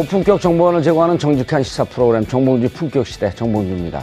고품격 0.00 0.40
정보원을 0.40 0.82
제공하는 0.82 1.18
정직한 1.18 1.62
시사 1.62 1.84
프로그램 1.84 2.24
정봉주 2.24 2.70
품격시대 2.70 3.34
정봉주입니다. 3.34 4.02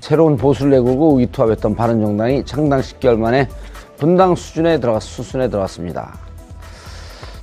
새로운 0.00 0.36
보수를 0.36 0.72
내걸고 0.72 1.16
위투합했던 1.16 1.74
바른정당이 1.74 2.44
창당 2.44 2.80
10개월 2.80 3.16
만에 3.16 3.48
분당 3.96 4.34
수준에 4.34 4.78
들어갔, 4.80 5.02
수순에 5.02 5.48
들어갔습니다. 5.48 6.18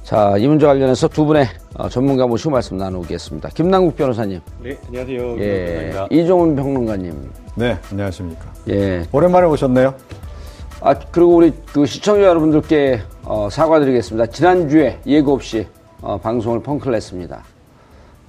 자, 0.04 0.36
이 0.38 0.48
문제 0.48 0.68
관련해서 0.68 1.08
두 1.08 1.26
분의 1.26 1.48
어, 1.74 1.90
전문가 1.90 2.28
모시고 2.28 2.52
말씀 2.52 2.78
나누겠습니다. 2.78 3.50
김남국 3.50 3.96
변호사님. 3.96 4.40
네, 4.62 4.78
안녕하세요. 4.86 5.40
예. 5.40 6.08
이종훈 6.12 6.56
평론가님. 6.56 7.32
네, 7.56 7.80
안녕하십니까. 7.90 8.46
예. 8.70 9.08
오랜만에 9.12 9.48
오셨네요. 9.48 9.96
아, 10.82 10.94
그리고 10.94 11.38
우리 11.38 11.52
그 11.74 11.88
시청자 11.88 12.22
여러분들께 12.22 13.02
어, 13.24 13.50
사과드리겠습니다. 13.50 14.28
지난주에 14.28 15.00
예고 15.08 15.34
없이 15.34 15.66
어, 16.06 16.20
방송을 16.20 16.62
펑크를 16.62 16.94
냈습니다. 16.94 17.44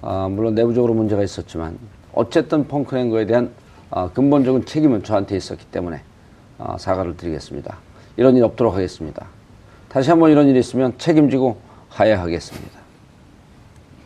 어, 0.01 0.29
물론 0.31 0.55
내부적으로 0.55 0.95
문제가 0.95 1.23
있었지만 1.23 1.79
어쨌든 2.15 2.67
펑크 2.67 2.95
낸 2.95 3.11
거에 3.11 3.27
대한 3.27 3.51
어, 3.91 4.11
근본적인 4.11 4.65
책임은 4.65 5.03
저한테 5.03 5.37
있었기 5.37 5.67
때문에 5.67 6.01
어, 6.57 6.77
사과를 6.79 7.19
드리겠습니다. 7.19 7.77
이런 8.17 8.35
일 8.35 8.45
없도록 8.45 8.75
하겠습니다. 8.75 9.27
다시 9.91 10.09
한번 10.09 10.31
이런 10.31 10.49
일이 10.49 10.59
있으면 10.59 10.95
책임지고 10.97 11.59
하야하겠습니다. 11.91 12.81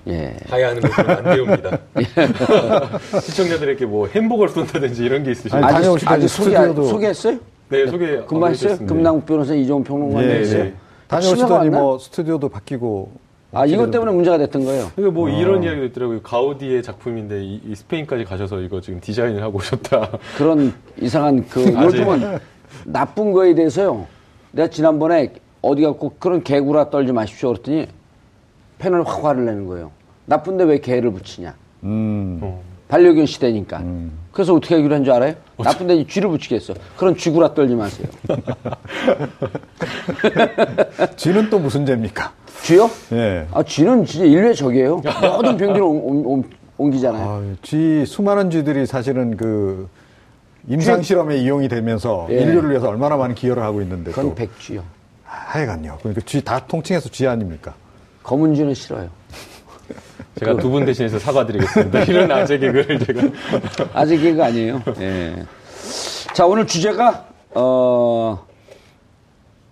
예. 0.08 0.36
하야하는 0.48 0.82
것은 0.82 1.10
안 1.10 1.22
배웁니다. 1.22 1.78
시청자들에게 3.22 3.86
뭐 3.86 4.08
햄버거를 4.08 4.52
쏜다든지 4.52 5.04
이런 5.04 5.22
게 5.22 5.30
있으시면 5.30 5.62
아니, 5.62 5.76
아직, 5.76 5.82
다녀오시더니 5.84 6.16
아직 6.16 6.28
소개, 6.28 6.56
스튜디오도- 6.56 6.88
소개했어요? 6.88 7.38
네, 7.68 7.86
소개 7.86 8.16
금방 8.26 8.50
했어요? 8.50 8.76
금남국 8.84 9.26
변호사 9.26 9.54
이종훈 9.54 9.84
평론가님 9.84 10.28
예, 10.28 10.34
했어요? 10.40 10.64
네. 10.64 10.74
다녀오시더니 11.06 11.52
왔나? 11.52 11.78
뭐 11.78 11.98
스튜디오도 12.00 12.48
바뀌고. 12.48 13.29
아, 13.52 13.66
이것 13.66 13.90
때문에 13.90 14.12
문제가 14.12 14.38
됐던 14.38 14.64
거예요. 14.64 14.90
그러니까 14.94 15.12
뭐 15.18 15.28
어. 15.28 15.32
이런 15.32 15.62
이야기도 15.64 15.86
있더라고요. 15.86 16.22
가우디의 16.22 16.82
작품인데 16.84 17.42
이, 17.44 17.60
이 17.66 17.74
스페인까지 17.74 18.24
가셔서 18.24 18.60
이거 18.60 18.80
지금 18.80 19.00
디자인을 19.00 19.42
하고 19.42 19.58
오셨다. 19.58 20.10
그런 20.38 20.72
이상한 21.00 21.44
그 21.48 21.60
요즘은 21.72 22.38
나쁜 22.84 23.32
거에 23.32 23.54
대해서요. 23.54 24.06
내가 24.52 24.68
지난번에 24.70 25.32
어디 25.62 25.82
갖고 25.82 26.14
그런 26.18 26.42
개구라 26.44 26.90
떨지 26.90 27.12
마십시오 27.12 27.50
그랬더니 27.50 27.86
펜을 28.78 29.06
확 29.06 29.24
화를 29.24 29.44
내는 29.44 29.66
거예요. 29.66 29.90
나쁜데 30.26 30.64
왜 30.64 30.78
개를 30.78 31.10
붙이냐. 31.12 31.54
음. 31.82 32.38
어. 32.42 32.62
반려견 32.88 33.26
시대니까. 33.26 33.82
그래서 34.32 34.54
어떻게 34.54 34.76
하기로 34.76 34.94
한 34.94 35.04
줄 35.04 35.12
알아요? 35.12 35.34
나쁜데 35.58 36.06
쥐를 36.06 36.30
붙이겠어. 36.30 36.74
그런 36.96 37.16
쥐구라 37.16 37.52
떨지 37.54 37.74
마세요. 37.74 38.06
쥐는 41.16 41.50
또 41.50 41.58
무슨 41.58 41.84
죄입니까? 41.86 42.32
쥐요? 42.62 42.90
예. 43.12 43.46
아, 43.52 43.62
쥐는 43.62 44.04
진짜 44.04 44.24
인류의 44.26 44.54
적이에요. 44.54 44.96
모든 45.36 45.56
병기를 45.56 45.82
옮, 45.82 45.96
옮, 46.04 46.26
옮, 46.26 46.44
옮기잖아요. 46.78 47.28
아, 47.28 47.42
쥐 47.62 48.04
수많은 48.06 48.50
쥐들이 48.50 48.86
사실은 48.86 49.36
그 49.36 49.88
임상 50.68 51.02
실험에 51.02 51.38
이용이 51.38 51.68
되면서 51.68 52.26
예. 52.30 52.34
인류를 52.42 52.70
위해서 52.70 52.88
얼마나 52.88 53.16
많은 53.16 53.34
기여를 53.34 53.62
하고 53.62 53.80
있는데 53.82 54.10
그건 54.10 54.30
또 54.30 54.34
백쥐요. 54.34 54.82
하여간요. 55.24 55.98
그러니까 56.00 56.20
쥐 56.26 56.42
다 56.42 56.64
통칭해서 56.66 57.08
쥐 57.08 57.26
아닙니까? 57.26 57.74
검은 58.22 58.54
쥐는 58.54 58.74
싫어요. 58.74 59.08
제가 60.38 60.56
두분 60.56 60.84
대신해서 60.84 61.18
사과드리겠습니다. 61.18 62.00
이런 62.04 62.30
아재 62.30 62.58
개그를 62.58 62.98
제가. 63.00 63.22
아직 63.94 64.18
그거 64.20 64.44
아니에요. 64.44 64.82
예. 65.00 65.34
자, 66.34 66.46
오늘 66.46 66.66
주제가, 66.66 67.26
어, 67.54 68.46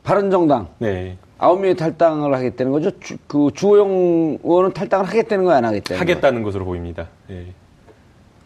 바른정당. 0.03 0.69
네. 0.79 1.17
아홉 1.39 1.61
명이 1.61 1.77
탈당을 1.77 2.35
하겠다는 2.35 2.73
거죠? 2.73 2.91
주, 3.01 3.17
그 3.29 3.49
주호영 3.55 4.39
의원은 4.43 4.73
탈당을 4.73 5.07
하겠다는 5.07 5.45
거야, 5.45 5.59
안 5.59 5.65
하겠다는 5.67 5.99
거야? 5.99 6.01
하겠다는 6.01 6.43
것으로 6.43 6.65
보입니다. 6.65 7.07
예. 7.31 7.47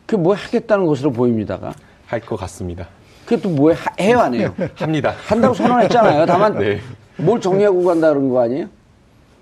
그게 0.06 0.20
뭐 0.22 0.34
하겠다는 0.34 0.84
것으로 0.86 1.10
보입니다가. 1.12 1.72
할 2.06 2.20
것 2.20 2.36
같습니다. 2.36 2.86
그게 3.24 3.40
또 3.40 3.48
뭐해? 3.48 3.74
하- 3.78 4.02
해요, 4.02 4.18
안 4.20 4.34
해요? 4.34 4.54
합니다. 4.76 5.14
한다고 5.26 5.54
선언했잖아요. 5.54 6.26
다만 6.26 6.56
네. 6.60 6.78
뭘 7.16 7.40
정리하고 7.40 7.82
간다 7.84 8.10
그런 8.10 8.28
거 8.28 8.42
아니에요? 8.42 8.66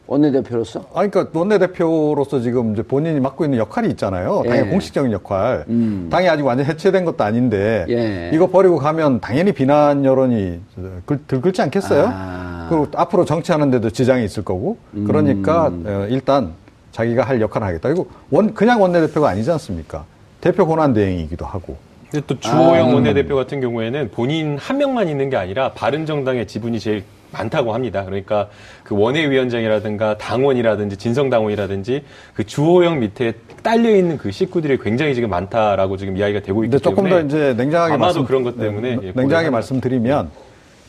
원내대표로서? 0.07 0.81
아, 0.95 1.07
그러니까 1.07 1.27
원내대표로서 1.37 2.41
지금 2.41 2.73
이제 2.73 2.83
본인이 2.83 3.19
맡고 3.21 3.45
있는 3.45 3.59
역할이 3.59 3.89
있잖아요. 3.91 4.43
당의 4.47 4.67
예. 4.67 4.71
공식적인 4.71 5.11
역할. 5.13 5.65
음. 5.69 6.09
당이 6.11 6.29
아직 6.29 6.45
완전 6.45 6.67
해체된 6.67 7.05
것도 7.05 7.25
아닌데 7.25 7.87
예. 7.89 8.31
이거 8.33 8.47
버리고 8.49 8.77
가면 8.79 9.21
당연히 9.21 9.51
비난 9.53 10.05
여론이 10.05 10.61
글- 11.07 11.25
들끓지 11.27 11.63
않겠어요? 11.63 12.09
아. 12.13 12.50
그리고 12.71 12.89
앞으로 12.95 13.25
정치하는 13.25 13.71
데도 13.71 13.91
지장이 13.91 14.25
있을 14.25 14.45
거고. 14.45 14.79
그러니까 15.07 15.69
음. 15.69 15.85
어, 15.87 16.07
일단 16.09 16.53
자기가 16.93 17.23
할 17.23 17.41
역할을 17.41 17.67
하겠다. 17.67 17.89
그리고 17.89 18.09
원 18.31 18.55
그냥 18.55 18.81
원내대표가 18.81 19.29
아니지 19.29 19.51
않습니까? 19.51 20.05
대표 20.41 20.67
권한 20.67 20.93
대행이기도 20.93 21.45
하고. 21.45 21.77
근데 22.11 22.25
또 22.27 22.39
주호영 22.41 22.91
아. 22.91 22.95
원내대표 22.95 23.37
같은 23.37 23.61
경우에는 23.61 24.11
본인 24.11 24.59
한 24.59 24.79
명만 24.79 25.09
있는 25.09 25.31
게 25.31 25.37
아니라 25.37 25.73
바른정당의 25.73 26.47
지분이 26.47 26.81
제일 26.81 27.05
많다고 27.33 27.73
합니다. 27.73 28.05
그러니까 28.05 28.49
그 28.83 28.97
원외위원장이라든가 28.97 30.19
당원이라든지 30.19 30.97
진성당원이라든지 30.97 32.03
그 32.35 32.45
주호영 32.45 32.99
밑에 33.01 33.35
딸려 33.63 33.95
있는 33.95 34.19
그 34.19 34.33
식구들이 34.33 34.79
굉장히 34.79 35.15
지금 35.15 35.31
많다라고 35.31 35.97
지금 35.97 36.17
이야기가 36.17 36.41
되고 36.41 36.65
있기 36.65 36.73
근데 36.73 36.83
조금 36.83 37.05
때문에 37.05 37.21
더 37.21 37.27
이제 37.27 37.55
냉정하게 37.57 37.95
아마도 37.95 38.05
말씀, 38.07 38.25
그런 38.25 38.43
것 38.43 38.59
때문에 38.59 38.97
네, 38.97 39.09
예, 39.09 39.13
냉정하게 39.15 39.51
말씀드리면 39.51 40.31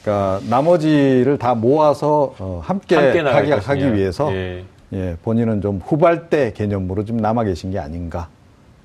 그러니까 0.01 0.41
나머지를 0.49 1.37
다 1.37 1.53
모아서 1.53 2.33
어, 2.39 2.61
함께, 2.63 2.95
함께 2.95 3.23
것이냐. 3.23 3.57
하기 3.57 3.93
위해서 3.95 4.33
예. 4.33 4.63
예, 4.93 5.15
본인은 5.23 5.61
좀 5.61 5.81
후발대 5.83 6.53
개념으로 6.53 7.05
좀 7.05 7.17
남아 7.17 7.43
계신 7.43 7.71
게 7.71 7.79
아닌가 7.79 8.27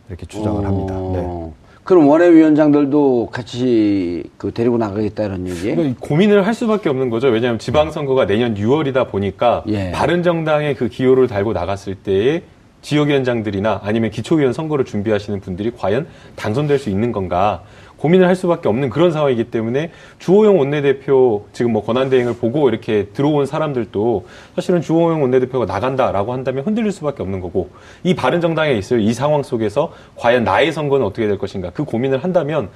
이렇게 0.08 0.26
추정을 0.26 0.64
합니다. 0.64 0.94
네. 0.94 1.22
어. 1.24 1.52
그럼 1.82 2.08
원외위원장들도 2.08 3.28
같이 3.30 4.24
그 4.36 4.52
데리고 4.52 4.76
나가겠다 4.76 5.24
이런 5.24 5.46
얘기? 5.46 5.94
고민을 6.00 6.46
할 6.46 6.52
수밖에 6.52 6.88
없는 6.88 7.10
거죠. 7.10 7.28
왜냐하면 7.28 7.58
지방선거가 7.60 8.26
내년 8.26 8.54
6월이다 8.54 9.08
보니까 9.08 9.62
예. 9.68 9.92
바른정당의 9.92 10.74
그 10.74 10.88
기호를 10.88 11.28
달고 11.28 11.52
나갔을 11.52 11.94
때에 11.94 12.42
지역위원장들이나 12.82 13.80
아니면 13.82 14.10
기초위원 14.10 14.52
선거를 14.52 14.84
준비하시는 14.84 15.40
분들이 15.40 15.72
과연 15.76 16.06
당선될 16.36 16.78
수 16.78 16.90
있는 16.90 17.10
건가 17.10 17.62
고민을 17.98 18.26
할 18.26 18.36
수밖에 18.36 18.68
없는 18.68 18.90
그런 18.90 19.10
상황이기 19.10 19.44
때문에 19.50 19.90
주호영 20.18 20.58
원내대표 20.58 21.46
지금 21.52 21.72
뭐 21.72 21.84
권한대행을 21.84 22.34
보고 22.36 22.68
이렇게 22.68 23.06
들어온 23.12 23.46
사람들도 23.46 24.26
사실은 24.54 24.80
주호영 24.80 25.22
원내대표가 25.22 25.66
나간다라고 25.66 26.32
한다면 26.32 26.64
흔들릴 26.64 26.92
수밖에 26.92 27.22
없는 27.22 27.40
거고 27.40 27.70
이 28.04 28.14
바른정당에 28.14 28.72
있을 28.72 29.00
이 29.00 29.12
상황 29.12 29.42
속에서 29.42 29.92
과연 30.16 30.44
나의 30.44 30.72
선거는 30.72 31.06
어떻게 31.06 31.26
될 31.26 31.38
것인가 31.38 31.70
그 31.70 31.84
고민을 31.84 32.22
한다면 32.22 32.68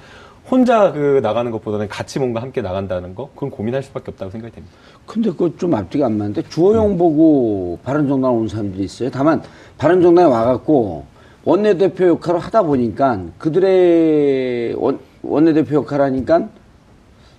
혼자 0.49 0.91
그 0.91 1.19
나가는 1.21 1.49
것보다는 1.51 1.87
같이 1.87 2.19
뭔가 2.19 2.41
함께 2.41 2.61
나간다는 2.61 3.15
거 3.15 3.29
그건 3.35 3.51
고민할 3.51 3.83
수밖에 3.83 4.11
없다고 4.11 4.31
생각이 4.31 4.53
됩니다. 4.53 4.75
근데 5.05 5.29
그거 5.29 5.55
좀 5.57 5.73
앞뒤가 5.75 6.07
안 6.07 6.17
맞는데 6.17 6.43
주호영 6.49 6.97
보고 6.97 7.79
바른정당 7.83 8.35
온 8.35 8.47
사람들이 8.47 8.83
있어요. 8.83 9.09
다만 9.11 9.41
바른정당에 9.77 10.27
와갖고 10.27 11.05
원내대표 11.43 12.07
역할을 12.07 12.39
하다 12.39 12.63
보니까 12.63 13.19
그들의 13.37 14.75
원, 14.75 14.99
원내대표 15.23 15.75
역할을 15.77 16.05
하니까 16.05 16.47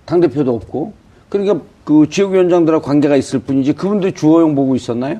당대표도 0.05 0.53
없고 0.55 0.93
그러니까 1.29 1.59
그 1.83 2.07
지역위원장들하고 2.09 2.83
관계가 2.83 3.15
있을 3.15 3.39
뿐이지 3.39 3.73
그분들이 3.73 4.13
주호영 4.13 4.55
보고 4.55 4.75
있었나요? 4.75 5.17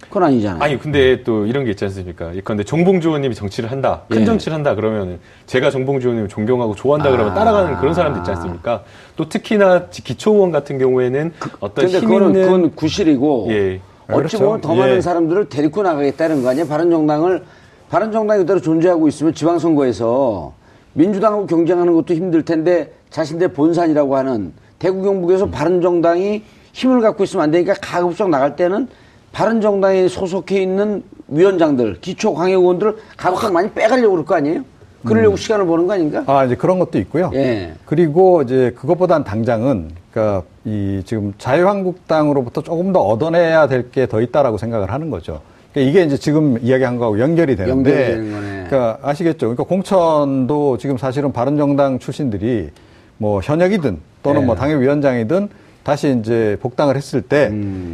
그건 0.00 0.24
아니잖아요. 0.24 0.62
아니 0.62 0.78
근데 0.78 1.22
또 1.24 1.46
이런 1.46 1.64
게 1.64 1.70
있지 1.70 1.84
않습니까? 1.86 2.32
그런데 2.44 2.62
정봉주 2.62 3.08
의원님이 3.08 3.34
정치를 3.34 3.70
한다, 3.72 4.02
큰 4.08 4.20
예. 4.20 4.24
정치를 4.24 4.54
한다 4.54 4.74
그러면 4.74 5.18
제가 5.46 5.70
정봉주 5.70 6.08
의원님 6.08 6.28
존경하고 6.28 6.74
좋아한다 6.74 7.10
그러면 7.10 7.32
아. 7.32 7.34
따라가는 7.34 7.78
그런 7.78 7.94
사람도 7.94 8.20
있지 8.20 8.30
않습니까? 8.32 8.84
또 9.16 9.28
특히나 9.28 9.90
지- 9.90 10.04
기초의원 10.04 10.52
같은 10.52 10.78
경우에는 10.78 11.32
어떤 11.58 11.86
근데 11.86 11.98
힘 11.98 12.08
그거는 12.08 12.28
있는 12.28 12.42
그건 12.44 12.74
구실이고 12.76 13.46
예. 13.50 13.80
어찌 14.06 14.14
그렇죠. 14.18 14.38
보면 14.40 14.60
더 14.60 14.74
많은 14.74 14.96
예. 14.96 15.00
사람들을 15.00 15.48
데리고 15.48 15.82
나가겠다는 15.82 16.42
거 16.42 16.50
아니에요? 16.50 16.68
바른정당을 16.68 17.42
바른정당이 17.88 18.40
그대로 18.40 18.60
존재하고 18.60 19.08
있으면 19.08 19.34
지방선거에서 19.34 20.52
민주당하고 20.94 21.46
경쟁하는 21.46 21.92
것도 21.94 22.14
힘들 22.14 22.44
텐데 22.44 22.92
자신들 23.10 23.48
본산이라고 23.48 24.16
하는 24.16 24.52
대구 24.78 25.02
경북에서 25.02 25.46
바른정당이 25.50 26.42
힘을 26.72 27.00
갖고 27.00 27.24
있으면 27.24 27.44
안 27.44 27.50
되니까 27.50 27.74
가급적 27.80 28.28
나갈 28.30 28.56
때는 28.56 28.88
바른정당에 29.32 30.08
소속해 30.08 30.60
있는 30.62 31.02
위원장들, 31.28 32.00
기초 32.00 32.34
광역 32.34 32.60
의원들을 32.60 32.96
가급적 33.16 33.52
많이 33.52 33.70
빼가려고 33.72 34.12
그럴 34.12 34.24
거 34.24 34.34
아니에요? 34.36 34.62
그러려고 35.04 35.36
시간을 35.36 35.66
보는 35.66 35.86
거 35.86 35.92
아닌가? 35.94 36.24
아, 36.26 36.44
이제 36.44 36.54
그런 36.54 36.78
것도 36.78 36.98
있고요. 37.00 37.30
예. 37.34 37.74
그리고 37.84 38.40
이제 38.42 38.72
그것보단 38.76 39.22
당장은 39.24 39.90
그러니까 40.10 40.44
이 40.64 41.02
지금 41.04 41.34
자유한국당으로부터 41.36 42.62
조금 42.62 42.92
더 42.92 43.00
얻어내야 43.00 43.66
될 43.68 43.90
게 43.90 44.06
더 44.06 44.20
있다라고 44.22 44.56
생각을 44.56 44.90
하는 44.92 45.10
거죠. 45.10 45.40
그러니까 45.72 45.90
이게 45.90 46.04
이제 46.06 46.16
지금 46.16 46.56
이야기한 46.62 46.96
거하고 46.98 47.18
연결이 47.18 47.54
되는데 47.56 47.70
연결이 47.90 47.96
되는 48.06 48.32
거네. 48.32 48.53
그러니까 48.68 48.98
아시겠죠? 49.02 49.46
그러니까 49.48 49.64
공천도 49.64 50.78
지금 50.78 50.96
사실은 50.96 51.32
바른정당 51.32 51.98
출신들이 51.98 52.70
뭐 53.18 53.40
현역이든 53.42 53.98
또는 54.22 54.42
예. 54.42 54.44
뭐 54.46 54.54
당협위원장이든 54.54 55.48
다시 55.82 56.16
이제 56.18 56.56
복당을 56.62 56.96
했을 56.96 57.20
때 57.20 57.52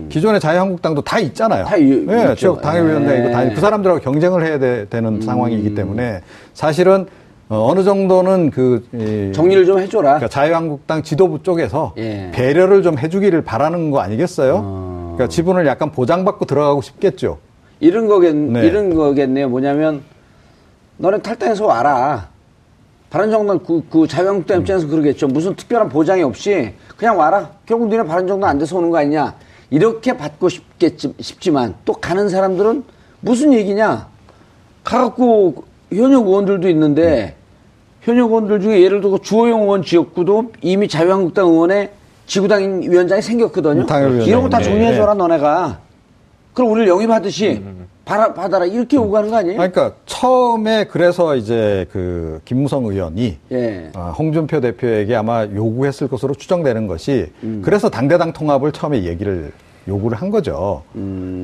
기존의 0.09 0.41
자유한국당도 0.41 1.03
다 1.03 1.19
있잖아요. 1.19 1.65
음. 1.65 1.67
다 1.69 1.77
이- 1.77 2.07
예. 2.09 2.35
지역 2.37 2.61
당협위원장이고 2.63 3.29
예. 3.29 3.33
다 3.33 3.49
그 3.55 3.61
사람들하고 3.61 4.01
경쟁을 4.01 4.45
해야 4.47 4.59
되, 4.59 5.01
는 5.01 5.21
상황이기 5.21 5.75
때문에 5.75 6.21
사실은 6.55 7.07
어, 7.49 7.73
느 7.75 7.83
정도는 7.83 8.51
그 8.51 8.87
이, 8.95 9.33
정리를 9.35 9.67
좀 9.67 9.81
해줘라. 9.81 10.11
그러니까 10.19 10.29
자유한국당 10.29 11.03
지도부 11.03 11.43
쪽에서 11.43 11.95
예. 11.99 12.31
배려를 12.33 12.85
좀 12.85 12.97
해주기를 12.97 13.43
바라는 13.43 13.91
거 13.91 13.99
아니겠어요? 13.99 14.61
어. 14.65 15.13
그러니까 15.17 15.29
지분을 15.35 15.67
약간 15.67 15.91
보장받고 15.91 16.45
들어가고 16.45 16.81
싶겠죠. 16.81 17.39
이런 17.81 18.07
거겠, 18.07 18.37
네. 18.37 18.67
이런 18.67 18.95
거겠네요. 18.95 19.49
뭐냐면, 19.49 20.03
너네 21.01 21.19
탈당해서 21.23 21.65
와라. 21.65 22.29
바른정당, 23.09 23.61
그, 23.61 23.83
그 23.91 24.07
자유한국당 24.07 24.61
입장에서 24.61 24.87
그러겠죠. 24.87 25.27
무슨 25.27 25.57
특별한 25.57 25.89
보장이 25.89 26.23
없이 26.23 26.75
그냥 26.97 27.19
와라. 27.19 27.51
결국 27.67 27.89
너네 27.89 28.05
바른정당 28.05 28.49
안 28.49 28.59
돼서 28.59 28.77
오는 28.77 28.91
거 28.91 28.99
아니냐. 28.99 29.35
이렇게 29.71 30.17
받고 30.17 30.49
싶겠지, 30.49 31.15
싶지만 31.19 31.75
또 31.85 31.95
가는 31.95 32.29
사람들은 32.29 32.85
무슨 33.21 33.55
얘기냐. 33.55 34.09
가갖고 34.85 35.65
현역 35.91 36.27
의원들도 36.27 36.69
있는데 36.69 37.35
현역 38.03 38.29
의원들 38.31 38.61
중에 38.61 38.83
예를 38.83 39.01
들어 39.01 39.19
주호영 39.19 39.63
의원 39.63 39.83
지역구도 39.83 40.53
이미 40.61 40.87
자유한국당 40.87 41.47
의원의 41.49 41.91
지구당 42.27 42.83
위원장이 42.83 43.23
생겼거든요. 43.23 43.87
당협위원장이. 43.87 44.29
이런 44.29 44.43
거다 44.43 44.59
네. 44.59 44.65
정리해줘라, 44.65 45.15
너네가. 45.15 45.81
그럼 46.55 46.71
우리를 46.73 46.89
영입하듯이 46.89 47.63
받아, 48.11 48.35
받아라. 48.35 48.65
이렇게 48.67 48.97
오가는 48.97 49.31
거 49.31 49.37
아니에요? 49.37 49.61
아니, 49.61 49.73
그러니까 49.73 49.97
처음에 50.07 50.85
그래서 50.85 51.37
이제 51.37 51.87
그 51.93 52.41
김무성 52.45 52.85
의원이 52.87 53.39
예. 53.53 53.91
아, 53.95 54.11
홍준표 54.11 54.61
대표에게 54.61 55.15
아마 55.15 55.45
요구했을 55.47 56.09
것으로 56.09 56.35
추정되는 56.35 56.87
것이 56.87 57.27
그래서 57.63 57.89
당대당 57.89 58.33
통합을 58.33 58.73
처음에 58.73 59.05
얘기를 59.05 59.53
요구를 59.89 60.19
한 60.19 60.31
거죠. 60.31 60.83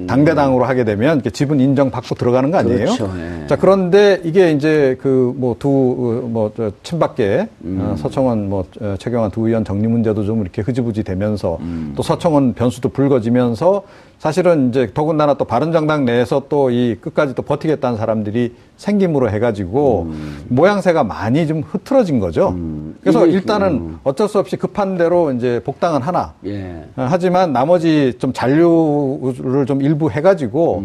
당대당으로 0.07 0.65
하게 0.65 0.85
되면 0.85 1.23
지분 1.33 1.59
인정 1.59 1.91
받고 1.91 2.15
들어가는 2.17 2.51
거 2.51 2.59
아니에요? 2.59 2.79
그렇죠, 2.85 3.11
예. 3.17 3.47
자 3.47 3.57
그런데 3.57 4.21
이게 4.25 4.53
이제 4.53 4.97
그 5.01 5.33
뭐 5.37 5.57
두뭐 5.59 6.53
친박계 6.83 7.49
어, 7.65 7.95
서청원 7.99 8.49
뭐 8.49 8.65
어, 8.81 8.95
최경환 8.99 9.31
두 9.31 9.47
의원 9.49 9.65
정리 9.65 9.89
문제도 9.89 10.23
좀 10.25 10.43
이렇게 10.43 10.62
흐지부지 10.62 11.03
되면서 11.03 11.59
또 11.97 12.03
서청원 12.03 12.53
변수도 12.55 12.91
불거지면서 12.91 13.83
사실은 14.19 14.71
이제 14.71 14.91
더군다나 14.95 15.35
또 15.35 15.45
바른정당 15.45 16.05
내에서 16.05 16.43
또 16.49 16.67
이 16.71 16.97
끝까지 17.01 17.35
또 17.35 17.43
버티겠다는 17.43 17.97
사람들이 17.97 18.55
생김으로 18.77 19.31
해가지고 19.31 20.11
모양새가 20.49 21.05
많이 21.05 21.47
좀 21.47 21.63
흐트러진 21.63 22.19
거죠. 22.19 22.55
그래서 23.03 23.25
이게 23.27 23.37
일단은 23.37 23.99
어쩔 24.05 24.29
수 24.29 24.39
없이 24.39 24.57
급한 24.57 24.97
대로 24.99 25.31
이제 25.33 25.61
복당은 25.65 26.03
하나. 26.03 26.35
예. 26.45 26.83
어, 26.97 27.07
하지만 27.09 27.53
나머지 27.53 28.15
좀 28.19 28.33
잔류를 28.33 29.65
좀 29.67 29.81
일부 29.81 30.11
해가지고, 30.11 30.83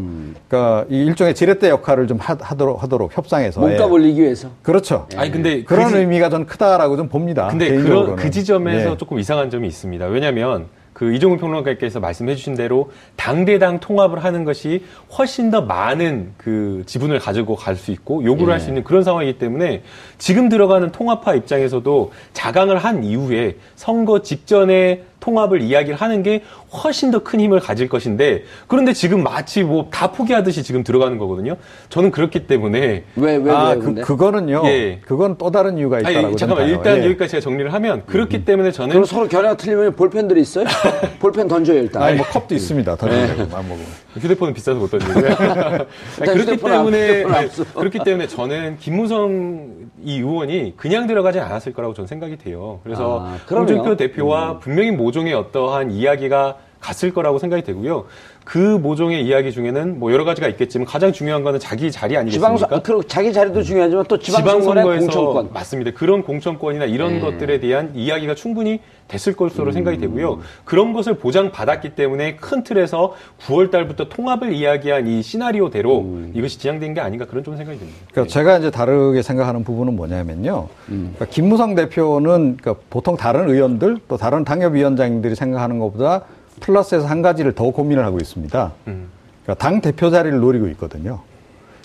그러니까 0.48 0.86
이 0.90 0.98
일종의 1.06 1.34
지렛대 1.34 1.70
역할을 1.70 2.08
좀 2.08 2.18
하, 2.20 2.38
하도록, 2.40 2.82
하도록 2.84 3.18
협상해서. 3.18 3.60
몸값 3.62 3.80
예. 3.80 3.84
올리기 3.92 4.22
위해서. 4.22 4.50
그렇죠. 4.62 5.08
아니 5.16 5.32
근데 5.32 5.64
그런 5.64 5.86
그 5.86 5.92
지- 5.92 5.98
의미가 5.98 6.30
전 6.30 6.46
크다라고 6.46 6.96
좀 6.98 7.10
봅니다. 7.10 7.48
근데. 7.48 7.76
그런 7.82 8.16
그 8.16 8.30
지점에서 8.30 8.92
예. 8.92 8.98
조금 8.98 9.20
이상한 9.20 9.50
점이 9.50 9.68
있습니다. 9.68 10.06
왜냐하면 10.06 10.68
그 11.02 11.16
이종훈 11.16 11.40
평론가께서 11.40 12.00
말씀해 12.00 12.36
주신 12.36 12.54
대로 12.54 12.92
당대당 13.16 13.80
통합을 13.80 14.24
하는 14.24 14.44
것이 14.44 14.86
훨씬 15.18 15.50
더 15.50 15.64
많은 15.64 16.34
그 16.38 16.84
지분을 16.86 17.18
가지고 17.18 17.56
갈 17.56 17.76
수 17.76 17.90
있고 17.92 18.24
요구를 18.24 18.54
할수 18.54 18.68
있는 18.68 18.84
그런 18.84 19.04
상황이기 19.04 19.40
때문에 19.40 19.82
지금 20.20 20.48
들어가는 20.48 20.92
통합파 20.92 21.34
입장에서도 21.34 22.12
자강을 22.34 22.78
한 22.78 23.04
이후에 23.04 23.58
선거 23.76 24.22
직전에 24.22 25.02
통합을 25.22 25.62
이야기를 25.62 25.96
하는 25.96 26.22
게 26.24 26.44
훨씬 26.84 27.10
더 27.12 27.22
큰 27.22 27.40
힘을 27.40 27.60
가질 27.60 27.88
것인데 27.88 28.44
그런데 28.68 28.92
지금 28.94 29.24
마치 29.24 29.64
뭐 29.64 29.88
다 29.92 30.12
포기하듯이 30.12 30.64
지금 30.64 30.84
들어가는 30.84 31.18
거거든요. 31.18 31.56
저는 31.90 32.12
그렇기 32.12 32.48
때문에 32.48 33.04
왜, 33.16 33.36
왜, 33.38 33.52
아, 33.52 33.70
왜, 33.70 33.78
그? 33.78 33.94
그거는요. 34.02 34.64
예. 34.66 35.00
그건 35.06 35.38
또 35.38 35.52
다른 35.52 35.78
이유가 35.78 36.00
있다라고 36.00 36.18
아니 36.20 36.28
좀 36.32 36.38
잠깐만 36.38 36.66
봐요. 36.68 36.76
일단 36.76 36.98
예. 36.98 37.06
여기까지 37.06 37.32
제가 37.32 37.42
정리를 37.42 37.72
하면 37.72 38.04
그렇기 38.08 38.44
때문에 38.44 38.72
저는 38.72 38.90
그럼 38.90 39.06
서로 39.06 39.28
견해가 39.28 39.58
틀리면 39.58 39.96
볼펜들이 39.96 40.42
있어요? 40.42 40.66
볼펜 41.20 41.48
던져요, 41.48 41.78
일단. 41.80 42.02
아니, 42.02 42.18
뭐 42.18 42.26
컵도 42.26 42.56
있습니다. 42.56 42.92
안 43.00 43.68
먹고. 43.68 43.82
휴대폰은 44.20 44.54
비싸서 44.54 44.80
못 44.80 44.90
던지고요. 44.90 45.86
그렇기 46.18 46.58
때문에 46.58 47.24
안. 47.26 47.50
그렇기 47.76 48.00
때문에 48.04 48.28
저는 48.28 48.78
김무성 48.80 49.90
이 50.04 50.16
의원이 50.18 50.74
그냥 50.78 51.06
들어가지 51.06 51.40
않았을 51.40 51.74
거라고 51.74 51.94
저는 51.94 52.08
생각이 52.08 52.38
돼요. 52.38 52.80
그래서 52.84 53.22
아. 53.26 53.38
홍준표 53.50 53.96
대표와 53.98 54.60
분명히 54.60 54.92
모 54.92 55.11
종의 55.12 55.34
어떠한 55.34 55.92
이야기가 55.92 56.58
갔을 56.80 57.14
거라고 57.14 57.40
생각이 57.40 57.64
되고요. 57.64 58.06
그 58.44 58.58
모종의 58.58 59.24
이야기 59.26 59.52
중에는 59.52 60.00
뭐 60.00 60.12
여러 60.12 60.24
가지가 60.24 60.48
있겠지만 60.50 60.86
가장 60.86 61.12
중요한 61.12 61.44
거는 61.44 61.60
자기 61.60 61.92
자리 61.92 62.18
아니겠습니까? 62.18 62.56
지방선, 62.58 62.84
그리고 62.84 63.04
자기 63.04 63.32
자리도 63.32 63.62
중요하지만 63.62 64.06
또 64.08 64.18
지방선거의 64.18 65.00
공천권. 65.00 65.50
맞습니다. 65.54 65.92
그런 65.92 66.24
공천권이나 66.24 66.86
이런 66.86 67.16
네. 67.16 67.20
것들에 67.20 67.60
대한 67.60 67.92
이야기가 67.94 68.34
충분히 68.36 68.80
됐을 69.08 69.36
것으로 69.36 69.68
음. 69.68 69.72
생각이 69.74 69.98
되고요. 70.00 70.40
그런 70.64 70.94
것을 70.94 71.16
보장받았기 71.16 71.96
때문에 71.96 72.38
큰 72.38 72.64
틀에서 72.64 73.14
9월 73.46 73.70
달부터 73.70 74.10
통합을 74.10 74.54
이야기한 74.54 75.06
이 75.08 75.22
시나리오대로 75.22 76.00
음. 76.00 76.32
이것이 76.34 76.58
지향된 76.60 76.94
게 76.96 77.02
아닌가 77.02 77.26
그런 77.26 77.44
좀 77.44 77.58
생각이 77.58 77.78
듭니다. 77.78 78.00
그러니까 78.12 78.34
제가 78.34 78.58
이제 78.58 78.72
다르게 78.72 79.22
생각하는 79.22 79.64
부분은 79.64 79.96
뭐냐면요. 79.96 80.68
그러니까 80.88 81.26
김무성 81.26 81.76
대표는 81.76 82.58
그러니까 82.58 82.76
보통 82.90 83.18
다른 83.18 83.50
의원들 83.50 84.00
또 84.08 84.18
다른 84.18 84.44
당협위원장들이 84.44 85.36
생각하는 85.36 85.78
것보다 85.78 86.24
플러스에서 86.66 87.06
한 87.08 87.22
가지를 87.22 87.54
더 87.54 87.70
고민을 87.72 88.06
하고 88.06 88.18
있습니다. 88.20 88.72
음. 88.88 89.10
그러니까 89.44 89.66
당 89.66 89.82
대표 89.82 90.10
자리를 90.10 90.40
노리고 90.40 90.68
있거든요. 90.70 91.20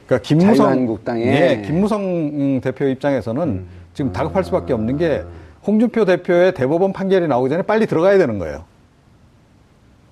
그러니까 0.06 0.25
김무성 0.26 0.54
자유한국당에. 0.68 1.23
예, 1.26 1.62
김무성 1.66 2.61
대표 2.61 2.85
입장에서는 2.87 3.64
지금 3.95 4.12
다급할 4.12 4.45
수밖에 4.45 4.73
없는 4.73 4.99
게 4.99 5.25
홍준표 5.66 6.04
대표의 6.04 6.54
대법원 6.54 6.92
판결이 6.92 7.26
나오기 7.26 7.50
전에 7.50 7.62
빨리 7.62 7.87
들어가야 7.87 8.18
되는 8.18 8.38
거예요. 8.38 8.62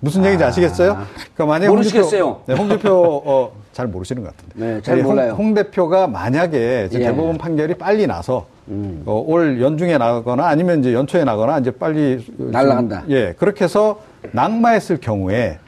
무슨 0.01 0.23
얘기인지 0.25 0.45
아시겠어요? 0.45 0.99
그러니까 1.35 1.47
만약에 1.47 1.69
모르시겠어요? 1.69 2.23
홍준표, 2.25 2.43
네, 2.53 2.59
홍준표 2.59 3.23
어, 3.25 3.53
잘 3.73 3.87
모르시는 3.87 4.23
것 4.23 4.37
같은데. 4.37 4.55
네, 4.75 4.83
잘 4.83 4.99
홍- 4.99 5.05
몰라요. 5.07 5.33
홍 5.39 5.55
대표가 5.55 6.09
만약에 6.09 6.89
예. 6.93 6.99
대법원 6.99 7.39
판결이 7.39 7.75
빨리 7.75 8.07
나서 8.07 8.47
음. 8.69 9.03
어, 9.07 9.23
올 9.27 9.63
연중에 9.63 9.97
나거나 9.97 10.47
아니면 10.47 10.81
이제 10.81 10.93
연초에 10.93 11.25
나거나 11.25 11.59
이제 11.61 11.71
빨리 11.71 12.23
어, 12.39 12.43
날라간다. 12.51 13.03
좀, 13.03 13.11
예, 13.13 13.35
그렇게 13.39 13.65
해서 13.65 13.99
낙마했을 14.33 14.99
경우에 15.01 15.59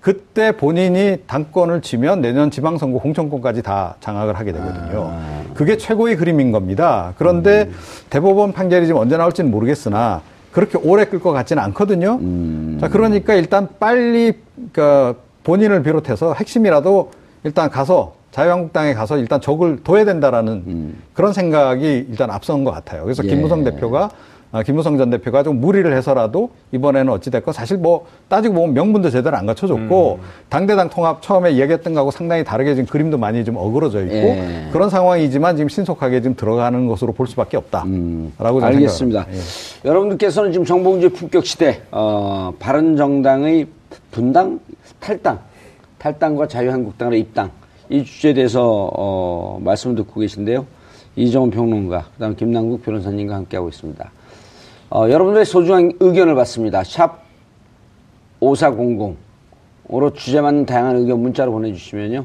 그때 0.00 0.52
본인이 0.52 1.16
당권을 1.26 1.80
쥐면 1.80 2.20
내년 2.20 2.50
지방선거 2.50 2.98
공천권까지 2.98 3.62
다 3.62 3.96
장악을 4.00 4.38
하게 4.38 4.52
되거든요. 4.52 5.10
아. 5.10 5.42
그게 5.54 5.78
최고의 5.78 6.16
그림인 6.16 6.52
겁니다. 6.52 7.14
그런데 7.16 7.62
음. 7.62 7.74
대법원 8.10 8.52
판결이 8.52 8.86
지금 8.86 9.00
언제 9.00 9.16
나올지는 9.16 9.50
모르겠으나 9.50 10.20
그렇게 10.52 10.78
오래 10.78 11.06
끌 11.06 11.20
것 11.20 11.32
같지는 11.32 11.62
않거든요. 11.64 12.18
음. 12.20 12.78
자, 12.80 12.88
그러니까 12.88 13.34
일단 13.34 13.68
빨리 13.80 14.34
그 14.72 15.16
본인을 15.42 15.82
비롯해서 15.82 16.34
핵심이라도 16.34 17.10
일단 17.44 17.70
가서 17.70 18.14
자유한국당에 18.30 18.94
가서 18.94 19.16
일단 19.16 19.40
적을 19.40 19.82
둬야 19.84 20.04
된다라는 20.04 20.96
그런 21.14 21.32
생각이 21.32 22.06
일단 22.10 22.30
앞선 22.30 22.64
것 22.64 22.72
같아요. 22.72 23.04
그래서 23.04 23.22
음. 23.22 23.26
예. 23.26 23.30
김무성 23.30 23.64
대표가 23.64 24.04
아, 24.04 24.10
김무성 24.62 24.96
전 24.98 25.10
대표가 25.10 25.42
좀 25.42 25.60
무리를 25.60 25.90
해서라도 25.96 26.50
이번에는 26.72 27.12
어찌됐건 27.12 27.52
사실 27.52 27.76
뭐 27.76 28.06
따지고 28.28 28.54
보면 28.54 28.74
명분도 28.74 29.10
제대로 29.10 29.36
안 29.36 29.46
갖춰줬고 29.46 30.18
음. 30.20 30.26
당대당 30.48 30.90
통합 30.90 31.22
처음에 31.22 31.50
이야기했던 31.50 31.94
거하고 31.94 32.10
상당히 32.10 32.44
다르게 32.44 32.74
지금 32.74 32.86
그림도 32.86 33.18
많이 33.18 33.44
좀 33.44 33.56
어그러져 33.56 34.02
있고 34.04 34.14
예. 34.14 34.68
그런 34.70 34.90
상황이지만 34.90 35.56
지금 35.56 35.68
신속하게 35.68 36.20
지금 36.20 36.36
들어가는 36.36 36.86
것으로 36.86 37.12
볼 37.12 37.26
수밖에 37.26 37.56
없다라고 37.56 37.88
음, 37.88 38.32
알겠습니다. 38.38 39.26
예. 39.32 39.88
여러분들께서는 39.88 40.52
지금 40.52 40.64
정봉주의 40.64 41.10
품격 41.10 41.46
시대, 41.46 41.82
어, 41.90 42.52
바른 42.58 42.96
정당의 42.96 43.66
분당, 44.10 44.60
탈당, 45.00 45.40
탈당과 45.98 46.46
자유한국당의 46.46 47.20
입당 47.20 47.50
이 47.88 48.04
주제에 48.04 48.34
대해서 48.34 48.90
어, 48.94 49.58
말씀을 49.62 49.96
듣고 49.96 50.20
계신데요. 50.20 50.66
이정훈 51.16 51.50
평론가, 51.50 52.06
그다음 52.14 52.34
김남국 52.34 52.82
변호사님과 52.82 53.34
함께하고 53.34 53.68
있습니다. 53.68 54.10
어, 54.94 55.10
여러분들의 55.10 55.44
소중한 55.44 55.92
의견을 55.98 56.36
받습니다. 56.36 56.84
샵 56.84 57.24
5400으로 58.40 60.14
주제 60.14 60.40
맞는 60.40 60.66
다양한 60.66 60.98
의견 60.98 61.18
문자로 61.20 61.50
보내주시면요. 61.50 62.24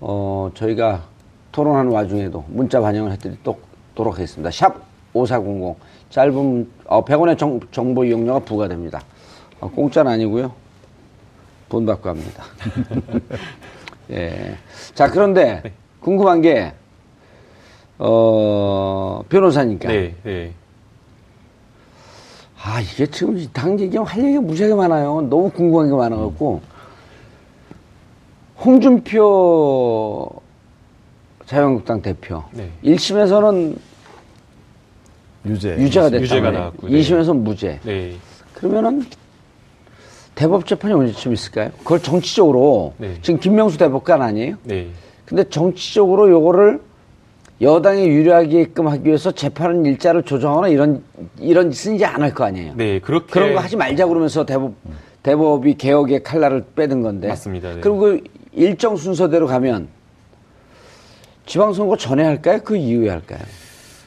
어, 0.00 0.50
저희가 0.54 1.04
토론하는 1.52 1.92
와중에도 1.92 2.44
문자 2.48 2.80
반영을 2.80 3.12
해드리도록 3.12 3.60
하겠습니다. 4.14 4.50
샵 4.50 4.82
5400. 5.14 5.76
짧은, 6.10 6.68
어, 6.86 7.04
100원의 7.04 7.38
정, 7.38 7.60
정보 7.70 8.04
이용료가 8.04 8.40
부과됩니다. 8.40 9.00
어, 9.60 9.70
공짜는 9.70 10.10
아니고요. 10.10 10.52
돈 11.68 11.86
받고 11.86 12.08
합니다. 12.08 12.42
예. 14.10 14.56
자, 14.92 15.08
그런데 15.08 15.62
궁금한 16.00 16.42
게, 16.42 16.72
어, 17.98 19.22
변호사니까. 19.28 19.88
네, 19.88 20.16
네. 20.24 20.52
아, 22.68 22.80
이게 22.80 23.06
지금 23.06 23.38
이당 23.38 23.78
얘기하면 23.78 24.10
할 24.10 24.24
얘기가 24.24 24.40
무지하게 24.40 24.74
많아요. 24.74 25.20
너무 25.30 25.48
궁금한 25.50 25.88
게 25.88 25.94
많아갖고. 25.94 26.60
홍준표 28.58 30.28
자유한국당 31.46 32.02
대표. 32.02 32.42
네. 32.50 32.68
1심에서는 32.82 33.76
유죄. 35.44 35.76
유죄가 35.78 36.10
됐다. 36.10 36.22
유죄가 36.24 36.50
나왔고, 36.50 36.88
네. 36.88 36.98
2심에서는 36.98 37.36
무죄. 37.36 37.78
네. 37.84 38.16
그러면은 38.54 39.06
대법 40.34 40.66
재판이 40.66 40.92
언제쯤 40.92 41.32
있을까요? 41.34 41.70
그걸 41.78 42.02
정치적으로 42.02 42.94
네. 42.98 43.16
지금 43.22 43.38
김명수 43.38 43.78
대법관 43.78 44.22
아니에요? 44.22 44.56
네. 44.64 44.88
근데 45.24 45.44
정치적으로 45.48 46.28
요거를 46.30 46.80
여당에 47.60 48.06
유리하게끔 48.06 48.86
하기 48.88 49.06
위해서 49.06 49.30
재판 49.30 49.84
일자를 49.86 50.22
조정하거나 50.22 50.68
이런 50.68 51.02
이런 51.38 51.70
짓은 51.70 51.94
이제 51.96 52.04
안 52.04 52.22
할 52.22 52.34
거 52.34 52.44
아니에요. 52.44 52.74
네, 52.76 52.98
그렇게 53.00 53.26
그런 53.32 53.54
거 53.54 53.60
하지 53.60 53.76
말자 53.76 54.06
그러면서 54.06 54.44
대법 54.44 54.74
대법이 55.22 55.74
개혁의 55.76 56.22
칼날을 56.22 56.64
빼든 56.76 57.00
건데. 57.02 57.28
맞습니다. 57.28 57.74
네. 57.74 57.80
그리고 57.80 57.98
그 57.98 58.24
일정 58.52 58.96
순서대로 58.96 59.46
가면 59.46 59.88
지방선거 61.46 61.96
전에 61.96 62.24
할까요? 62.24 62.60
그 62.64 62.76
이후에 62.76 63.08
할까요? 63.08 63.40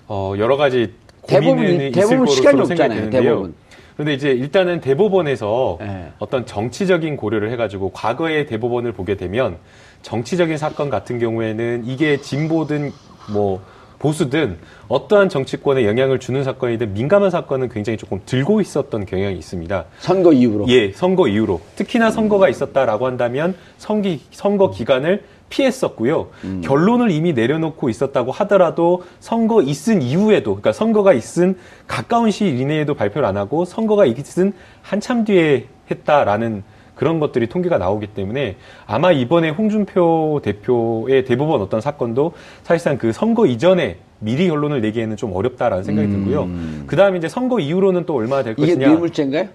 어, 0.07 0.33
여러 0.37 0.55
가지 0.57 0.93
대법은 1.25 1.91
거로 1.91 2.25
시간이 2.27 2.61
없잖아요. 2.61 3.09
대법은. 3.09 3.53
그런데 3.95 4.13
이제 4.13 4.29
일단은 4.31 4.79
대법원에서 4.81 5.77
네. 5.81 6.11
어떤 6.19 6.45
정치적인 6.45 7.17
고려를 7.17 7.51
해가지고 7.51 7.91
과거의 7.91 8.45
대법원을 8.45 8.93
보게 8.93 9.15
되면 9.17 9.57
정치적인 10.03 10.57
사건 10.57 10.89
같은 10.89 11.19
경우에는 11.19 11.83
이게 11.85 12.17
진보든 12.17 12.91
뭐 13.31 13.61
보수든 13.99 14.57
어떠한 14.87 15.29
정치권에 15.29 15.85
영향을 15.85 16.19
주는 16.19 16.43
사건이든 16.43 16.93
민감한 16.93 17.29
사건은 17.29 17.69
굉장히 17.69 17.97
조금 17.97 18.21
들고 18.25 18.61
있었던 18.61 19.05
경향이 19.05 19.37
있습니다. 19.37 19.85
선거 19.99 20.31
이후로. 20.31 20.67
예, 20.69 20.91
선거 20.93 21.27
이후로. 21.27 21.61
특히나 21.75 22.09
선거가 22.09 22.47
있었다라고 22.49 23.05
한다면 23.05 23.55
선기, 23.77 24.21
선거 24.31 24.71
기간을 24.71 25.23
피했었고요. 25.49 26.29
결론을 26.63 27.11
이미 27.11 27.33
내려놓고 27.33 27.89
있었다고 27.89 28.31
하더라도 28.31 29.03
선거 29.19 29.61
있은 29.61 30.01
이후에도, 30.01 30.51
그러니까 30.51 30.71
선거가 30.71 31.13
있은 31.13 31.57
가까운 31.87 32.31
시일 32.31 32.59
이내에도 32.59 32.93
발표를 32.93 33.27
안 33.27 33.35
하고 33.35 33.65
선거가 33.65 34.05
있은 34.05 34.53
한참 34.81 35.25
뒤에 35.25 35.65
했다라는 35.91 36.63
그런 36.99 37.21
것들이 37.21 37.47
통계가 37.47 37.77
나오기 37.77 38.07
때문에 38.07 38.57
아마 38.85 39.13
이번에 39.13 39.51
홍준표 39.51 40.41
대표의 40.43 41.23
대법원 41.23 41.61
어떤 41.61 41.79
사건도 41.79 42.33
사실상 42.63 42.97
그 42.97 43.13
선거 43.13 43.45
이전에 43.45 43.99
미리 44.19 44.49
결론을 44.49 44.81
내기에는 44.81 45.15
좀 45.15 45.33
어렵다라는 45.33 45.85
생각이 45.85 46.09
들고요. 46.09 46.49
그 46.87 46.97
다음에 46.97 47.17
이제 47.17 47.29
선거 47.29 47.61
이후로는 47.61 48.05
또 48.05 48.15
얼마나 48.15 48.43
될 48.43 48.51
이게 48.57 48.73
것이냐. 48.73 48.89
뇌물죄인가요? 48.89 49.47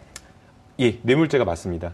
예, 0.80 0.96
뇌물죄가 1.02 1.44
맞습니다. 1.44 1.92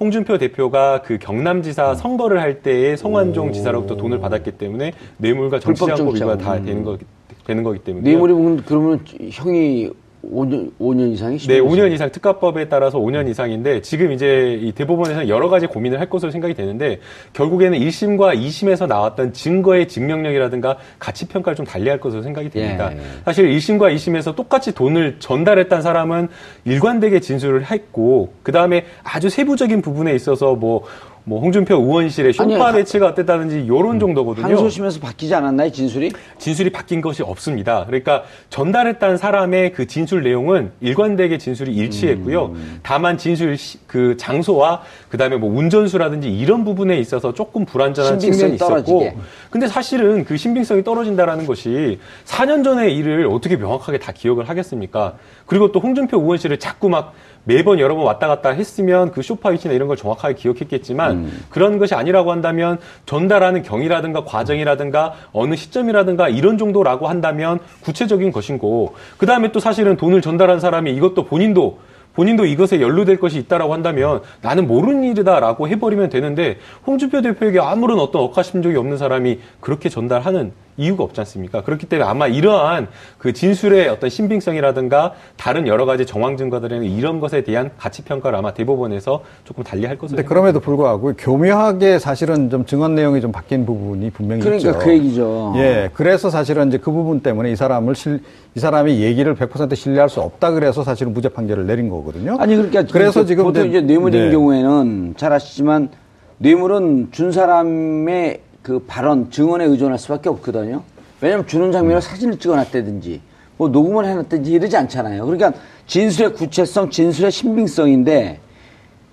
홍준표 0.00 0.38
대표가 0.38 1.02
그 1.02 1.18
경남지사 1.18 1.94
선거를 1.94 2.40
할 2.40 2.62
때에 2.62 2.96
성완종 2.96 3.52
지사로부터 3.52 3.98
돈을 3.98 4.18
받았기 4.18 4.52
때문에 4.52 4.94
뇌물과 5.18 5.60
정치자금법 5.60 6.14
위반 6.14 6.38
다. 6.38 6.54
되는 6.54 6.84
거 6.84 6.96
되는 7.44 7.62
거기 7.62 7.80
때문에 7.80 8.10
뇌물이면 8.10 8.62
그러면 8.64 9.04
형이 9.30 9.90
5년, 10.24 10.70
5년 10.78 11.12
이상이? 11.12 11.38
네, 11.38 11.60
10년 11.60 11.68
5년 11.68 11.92
이상 11.92 12.10
특가법에 12.10 12.68
따라서 12.68 12.98
5년 12.98 13.28
이상인데 13.28 13.80
지금 13.80 14.12
이제 14.12 14.58
이 14.60 14.72
대법원에서는 14.72 15.28
여러 15.28 15.48
가지 15.48 15.66
고민을 15.66 15.98
할 15.98 16.10
것으로 16.10 16.30
생각이 16.30 16.54
되는데 16.54 17.00
결국에는 17.32 17.78
1심과 17.78 18.36
2심에서 18.38 18.86
나왔던 18.86 19.32
증거의 19.32 19.88
증명력이라든가 19.88 20.76
가치 20.98 21.26
평가를 21.26 21.56
좀 21.56 21.64
달리할 21.64 22.00
것으로 22.00 22.22
생각이 22.22 22.50
됩니다. 22.50 22.92
예. 22.92 23.00
사실 23.24 23.48
1심과 23.48 23.94
2심에서 23.94 24.36
똑같이 24.36 24.74
돈을 24.74 25.16
전달했다는 25.18 25.82
사람은 25.82 26.28
일관되게 26.64 27.20
진술을 27.20 27.70
했고 27.70 28.32
그다음에 28.42 28.84
아주 29.02 29.30
세부적인 29.30 29.80
부분에 29.80 30.14
있어서 30.14 30.54
뭐 30.54 30.84
뭐 31.24 31.40
홍준표 31.40 31.74
의원실의 31.76 32.32
아니, 32.38 32.54
쇼파 32.54 32.68
하- 32.68 32.72
배치가 32.72 33.06
어땠다든지 33.08 33.60
이런 33.64 34.00
정도거든요. 34.00 34.46
항소심에서 34.46 35.00
바뀌지 35.00 35.34
않았나요, 35.34 35.70
진술이? 35.70 36.10
진술이 36.38 36.70
바뀐 36.70 37.00
것이 37.00 37.22
없습니다. 37.22 37.84
그러니까 37.86 38.24
전달했다는 38.48 39.16
사람의 39.16 39.72
그 39.72 39.86
진술 39.86 40.22
내용은 40.22 40.72
일관되게 40.80 41.38
진술이 41.38 41.72
일치했고요. 41.74 42.46
음. 42.46 42.80
다만 42.82 43.18
진술 43.18 43.56
시- 43.56 43.78
그 43.86 44.16
장소와 44.16 44.82
그다음에 45.08 45.36
뭐 45.36 45.54
운전수라든지 45.56 46.30
이런 46.30 46.64
부분에 46.64 46.98
있어서 46.98 47.34
조금 47.34 47.64
불안전한 47.64 48.18
신빙성이 48.18 48.38
측면이 48.38 48.54
있었고 48.56 48.84
떨어지게. 48.84 49.16
근데 49.50 49.66
사실은 49.66 50.24
그 50.24 50.36
신빙성이 50.36 50.82
떨어진다라는 50.84 51.46
것이 51.46 51.98
4년 52.24 52.64
전의 52.64 52.96
일을 52.96 53.26
어떻게 53.26 53.56
명확하게 53.56 53.98
다 53.98 54.12
기억을 54.12 54.48
하겠습니까? 54.48 55.14
그리고 55.46 55.70
또 55.72 55.80
홍준표 55.80 56.18
의원실을 56.18 56.58
자꾸 56.58 56.88
막 56.88 57.12
매번 57.44 57.78
여러 57.78 57.94
번 57.94 58.04
왔다 58.04 58.28
갔다 58.28 58.50
했으면 58.50 59.10
그 59.12 59.22
쇼파 59.22 59.50
위치나 59.50 59.74
이런 59.74 59.88
걸 59.88 59.96
정확하게 59.96 60.34
기억했겠지만 60.34 61.12
음. 61.12 61.42
그런 61.48 61.78
것이 61.78 61.94
아니라고 61.94 62.32
한다면 62.32 62.78
전달하는 63.06 63.62
경이라든가 63.62 64.24
과정이라든가 64.24 65.14
어느 65.32 65.56
시점이라든가 65.56 66.28
이런 66.28 66.58
정도라고 66.58 67.08
한다면 67.08 67.60
구체적인 67.80 68.32
것인고 68.32 68.94
그 69.16 69.26
다음에 69.26 69.52
또 69.52 69.60
사실은 69.60 69.96
돈을 69.96 70.20
전달한 70.20 70.60
사람이 70.60 70.92
이것도 70.92 71.24
본인도 71.24 71.78
본인도 72.14 72.44
이것에 72.44 72.80
연루될 72.80 73.18
것이 73.18 73.38
있다라고 73.38 73.72
한다면 73.72 74.20
나는 74.42 74.66
모르는 74.66 75.04
일이다라고 75.04 75.68
해버리면 75.68 76.10
되는데 76.10 76.58
홍준표 76.86 77.22
대표에게 77.22 77.60
아무런 77.60 77.98
어떤 77.98 78.22
억하심적이 78.22 78.76
없는 78.76 78.96
사람이 78.96 79.38
그렇게 79.60 79.88
전달하는 79.88 80.52
이유가 80.76 81.04
없지 81.04 81.20
않습니까? 81.20 81.62
그렇기 81.62 81.86
때문에 81.86 82.08
아마 82.08 82.26
이러한 82.26 82.88
그 83.18 83.32
진술의 83.32 83.88
어떤 83.88 84.08
신빙성이라든가 84.10 85.14
다른 85.36 85.66
여러 85.66 85.84
가지 85.84 86.06
정황 86.06 86.36
증거들에는 86.36 86.86
이런 86.86 87.20
것에 87.20 87.42
대한 87.42 87.70
가치 87.78 88.02
평가를 88.02 88.38
아마 88.38 88.54
대법원에서 88.54 89.22
조금 89.44 89.62
달리할 89.62 89.98
것으로 89.98 90.16
근데 90.16 90.28
그럼에도 90.28 90.60
불구하고 90.60 91.14
교묘하게 91.18 91.98
사실은 91.98 92.50
좀 92.50 92.64
증언 92.64 92.94
내용이 92.94 93.20
좀 93.20 93.32
바뀐 93.32 93.66
부분이 93.66 94.10
분명히 94.10 94.42
그러니까 94.42 94.70
있죠. 94.70 94.78
그 94.78 94.90
얘기죠. 94.90 95.54
예, 95.56 95.90
그래서 95.92 96.30
사실은 96.30 96.68
이제 96.68 96.78
그 96.78 96.90
부분 96.90 97.20
때문에 97.20 97.52
이 97.52 97.56
사람을 97.56 97.94
실, 97.94 98.22
이 98.54 98.60
사람이 98.60 99.00
얘기를 99.00 99.34
100% 99.34 99.74
신뢰할 99.76 100.08
수 100.08 100.20
없다 100.20 100.52
그래서 100.52 100.82
사실은 100.82 101.12
무죄 101.12 101.28
판결을 101.28 101.66
내린 101.66 101.88
거거든요. 101.88 102.36
아니 102.38 102.56
그러니까 102.56 102.84
그래서 102.90 103.24
지금 103.24 103.44
보통 103.44 103.68
이제 103.68 103.80
뇌물인 103.80 104.26
네. 104.26 104.30
경우에는 104.30 105.14
잘 105.16 105.32
아시지만 105.32 105.90
뇌물은 106.38 107.08
준 107.10 107.32
사람의 107.32 108.40
그 108.62 108.78
발언 108.86 109.30
증언에 109.30 109.64
의존할 109.64 109.98
수밖에 109.98 110.28
없거든요. 110.28 110.82
왜냐하면 111.20 111.46
주는 111.46 111.72
장면을 111.72 112.00
사진을 112.00 112.38
찍어놨다든지 112.38 113.20
뭐 113.56 113.68
녹음을 113.68 114.06
해놨든지 114.06 114.52
이러지 114.52 114.76
않잖아요. 114.76 115.24
그러니까 115.26 115.52
진술의 115.86 116.34
구체성, 116.34 116.90
진술의 116.90 117.30
신빙성인데 117.30 118.40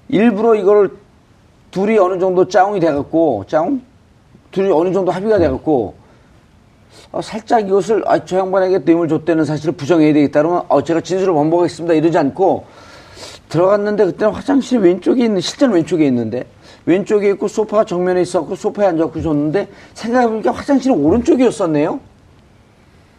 일부러 0.10 0.56
이걸 0.56 0.92
둘이 1.72 1.98
어느 1.98 2.20
정도 2.20 2.48
짜웅이 2.48 2.80
돼갖고 2.80 3.46
짜웅 3.48 3.82
둘이 4.52 4.72
어느 4.72 4.94
정도 4.94 5.12
합의가 5.12 5.38
돼갖고 5.38 5.96
어, 7.12 7.22
살짝 7.22 7.68
이것을 7.68 8.04
아, 8.08 8.24
저 8.24 8.38
양반에게 8.38 8.86
뇌물 8.86 9.08
줬다는 9.08 9.44
사실을 9.46 9.74
부정해야 9.74 10.14
되겠다 10.14 10.42
그러면 10.42 10.64
어, 10.70 10.84
제가 10.84 11.02
진술을 11.02 11.34
원복하겠습니다 11.34 11.94
이러지 11.94 12.18
않고 12.18 12.66
들어갔는데 13.50 14.06
그때는 14.06 14.34
화장실 14.34 14.80
왼쪽에 14.80 15.26
있는 15.26 15.42
실제는 15.42 15.76
왼쪽에 15.76 16.06
있는데 16.08 16.46
왼쪽에 16.88 17.30
있고 17.32 17.48
소파가 17.50 17.84
정면에 17.84 18.22
있었고 18.22 18.56
소파에 18.56 18.88
앉아서 18.88 19.22
줬는데 19.22 19.68
생각해보니까 19.94 20.52
화장실이 20.52 20.96
오른쪽이었었네요 20.96 22.00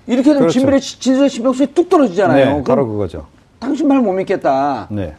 이렇게 0.07 0.23
되면 0.31 0.39
그렇죠. 0.49 0.59
진술의 0.99 1.29
신빙성이 1.29 1.75
뚝 1.75 1.89
떨어지잖아요 1.89 2.57
네, 2.57 2.65
바로 2.65 2.87
그거죠. 2.89 3.27
당신 3.61 3.87
말 3.87 3.99
못 4.01 4.13
믿겠다 4.13 4.89
네. 4.91 5.15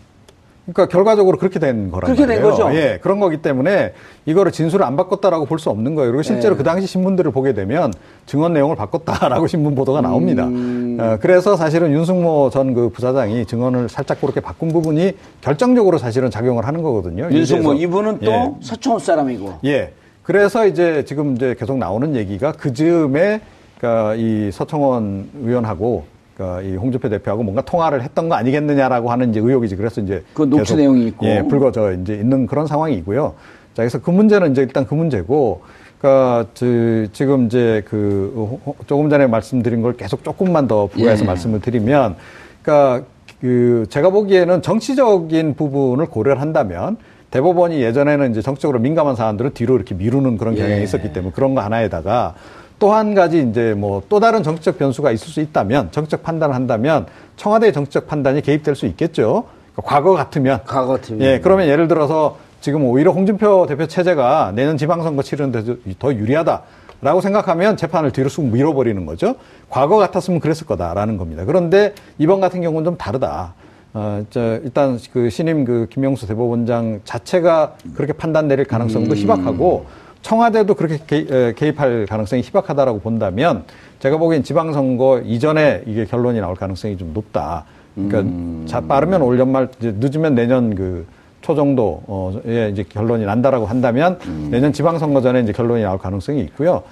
그러니까 0.73 0.87
결과적으로 0.87 1.37
그렇게 1.37 1.59
된 1.59 1.89
거란 1.91 2.13
그렇게 2.13 2.25
된 2.27 2.41
말이에요. 2.41 2.63
거죠. 2.65 2.75
예, 2.75 2.99
그런 3.01 3.19
거기 3.19 3.37
때문에 3.37 3.93
이거를 4.25 4.51
진술을 4.51 4.85
안 4.85 4.95
바꿨다라고 4.95 5.45
볼 5.45 5.59
수 5.59 5.69
없는 5.69 5.95
거예요. 5.95 6.11
그리고 6.11 6.21
실제로 6.21 6.53
네. 6.55 6.57
그 6.59 6.63
당시 6.63 6.87
신문들을 6.87 7.31
보게 7.31 7.53
되면 7.53 7.91
증언 8.25 8.53
내용을 8.53 8.75
바꿨다라고 8.75 9.45
신문 9.47 9.75
보도가 9.75 10.01
나옵니다. 10.01 10.45
음. 10.45 10.97
어, 10.99 11.17
그래서 11.19 11.55
사실은 11.57 11.91
윤승모 11.91 12.49
전 12.51 12.69
그 12.73 12.89
부사장이 12.89 13.45
증언을 13.47 13.89
살짝 13.89 14.21
그렇게 14.21 14.39
바꾼 14.41 14.69
부분이 14.69 15.13
결정적으로 15.41 15.97
사실은 15.97 16.29
작용을 16.29 16.67
하는 16.67 16.83
거거든요. 16.83 17.27
윤승모. 17.31 17.73
이분은 17.73 18.19
또 18.19 18.31
예. 18.31 18.51
서청원 18.61 18.99
사람이고 18.99 19.53
예. 19.65 19.91
그래서 20.23 20.67
이제 20.67 21.03
지금 21.05 21.35
이제 21.35 21.55
계속 21.57 21.77
나오는 21.79 22.15
얘기가 22.15 22.51
그 22.51 22.71
즈음에 22.73 23.41
그러니까 23.79 24.13
이 24.15 24.51
서청원 24.53 25.29
의원하고 25.43 26.05
이 26.63 26.75
홍준표 26.75 27.09
대표하고 27.09 27.43
뭔가 27.43 27.61
통화를 27.61 28.01
했던 28.01 28.29
거 28.29 28.35
아니겠느냐라고 28.35 29.11
하는 29.11 29.29
이제 29.31 29.39
의혹이지. 29.39 29.75
그래서 29.75 30.01
이제 30.01 30.23
그 30.33 30.43
녹취 30.43 30.75
내용이 30.75 31.07
있고. 31.07 31.25
예, 31.25 31.43
불거져 31.43 31.93
이제 31.93 32.15
있는 32.15 32.47
그런 32.47 32.65
상황이고요. 32.65 33.33
자, 33.73 33.83
그래서 33.83 33.99
그 33.99 34.09
문제는 34.09 34.51
이제 34.51 34.61
일단 34.61 34.85
그 34.85 34.93
문제고 34.93 35.61
그러니까 35.99 36.47
저, 36.53 36.65
지금 37.11 37.47
이제 37.47 37.83
그 37.85 38.57
조금 38.87 39.09
전에 39.09 39.27
말씀드린 39.27 39.81
걸 39.81 39.97
계속 39.97 40.23
조금만 40.23 40.67
더 40.67 40.87
부가해서 40.87 41.23
예. 41.23 41.27
말씀을 41.27 41.59
드리면 41.59 42.15
그러니까 42.61 43.05
그 43.41 43.85
제가 43.89 44.09
보기에는 44.09 44.61
정치적인 44.61 45.55
부분을 45.55 46.05
고려를 46.05 46.41
한다면 46.41 46.97
대법원이 47.31 47.81
예전에는 47.81 48.31
이제 48.31 48.41
정치적으로 48.41 48.79
민감한 48.79 49.15
사안들을 49.15 49.53
뒤로 49.53 49.75
이렇게 49.75 49.93
미루는 49.93 50.37
그런 50.37 50.55
경향이 50.55 50.79
예. 50.79 50.83
있었기 50.83 51.13
때문에 51.13 51.33
그런 51.33 51.53
거 51.53 51.61
하나에다가 51.61 52.35
또 52.79 52.93
한 52.93 53.13
가지 53.13 53.41
이제 53.49 53.73
뭐 53.77 54.01
또 54.09 54.19
다른 54.19 54.41
정치적 54.43 54.77
변수가 54.77 55.11
있을 55.11 55.27
수 55.27 55.41
있다면 55.41 55.91
정치적 55.91 56.23
판단을 56.23 56.55
한다면 56.55 57.05
청와대의 57.35 57.73
정치적 57.73 58.07
판단이 58.07 58.41
개입될 58.41 58.75
수 58.75 58.85
있겠죠. 58.87 59.45
그러니까 59.73 59.81
과거 59.95 60.13
같으면 60.13 60.61
과거 60.65 60.93
같으면. 60.93 61.21
예, 61.21 61.39
그러면 61.39 61.67
예를 61.67 61.87
들어서 61.87 62.37
지금 62.61 62.83
오히려 62.85 63.11
홍준표 63.11 63.65
대표 63.67 63.87
체제가 63.87 64.51
내년 64.55 64.77
지방선거 64.77 65.21
치르는데 65.23 65.75
더 65.99 66.13
유리하다 66.13 66.63
라고 67.01 67.21
생각하면 67.21 67.77
재판을 67.77 68.11
뒤로 68.11 68.27
쑥 68.27 68.43
밀어버리는 68.45 69.05
거죠. 69.05 69.35
과거 69.69 69.95
같았으면 69.97 70.39
그랬을 70.41 70.65
거다라는 70.67 71.17
겁니다. 71.17 71.45
그런데 71.45 71.93
이번 72.17 72.41
같은 72.41 72.61
경우는 72.61 72.83
좀 72.83 72.97
다르다. 72.97 73.53
어, 73.93 74.23
저, 74.29 74.59
일단 74.63 74.99
그 75.13 75.29
신임 75.29 75.63
그 75.65 75.87
김영수 75.89 76.27
대법원장 76.27 76.99
자체가 77.05 77.75
그렇게 77.95 78.13
판단 78.13 78.47
내릴 78.47 78.65
가능성도 78.65 79.15
희박하고 79.15 79.85
청와대도 80.21 80.75
그렇게 80.75 80.99
개입, 81.05 81.55
개입할 81.55 82.05
가능성이 82.07 82.41
희박하다라고 82.41 82.99
본다면 82.99 83.63
제가 83.99 84.17
보기엔 84.17 84.43
지방선거 84.43 85.21
이전에 85.25 85.83
이게 85.85 86.05
결론이 86.05 86.39
나올 86.39 86.55
가능성이 86.55 86.97
좀 86.97 87.13
높다. 87.13 87.65
그러니까 87.95 88.67
자 88.67 88.81
빠르면 88.81 89.21
올 89.21 89.39
연말 89.39 89.69
이제 89.79 89.93
늦으면 89.97 90.35
내년 90.35 90.75
그 90.75 91.05
초 91.41 91.55
정도 91.55 92.01
어에 92.07 92.69
이제 92.69 92.83
결론이 92.87 93.25
난다라고 93.25 93.65
한다면 93.65 94.19
내년 94.49 94.73
지방선거 94.73 95.21
전에 95.21 95.39
이제 95.41 95.53
결론이 95.53 95.83
나올 95.83 95.97
가능성이 95.97 96.41
있고요. 96.41 96.83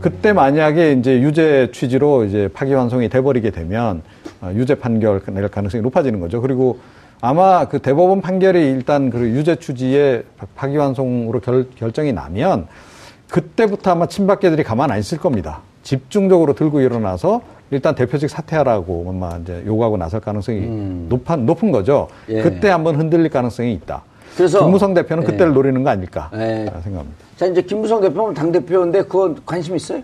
그때 0.00 0.32
만약에 0.32 0.92
이제 0.92 1.20
유죄 1.20 1.70
취지로 1.72 2.24
이제 2.24 2.48
파기환송이 2.52 3.08
돼버리게 3.08 3.50
되면 3.50 4.02
어, 4.40 4.52
유죄 4.54 4.76
판결 4.76 5.20
낼 5.26 5.48
가능성이 5.48 5.82
높아지는 5.82 6.20
거죠. 6.20 6.40
그리고 6.40 6.78
아마 7.20 7.66
그 7.66 7.78
대법원 7.80 8.20
판결이 8.20 8.58
일단 8.70 9.10
그 9.10 9.18
유죄 9.30 9.56
파- 10.36 10.46
파기환송으로 10.54 11.40
결, 11.40 11.66
결정이 11.76 12.12
나면 12.12 12.66
그때부터 13.28 13.92
아마 13.92 14.06
친박계들이 14.06 14.62
가만 14.62 14.90
안 14.90 14.98
있을 14.98 15.18
겁니다. 15.18 15.60
집중적으로 15.82 16.52
들고 16.54 16.80
일어나서 16.80 17.40
일단 17.70 17.94
대표직 17.94 18.30
사퇴하라고 18.30 19.06
아마 19.08 19.38
이제 19.38 19.62
요구하고 19.66 19.96
나설 19.96 20.20
가능성이 20.20 20.60
높은, 21.08 21.46
높은 21.46 21.72
거죠. 21.72 22.08
예. 22.28 22.42
그때 22.42 22.68
한번 22.68 22.96
흔들릴 22.96 23.28
가능성이 23.30 23.72
있다. 23.72 24.02
그래서- 24.36 24.60
김무성 24.64 24.94
대표는 24.94 25.22
예. 25.22 25.26
그때를 25.26 25.54
노리는 25.54 25.82
거 25.82 25.90
아닐까 25.90 26.30
예. 26.34 26.66
생각합니다. 26.82 27.24
자 27.36 27.46
이제 27.46 27.62
김무성 27.62 28.00
대표는 28.02 28.34
당 28.34 28.52
대표인데 28.52 29.02
그거 29.04 29.34
관심 29.46 29.74
있어요? 29.74 30.02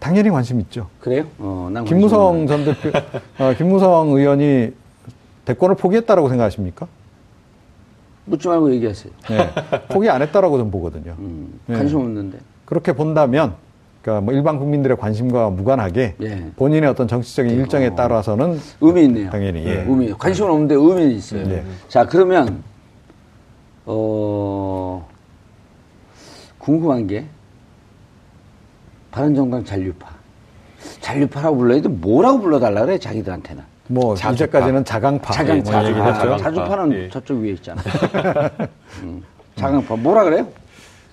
당연히 0.00 0.30
관심 0.30 0.60
있죠. 0.60 0.86
그래요? 1.00 1.24
어, 1.38 1.68
난 1.72 1.84
김무성. 1.84 2.46
전 2.46 2.64
대표, 2.64 2.90
어, 3.38 3.52
김무성 3.56 4.08
의원이 4.10 4.72
대권을 5.48 5.76
포기했다라고 5.76 6.28
생각하십니까? 6.28 6.86
묻지 8.26 8.48
말고 8.48 8.70
얘기하세요. 8.74 9.12
예. 9.30 9.50
포기 9.88 10.10
안 10.10 10.20
했다라고 10.20 10.58
좀 10.58 10.70
보거든요. 10.70 11.16
음, 11.18 11.58
예. 11.70 11.72
관심 11.72 12.00
없는데. 12.00 12.38
그렇게 12.66 12.92
본다면, 12.92 13.54
그러니까 14.02 14.20
뭐 14.26 14.34
일반 14.34 14.58
국민들의 14.58 14.98
관심과 14.98 15.48
무관하게 15.48 16.16
예. 16.20 16.50
본인의 16.56 16.90
어떤 16.90 17.08
정치적인 17.08 17.50
일정에 17.52 17.94
따라서는 17.94 18.60
의미 18.82 19.04
있네요. 19.04 19.30
당연히 19.30 19.64
예. 19.64 19.84
의미 19.88 20.12
관심은 20.12 20.50
없는데 20.50 20.74
의미는 20.74 21.12
있어요. 21.12 21.48
네. 21.48 21.64
자 21.88 22.04
그러면 22.04 22.62
어 23.86 25.08
궁금한 26.58 27.06
게 27.06 27.24
바른정당 29.10 29.64
잔류파 29.64 30.08
잔류파라고 31.00 31.56
불러야 31.56 31.80
돼 31.80 31.88
뭐라고 31.88 32.40
불러달라 32.40 32.84
그래 32.84 32.98
자기들한테는 32.98 33.62
뭐 33.88 34.14
자주파. 34.14 34.32
이제까지는 34.34 34.84
자강파 34.84 35.32
자강 35.32 35.62
뭐 35.62 35.74
얘기를 35.82 35.82
자주파. 35.82 36.04
했죠. 36.06 36.20
자강. 36.20 36.38
자주파는 36.38 36.92
예. 36.92 37.08
저쪽 37.08 37.38
위에 37.40 37.50
있잖아. 37.52 37.82
음, 39.02 39.22
자강파 39.56 39.96
뭐라 39.96 40.24
그래요? 40.24 40.46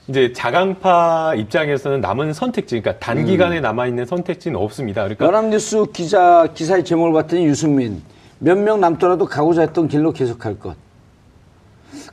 이제 0.08 0.32
자강파 0.34 1.34
입장에서는 1.36 2.00
남은 2.02 2.34
선택지, 2.34 2.80
그러니까 2.80 3.04
단기간에 3.04 3.60
남아 3.60 3.88
있는 3.88 4.06
선택지는 4.06 4.60
없습니다. 4.60 5.02
그러니까 5.04 5.26
연합뉴스 5.26 5.86
기자 5.94 6.48
기사의 6.54 6.84
제목을 6.86 7.12
봤더니 7.14 7.46
유승민 7.48 8.04
몇 8.40 8.58
명 8.58 8.80
남더라도 8.82 9.26
가고자 9.26 9.62
했던 9.62 9.88
길로 9.88 10.12
계속할 10.12 10.60
것. 10.60 10.76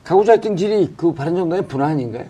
가고자 0.03 0.31
했던 0.33 0.55
길이 0.55 0.91
그 0.97 1.13
바른정당의 1.13 1.67
분화 1.67 1.87
아닌가요? 1.87 2.25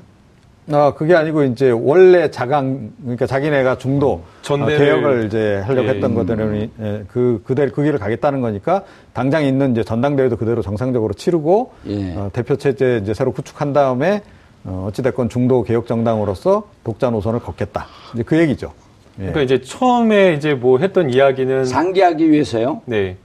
아, 0.72 0.94
그게 0.94 1.14
아니고 1.14 1.44
이제 1.44 1.72
원래 1.72 2.32
자강 2.32 2.92
그러니까 3.02 3.26
자기네가 3.26 3.78
중도 3.78 4.22
전대를- 4.44 4.76
어, 4.76 4.78
개혁을 4.78 5.26
이제 5.26 5.62
하려고 5.66 5.88
예. 5.90 5.94
했던 5.94 6.16
것들은 6.16 6.70
예, 6.80 7.04
그 7.10 7.42
그대로 7.46 7.72
그 7.74 7.84
길을 7.84 8.00
가겠다는 8.00 8.40
거니까 8.42 8.84
당장 9.12 9.44
있는 9.46 9.72
이제 9.72 9.84
전당대회도 9.84 10.38
그대로 10.38 10.62
정상적으로 10.62 11.14
치르고 11.14 11.72
예. 11.88 12.16
어, 12.16 12.30
대표 12.32 12.56
체제 12.56 13.00
이제 13.04 13.14
새로 13.14 13.34
구축한 13.34 13.74
다음에 13.74 14.22
어, 14.64 14.86
어찌 14.88 15.02
됐건 15.02 15.28
중도 15.28 15.64
개혁 15.64 15.86
정당으로서 15.88 16.68
독자 16.86 17.10
노선을 17.10 17.42
걷겠다. 17.42 17.86
이제 18.14 18.24
그 18.24 18.38
얘기죠. 18.40 18.72
예. 19.20 19.24
그러니까 19.32 19.42
이제 19.42 19.60
처음에 19.62 20.34
이제 20.34 20.54
뭐 20.54 20.78
했던 20.80 21.10
이야기는 21.10 21.66
상기하기 21.66 22.32
위해서요. 22.32 22.82
네. 22.86 23.18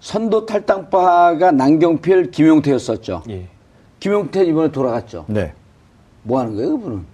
선도 0.00 0.44
탈당파가 0.44 1.52
남경필, 1.52 2.30
김용태였었죠. 2.32 3.22
예. 3.30 3.46
김용태 4.00 4.44
이번에 4.44 4.70
돌아갔죠. 4.72 5.24
네. 5.28 5.52
뭐 6.22 6.40
하는 6.40 6.54
거예요, 6.56 6.70
그분은? 6.78 7.04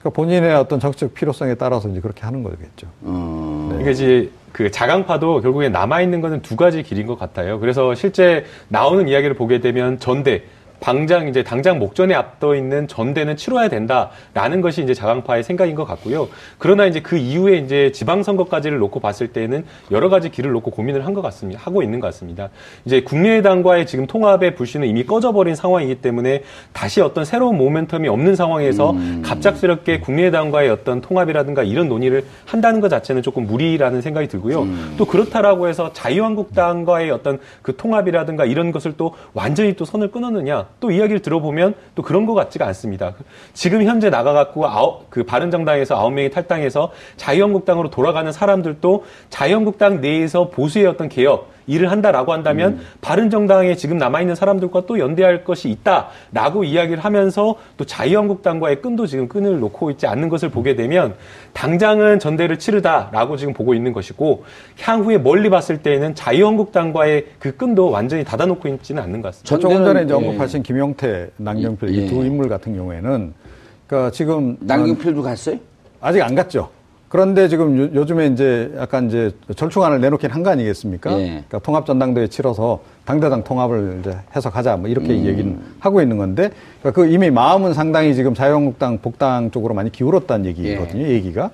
그러니까 0.00 0.10
본인의 0.16 0.54
어떤 0.54 0.80
정치적 0.80 1.14
필요성에 1.14 1.54
따라서 1.54 1.88
이제 1.88 2.00
그렇게 2.00 2.22
하는 2.22 2.42
거겠죠. 2.42 2.88
어, 3.02 3.66
그러니까 3.68 3.92
이제 3.92 4.30
그 4.50 4.70
자강파도 4.70 5.40
결국에 5.40 5.68
남아 5.68 6.02
있는 6.02 6.20
것은 6.20 6.42
두 6.42 6.56
가지 6.56 6.82
길인 6.82 7.06
것 7.06 7.18
같아요. 7.18 7.60
그래서 7.60 7.94
실제 7.94 8.44
나오는 8.68 9.08
이야기를 9.08 9.36
보게 9.36 9.60
되면 9.60 9.98
전대 9.98 10.42
당장 10.82 11.28
이제 11.28 11.42
당장 11.44 11.78
목전에 11.78 12.12
앞서 12.12 12.56
있는 12.56 12.88
전대는 12.88 13.36
치러야 13.36 13.68
된다라는 13.68 14.60
것이 14.60 14.82
이제 14.82 14.92
자강파의 14.92 15.44
생각인 15.44 15.76
것 15.76 15.84
같고요. 15.84 16.28
그러나 16.58 16.86
이제 16.86 17.00
그 17.00 17.16
이후에 17.16 17.58
이제 17.58 17.92
지방선거까지를 17.92 18.78
놓고 18.78 18.98
봤을 18.98 19.28
때는 19.28 19.64
여러 19.92 20.08
가지 20.08 20.30
길을 20.30 20.50
놓고 20.50 20.72
고민을 20.72 21.06
한 21.06 21.12
것 21.12 21.20
같습니다. 21.20 21.60
하고 21.62 21.82
있는 21.82 22.00
것 22.00 22.06
같습니다. 22.06 22.48
이제 22.86 23.02
국민의당과의 23.02 23.86
지금 23.86 24.06
통합의 24.06 24.54
불씨는 24.54 24.88
이미 24.88 25.04
꺼져버린 25.04 25.54
상황이기 25.54 25.96
때문에 25.96 26.42
다시 26.72 27.02
어떤 27.02 27.26
새로운 27.26 27.58
모멘텀이 27.58 28.06
없는 28.08 28.34
상황에서 28.34 28.96
갑작스럽게 29.22 30.00
국민의당과의 30.00 30.70
어떤 30.70 31.02
통합이라든가 31.02 31.62
이런 31.62 31.88
논의를 31.88 32.24
한다는 32.46 32.80
것 32.80 32.88
자체는 32.88 33.22
조금 33.22 33.46
무리라는 33.46 34.00
생각이 34.00 34.26
들고요. 34.26 34.66
또 34.96 35.04
그렇다라고 35.04 35.68
해서 35.68 35.92
자유한국당과의 35.92 37.10
어떤 37.10 37.38
그 37.60 37.76
통합이라든가 37.76 38.46
이런 38.46 38.72
것을 38.72 38.94
또 38.96 39.14
완전히 39.34 39.74
또 39.74 39.84
선을 39.84 40.10
끊었느냐 40.10 40.71
또 40.80 40.90
이야기를 40.90 41.20
들어보면 41.20 41.74
또 41.94 42.02
그런 42.02 42.26
것 42.26 42.34
같지가 42.34 42.66
않습니다. 42.66 43.14
지금 43.52 43.82
현재 43.84 44.10
나가갖고 44.10 44.66
아홉, 44.66 45.10
그 45.10 45.24
바른정당에서 45.24 45.96
아홉 45.96 46.12
명이 46.12 46.30
탈당해서 46.30 46.92
자유한국당으로 47.16 47.90
돌아가는 47.90 48.30
사람들도 48.30 49.04
자유한국당 49.30 50.00
내에서 50.00 50.48
보수의 50.48 50.86
어떤 50.86 51.08
개혁 51.08 51.52
일을 51.66 51.90
한다라고 51.90 52.32
한다면 52.32 52.80
바른 53.00 53.30
정당에 53.30 53.74
지금 53.74 53.98
남아 53.98 54.20
있는 54.20 54.34
사람들과 54.34 54.86
또 54.86 54.98
연대할 54.98 55.44
것이 55.44 55.68
있다라고 55.68 56.64
이야기를 56.64 57.04
하면서 57.04 57.56
또 57.76 57.84
자유한국당과의 57.84 58.82
끈도 58.82 59.06
지금 59.06 59.28
끈을 59.28 59.60
놓고 59.60 59.90
있지 59.92 60.06
않는 60.06 60.28
것을 60.28 60.48
보게 60.48 60.76
되면 60.76 61.14
당장은 61.52 62.18
전대를 62.18 62.58
치르다라고 62.58 63.36
지금 63.36 63.52
보고 63.52 63.74
있는 63.74 63.92
것이고 63.92 64.44
향후에 64.80 65.18
멀리 65.18 65.50
봤을 65.50 65.78
때에는 65.82 66.14
자유한국당과의 66.14 67.26
그 67.38 67.56
끈도 67.56 67.90
완전히 67.90 68.24
닫아놓고 68.24 68.68
있지는 68.68 69.02
않는 69.02 69.22
것 69.22 69.28
같습니다. 69.28 69.58
조금 69.58 69.84
전에 69.84 70.02
이제 70.02 70.12
예. 70.12 70.16
언급하신 70.16 70.62
김용태, 70.62 71.30
남경필 71.36 71.94
예. 71.94 72.04
이두 72.04 72.24
인물 72.24 72.48
같은 72.48 72.74
경우에는 72.74 73.34
그러니까 73.86 74.10
지금 74.10 74.56
남경필도 74.60 75.22
갔어요? 75.22 75.56
아직 76.00 76.22
안 76.22 76.34
갔죠. 76.34 76.68
그런데 77.12 77.46
지금 77.46 77.94
요, 77.94 78.06
즘에 78.06 78.28
이제 78.28 78.72
약간 78.78 79.06
이제 79.08 79.32
절충안을 79.54 80.00
내놓긴 80.00 80.30
한 80.30 80.42
거 80.42 80.48
아니겠습니까? 80.48 81.12
예. 81.20 81.26
그러니까 81.26 81.58
통합 81.58 81.84
전당대회 81.84 82.26
치러서 82.28 82.80
당대당 83.04 83.44
통합을 83.44 83.98
이제 84.00 84.16
해서 84.34 84.48
가자 84.48 84.78
뭐 84.78 84.88
이렇게 84.88 85.10
음. 85.10 85.26
얘기는 85.26 85.58
하고 85.78 86.00
있는 86.00 86.16
건데 86.16 86.50
그러니까 86.80 87.02
그 87.02 87.06
이미 87.06 87.30
마음은 87.30 87.74
상당히 87.74 88.14
지금 88.14 88.32
자유한국당 88.32 88.96
복당 89.02 89.50
쪽으로 89.50 89.74
많이 89.74 89.92
기울었다는 89.92 90.46
얘기거든요. 90.46 91.06
얘기가. 91.06 91.50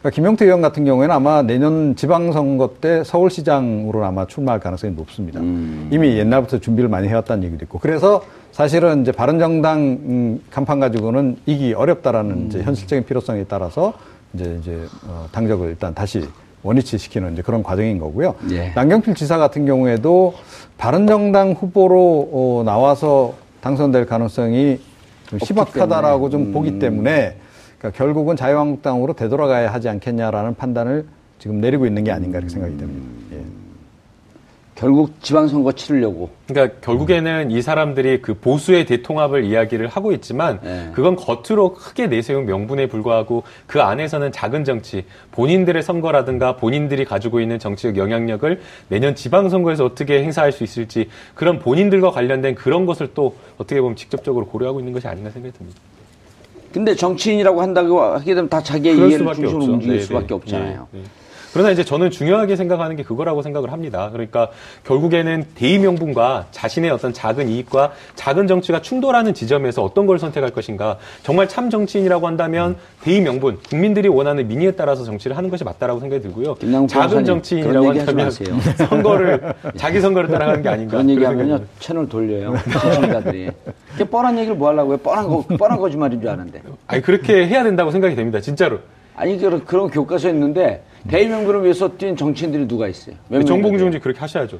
그러니까 0.00 0.14
김용태 0.14 0.46
의원 0.46 0.62
같은 0.62 0.86
경우에는 0.86 1.14
아마 1.14 1.42
내년 1.42 1.94
지방선거 1.94 2.76
때 2.80 3.04
서울시장으로 3.04 4.06
아마 4.06 4.26
출마할 4.26 4.60
가능성이 4.60 4.94
높습니다. 4.94 5.40
음. 5.40 5.90
이미 5.92 6.16
옛날부터 6.16 6.58
준비를 6.58 6.88
많이 6.88 7.08
해왔다는 7.08 7.44
얘기도 7.44 7.66
있고. 7.66 7.78
그래서 7.80 8.24
사실은 8.50 9.02
이제 9.02 9.12
바른정당 9.12 9.78
음, 9.78 10.40
간판 10.50 10.80
가지고는 10.80 11.36
이기 11.44 11.74
어렵다라는 11.74 12.46
이제 12.46 12.62
현실적인 12.62 13.04
필요성에 13.04 13.44
따라서 13.44 13.92
이제 14.34 14.56
이제 14.60 14.86
어, 15.06 15.26
당적을 15.32 15.68
일단 15.70 15.94
다시 15.94 16.28
원위치 16.62 16.98
시키는 16.98 17.32
이제 17.34 17.42
그런 17.42 17.62
과정인 17.62 17.98
거고요. 17.98 18.34
예. 18.50 18.70
남경필 18.74 19.14
지사 19.14 19.36
같은 19.38 19.66
경우에도 19.66 20.34
바른정당 20.78 21.52
후보로 21.52 22.30
어, 22.32 22.62
나와서 22.64 23.34
당선될 23.60 24.06
가능성이 24.06 24.80
좀 25.26 25.38
희박하다라고. 25.42 26.30
좀 26.30 26.52
보기 26.52 26.78
때문에 26.78 27.36
그러니까 27.78 27.96
결국은 27.96 28.36
자유한국당으로 28.36 29.14
되돌아가야 29.14 29.72
하지 29.72 29.88
않겠냐라는 29.88 30.54
판단을 30.54 31.06
지금 31.38 31.60
내리고 31.60 31.86
있는 31.86 32.04
게 32.04 32.12
아닌가 32.12 32.38
이렇게 32.38 32.52
생각이 32.52 32.76
됩니다. 32.76 33.21
예. 34.82 34.86
결국 34.86 35.22
지방선거 35.22 35.72
치르려고. 35.72 36.30
그러니까 36.48 36.80
결국에는 36.80 37.50
이 37.50 37.62
사람들이 37.62 38.20
그 38.20 38.34
보수의 38.34 38.84
대통합을 38.86 39.44
이야기를 39.44 39.86
하고 39.86 40.12
있지만 40.12 40.58
네. 40.62 40.90
그건 40.92 41.14
겉으로 41.16 41.74
크게 41.74 42.08
내세운 42.08 42.46
명분에 42.46 42.88
불과하고 42.88 43.44
그 43.66 43.80
안에서는 43.80 44.32
작은 44.32 44.64
정치, 44.64 45.04
본인들의 45.30 45.82
선거라든가 45.82 46.56
본인들이 46.56 47.04
가지고 47.04 47.40
있는 47.40 47.58
정치적 47.58 47.96
영향력을 47.96 48.60
내년 48.88 49.14
지방선거에서 49.14 49.84
어떻게 49.84 50.22
행사할 50.22 50.50
수 50.52 50.64
있을지 50.64 51.08
그런 51.34 51.60
본인들과 51.60 52.10
관련된 52.10 52.54
그런 52.56 52.84
것을 52.84 53.10
또 53.14 53.36
어떻게 53.58 53.80
보면 53.80 53.96
직접적으로 53.96 54.46
고려하고 54.46 54.80
있는 54.80 54.92
것이 54.92 55.06
아닌가 55.06 55.30
생각이 55.30 55.56
듭니다. 55.56 55.80
근데 56.72 56.94
정치인이라고 56.94 57.60
한다고 57.60 58.00
하게 58.00 58.34
되면 58.34 58.48
다 58.48 58.62
자기의 58.62 58.96
이해를 58.96 59.26
중심으로. 59.34 59.64
움직일 59.64 59.96
네, 59.96 60.02
수밖에 60.02 60.26
네. 60.26 60.34
없잖아요. 60.34 60.88
네, 60.90 61.00
네. 61.00 61.21
그러나 61.52 61.70
이제 61.70 61.84
저는 61.84 62.10
중요하게 62.10 62.56
생각하는 62.56 62.96
게 62.96 63.02
그거라고 63.02 63.42
생각을 63.42 63.72
합니다. 63.72 64.08
그러니까 64.12 64.48
결국에는 64.84 65.44
대의 65.54 65.78
명분과 65.78 66.46
자신의 66.50 66.90
어떤 66.90 67.12
작은 67.12 67.48
이익과 67.48 67.92
작은 68.14 68.46
정치가 68.46 68.80
충돌하는 68.80 69.34
지점에서 69.34 69.84
어떤 69.84 70.06
걸 70.06 70.18
선택할 70.18 70.50
것인가. 70.50 70.98
정말 71.22 71.48
참 71.48 71.68
정치인이라고 71.68 72.26
한다면 72.26 72.76
대의 73.02 73.20
명분, 73.20 73.58
국민들이 73.68 74.08
원하는 74.08 74.48
민의에 74.48 74.72
따라서 74.72 75.04
정치를 75.04 75.36
하는 75.36 75.50
것이 75.50 75.62
맞다라고 75.64 76.00
생각이 76.00 76.22
들고요. 76.22 76.56
작은 76.88 77.24
정치인이라고 77.24 77.88
한다면. 77.90 78.30
선거를 78.88 79.52
자기 79.76 80.00
선거를 80.00 80.30
따라가는 80.30 80.62
게 80.62 80.68
아닌가. 80.68 80.92
그런 80.92 81.10
얘기하면요 81.10 81.60
채널 81.78 82.08
돌려요 82.08 82.56
시청자들이. 82.64 83.50
이게 83.94 84.04
뻔한 84.04 84.38
얘기를 84.38 84.56
뭐 84.56 84.68
하려고요? 84.68 84.96
뻔한 84.98 85.28
거 85.28 85.44
뻔한 85.58 85.78
거짓말인 85.78 86.20
줄 86.20 86.30
아는데. 86.30 86.62
아니 86.86 87.02
그렇게 87.02 87.46
해야 87.46 87.62
된다고 87.62 87.90
생각이 87.90 88.14
됩니다. 88.14 88.40
진짜로. 88.40 88.78
아니 89.14 89.36
그런 89.38 89.64
그런 89.66 89.90
교과서에 89.90 90.30
있는데 90.30 90.82
대의명분을 91.08 91.62
위해서 91.64 91.96
뛴 91.96 92.16
정치인들이 92.16 92.68
누가 92.68 92.88
있어요? 92.88 93.16
씨 93.92 93.98
그렇게 94.00 94.20
하셔야죠. 94.20 94.58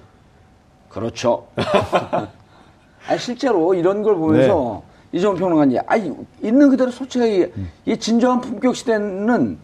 그렇죠. 0.88 1.46
아니 3.08 3.18
실제로 3.18 3.74
이런 3.74 4.02
걸 4.02 4.16
보면서 4.16 4.82
네. 5.10 5.18
이종훈 5.18 5.38
평론가님, 5.38 5.78
아니 5.86 6.12
있는 6.42 6.70
그대로 6.70 6.90
솔직하게 6.90 7.52
이 7.86 7.96
진정한 7.96 8.40
품격 8.40 8.74
시대는 8.76 9.58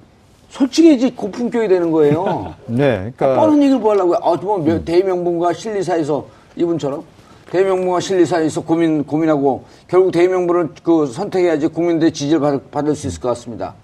솔직해지 0.51 1.15
고품격이 1.15 1.69
되는 1.69 1.91
거예요. 1.91 2.55
네, 2.67 2.85
아, 2.93 2.99
그러니까 3.17 3.35
뻔한 3.41 3.63
얘기를 3.63 3.79
뭐 3.79 3.93
하려고요? 3.93 4.19
아, 4.23 4.35
뭐 4.37 4.59
몇- 4.59 4.85
대의명분과 4.85 5.53
실리사에서 5.53 6.27
이분처럼 6.57 7.05
대의명분과 7.51 8.01
실리사에서 8.01 8.63
고민 8.63 9.05
고민하고 9.05 9.65
결국 9.87 10.11
대의명분을 10.13 10.71
그 10.83 11.07
선택해야지 11.07 11.69
국민들의 11.69 12.13
지지를 12.13 12.41
받을, 12.41 12.61
받을 12.71 12.95
수 12.95 13.07
있을 13.07 13.21
것 13.21 13.29
같습니다. 13.29 13.75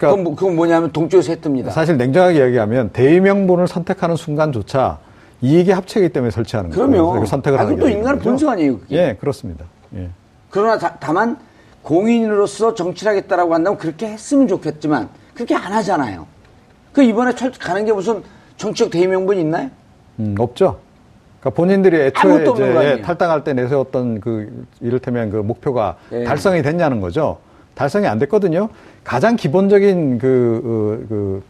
그러니까 0.00 0.08
그건, 0.08 0.24
뭐- 0.24 0.34
그건 0.34 0.56
뭐냐면 0.56 0.90
동쪽에서 0.92 1.30
했답니다. 1.32 1.70
사실 1.70 1.96
냉정하게 1.98 2.40
얘기하면 2.46 2.88
대의명분을 2.90 3.68
선택하는 3.68 4.16
순간조차 4.16 4.98
이익의 5.42 5.74
합체이기 5.74 6.08
때문에 6.10 6.30
설치하는 6.30 6.70
거예요. 6.70 6.90
그럼요. 6.90 7.26
선택을 7.26 7.58
아, 7.58 7.62
하는 7.62 7.78
게 7.78 7.92
인간의. 7.92 8.20
본성 8.20 8.48
아니에요, 8.50 8.78
그게? 8.80 8.96
예, 8.96 9.16
그렇습니다. 9.20 9.66
예. 9.94 10.08
그러나 10.48 10.78
다, 10.78 11.12
만 11.12 11.38
공인으로서 11.82 12.74
정치를 12.74 13.10
하겠다라고 13.10 13.54
한다면 13.54 13.78
그렇게 13.78 14.06
했으면 14.08 14.48
좋겠지만 14.48 15.08
그렇게 15.34 15.54
안 15.54 15.72
하잖아요. 15.72 16.26
그 16.92 17.02
이번에 17.02 17.34
철 17.34 17.52
가는 17.52 17.84
게 17.84 17.92
무슨 17.92 18.22
정치적 18.56 18.90
대의명분이 18.90 19.40
있나요? 19.40 19.70
음, 20.18 20.34
없죠. 20.38 20.78
그러니까 21.40 21.56
본인들이 21.56 21.96
애초에 22.00 22.42
이제 22.50 22.64
아니에요. 22.64 23.02
탈당할 23.02 23.44
때 23.44 23.52
내세웠던 23.54 24.20
그 24.20 24.66
이를테면 24.80 25.30
그 25.30 25.36
목표가 25.36 25.96
예. 26.12 26.24
달성이 26.24 26.62
됐냐는 26.62 27.00
거죠. 27.00 27.38
달성이 27.74 28.06
안 28.06 28.18
됐거든요. 28.18 28.68
가장 29.04 29.36
기본적인 29.36 30.18
그, 30.18 30.60
어, 30.64 31.06
그 31.08 31.42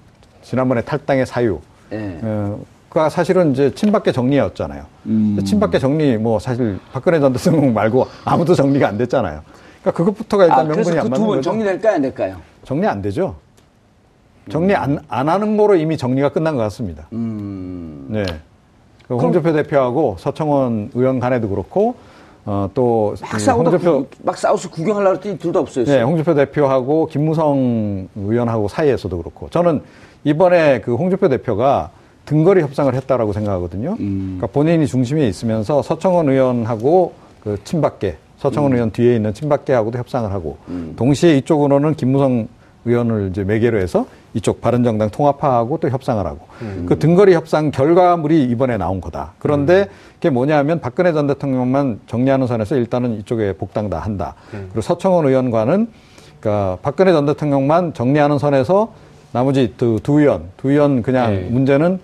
지난번에 0.42 0.82
탈당의 0.82 1.26
사유. 1.26 1.60
예. 1.92 2.18
어, 2.22 2.60
가 2.90 3.08
사실은 3.08 3.52
이제 3.52 3.72
친박계 3.72 4.10
정리였잖아요. 4.10 4.84
음. 5.06 5.38
친박계 5.44 5.78
정리 5.78 6.16
뭐 6.16 6.40
사실 6.40 6.78
박근혜 6.92 7.20
전 7.20 7.32
대통령 7.32 7.72
말고 7.72 8.08
아무도 8.24 8.54
정리가 8.54 8.88
안 8.88 8.98
됐잖아요. 8.98 9.42
그러니까 9.80 9.96
그것부터가 9.96 10.44
일단 10.44 10.58
아, 10.58 10.64
명분이 10.64 10.98
안그두 10.98 11.10
맞는 11.10 11.26
분 11.26 11.36
거죠. 11.36 11.42
정리될까요, 11.42 11.94
안 11.94 12.02
될까요? 12.02 12.36
정리 12.64 12.86
안 12.88 13.00
되죠. 13.00 13.36
정리 14.50 14.74
안, 14.74 14.98
안 15.08 15.28
하는 15.28 15.56
거로 15.56 15.76
이미 15.76 15.96
정리가 15.96 16.30
끝난 16.30 16.56
것 16.56 16.62
같습니다. 16.62 17.06
음. 17.12 18.06
네. 18.08 18.24
그 19.06 19.16
홍준표 19.16 19.52
대표하고 19.52 20.16
서청원 20.18 20.90
의원 20.94 21.20
간에도 21.20 21.48
그렇고, 21.48 21.94
어, 22.46 22.68
또, 22.74 23.14
싸우다 23.16 23.70
홍준표, 23.70 23.92
구- 24.04 24.06
막 24.24 24.36
싸워서 24.38 24.70
구경하려고 24.70 25.16
했더니 25.16 25.38
둘 25.38 25.52
다 25.52 25.60
없어졌어요. 25.60 25.96
네, 25.96 26.02
홍준표 26.02 26.34
대표하고 26.34 27.06
김무성 27.06 28.08
의원하고 28.16 28.68
사이에서도 28.68 29.16
그렇고, 29.18 29.48
저는 29.50 29.82
이번에 30.24 30.80
그 30.80 30.94
홍준표 30.94 31.28
대표가 31.28 31.90
등거리 32.24 32.60
협상을 32.62 32.92
했다라고 32.94 33.32
생각하거든요. 33.32 33.96
음. 34.00 34.36
그러니까 34.38 34.46
본인이 34.48 34.86
중심에 34.86 35.26
있으면서 35.28 35.82
서청원 35.82 36.28
의원하고 36.28 37.12
그 37.42 37.58
친박계, 37.64 38.16
서청원 38.38 38.72
의원 38.74 38.90
뒤에 38.90 39.16
있는 39.16 39.34
친박계하고도 39.34 39.98
협상을 39.98 40.30
하고, 40.32 40.56
동시에 40.96 41.36
이쪽으로는 41.38 41.94
김무성 41.94 42.48
의원을 42.86 43.28
이제 43.30 43.44
매개로 43.44 43.78
해서 43.78 44.06
이쪽 44.34 44.60
바른정당 44.60 45.10
통합파하고 45.10 45.78
또 45.78 45.88
협상을 45.88 46.24
하고 46.24 46.40
그 46.86 46.98
등거리 46.98 47.34
협상 47.34 47.70
결과물이 47.70 48.44
이번에 48.44 48.76
나온 48.76 49.00
거다. 49.00 49.32
그런데 49.38 49.88
그게 50.14 50.30
뭐냐면 50.30 50.80
박근혜 50.80 51.12
전 51.12 51.26
대통령만 51.26 52.00
정리하는 52.06 52.46
선에서 52.46 52.76
일단은 52.76 53.18
이쪽에 53.18 53.54
복당 53.54 53.90
다 53.90 53.98
한다. 53.98 54.34
그리고 54.50 54.80
서청원 54.82 55.26
의원과는 55.26 55.88
그러니까 56.40 56.78
박근혜 56.82 57.12
전 57.12 57.26
대통령만 57.26 57.92
정리하는 57.92 58.38
선에서 58.38 58.92
나머지 59.32 59.74
두, 59.76 59.98
두 60.02 60.20
의원, 60.20 60.44
두 60.56 60.70
의원 60.70 61.02
그냥 61.02 61.32
예. 61.34 61.38
문제는 61.50 62.00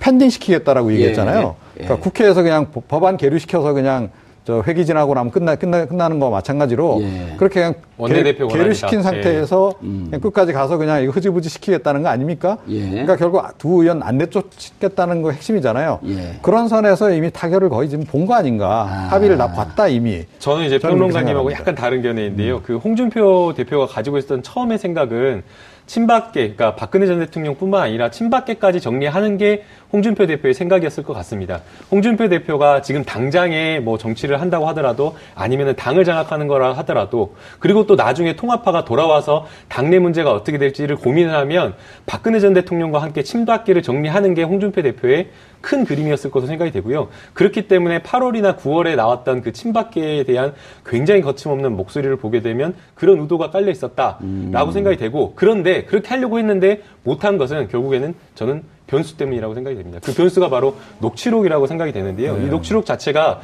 펜딩 0.00 0.30
시키겠다라고 0.30 0.92
얘기했잖아요. 0.92 1.56
예. 1.80 1.84
그러니까 1.84 2.02
국회에서 2.04 2.42
그냥 2.42 2.68
법- 2.72 2.86
법안 2.88 3.16
계류시켜서 3.16 3.72
그냥 3.72 4.10
저 4.48 4.62
회기 4.66 4.86
지나고 4.86 5.12
나면 5.12 5.30
끝나, 5.30 5.56
끝나, 5.56 5.84
끝나는 5.84 6.18
거 6.20 6.30
마찬가지로 6.30 7.00
예. 7.02 7.34
그렇게 7.36 7.60
그냥 7.60 7.74
원내대표 7.98 8.48
계- 8.48 8.56
계류시킨 8.56 9.02
권한이다. 9.02 9.10
상태에서 9.22 9.74
그냥 9.78 10.20
끝까지 10.22 10.54
가서 10.54 10.78
그냥 10.78 11.02
이거 11.02 11.12
흐지부지 11.12 11.50
시키겠다는 11.50 12.02
거 12.02 12.08
아닙니까? 12.08 12.56
예. 12.70 12.88
그러니까 12.88 13.16
결국 13.16 13.42
두 13.58 13.82
의원 13.82 14.02
안 14.02 14.16
내쫓겠다는 14.16 15.20
거 15.20 15.32
핵심이잖아요. 15.32 15.98
예. 16.06 16.38
그런 16.40 16.66
선에서 16.68 17.10
이미 17.12 17.30
타결을 17.30 17.68
거의 17.68 17.90
지금 17.90 18.06
본 18.06 18.24
거 18.28 18.34
아닌가. 18.36 18.84
합의를 19.10 19.36
다 19.36 19.52
봤다 19.52 19.86
이미. 19.88 20.24
저는 20.38 20.64
이제 20.64 20.78
저는 20.78 20.96
평론가님하고. 20.96 21.52
약간 21.52 21.74
다른 21.74 22.00
견해인데요. 22.02 22.62
그 22.62 22.76
홍준표 22.78 23.52
대표가 23.54 23.84
가지고 23.86 24.16
있었던 24.16 24.42
처음의 24.42 24.78
생각은 24.78 25.42
친박계, 25.88 26.54
그러니까 26.54 26.76
박근혜 26.76 27.06
전 27.06 27.18
대통령뿐만 27.18 27.82
아니라 27.82 28.10
친박계까지 28.10 28.80
정리하는 28.80 29.38
게 29.38 29.64
홍준표 29.92 30.26
대표의 30.26 30.54
생각이었을 30.54 31.02
것 31.02 31.14
같습니다. 31.14 31.62
홍준표 31.90 32.28
대표가 32.28 32.82
지금 32.82 33.04
당장에 33.04 33.80
뭐 33.80 33.98
정치를 33.98 34.40
한다고 34.40 34.68
하더라도 34.68 35.16
아니면은 35.34 35.74
당을 35.74 36.04
장악하는 36.04 36.46
거라 36.46 36.74
하더라도 36.78 37.34
그리고 37.58 37.86
또 37.86 37.96
나중에 37.96 38.36
통합파가 38.36 38.84
돌아와서 38.84 39.46
당내 39.68 39.98
문제가 39.98 40.30
어떻게 40.32 40.58
될지를 40.58 40.96
고민을 40.96 41.34
하면 41.34 41.74
박근혜 42.06 42.38
전 42.38 42.52
대통령과 42.52 43.02
함께 43.02 43.22
친박계를 43.22 43.82
정리하는 43.82 44.34
게 44.34 44.42
홍준표 44.42 44.82
대표의 44.82 45.30
큰 45.60 45.84
그림이었을 45.84 46.30
것으로 46.30 46.46
생각이 46.48 46.70
되고요. 46.70 47.08
그렇기 47.34 47.68
때문에 47.68 48.02
8월이나 48.02 48.56
9월에 48.56 48.96
나왔던 48.96 49.42
그 49.42 49.52
친박계에 49.52 50.24
대한 50.24 50.54
굉장히 50.86 51.20
거침없는 51.20 51.76
목소리를 51.76 52.14
보게 52.16 52.42
되면 52.42 52.74
그런 52.94 53.20
의도가 53.20 53.50
깔려 53.50 53.70
있었다라고 53.70 54.72
생각이 54.72 54.96
되고 54.96 55.32
그런데 55.34 55.84
그렇게 55.84 56.08
하려고 56.08 56.38
했는데 56.38 56.82
못한 57.02 57.38
것은 57.38 57.68
결국에는 57.68 58.14
저는 58.34 58.62
변수 58.86 59.16
때문이라고 59.16 59.54
생각이 59.54 59.76
됩니다. 59.76 59.98
그 60.02 60.14
변수가 60.14 60.48
바로 60.48 60.76
녹취록이라고 61.00 61.66
생각이 61.66 61.92
되는데요. 61.92 62.38
이 62.38 62.46
녹취록 62.46 62.86
자체가 62.86 63.40